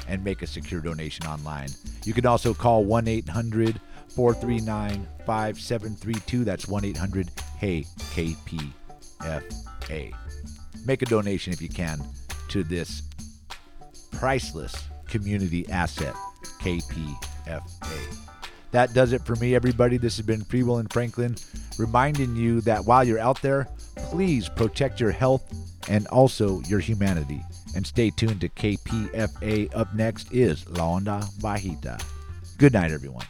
and 0.08 0.24
make 0.24 0.42
a 0.42 0.48
secure 0.48 0.82
donation 0.82 1.26
online. 1.26 1.70
You 2.06 2.14
can 2.14 2.26
also 2.26 2.54
call 2.54 2.84
1 2.84 3.08
800 3.08 3.80
439 4.10 5.08
5732. 5.26 6.44
That's 6.44 6.68
1 6.68 6.86
800 6.86 7.30
HEY 7.60 7.86
KPFA. 8.14 8.74
Make 10.86 11.02
a 11.02 11.06
donation 11.06 11.54
if 11.54 11.62
you 11.62 11.70
can 11.70 12.04
to 12.50 12.64
this 12.64 13.04
priceless 14.12 14.76
community 15.08 15.70
asset, 15.70 16.14
KPFA. 16.62 18.33
That 18.74 18.96
does 18.96 19.14
it 19.14 19.24
for 19.24 19.36
me, 19.36 19.54
everybody. 19.54 19.98
This 19.98 20.18
has 20.18 20.26
been 20.26 20.44
Free 20.44 20.64
Will 20.64 20.80
and 20.80 20.92
Franklin 20.92 21.36
reminding 21.78 22.36
you 22.36 22.60
that 22.62 22.84
while 22.84 23.04
you're 23.04 23.20
out 23.20 23.40
there, 23.44 23.68
please 23.96 24.50
protect 24.50 25.00
your 25.00 25.12
health 25.12 25.44
and 25.90 26.08
also 26.08 26.60
your 26.62 26.80
humanity. 26.80 27.44
And 27.76 27.86
stay 27.86 28.10
tuned 28.10 28.42
to 28.42 28.50
KPFA. 28.50 29.76
Up 29.76 29.94
next 29.94 30.34
is 30.34 30.68
La 30.70 31.00
Onda 31.00 31.24
Bajita. 31.40 32.04
Good 32.58 32.74
night, 32.74 32.92
everyone. 32.92 33.26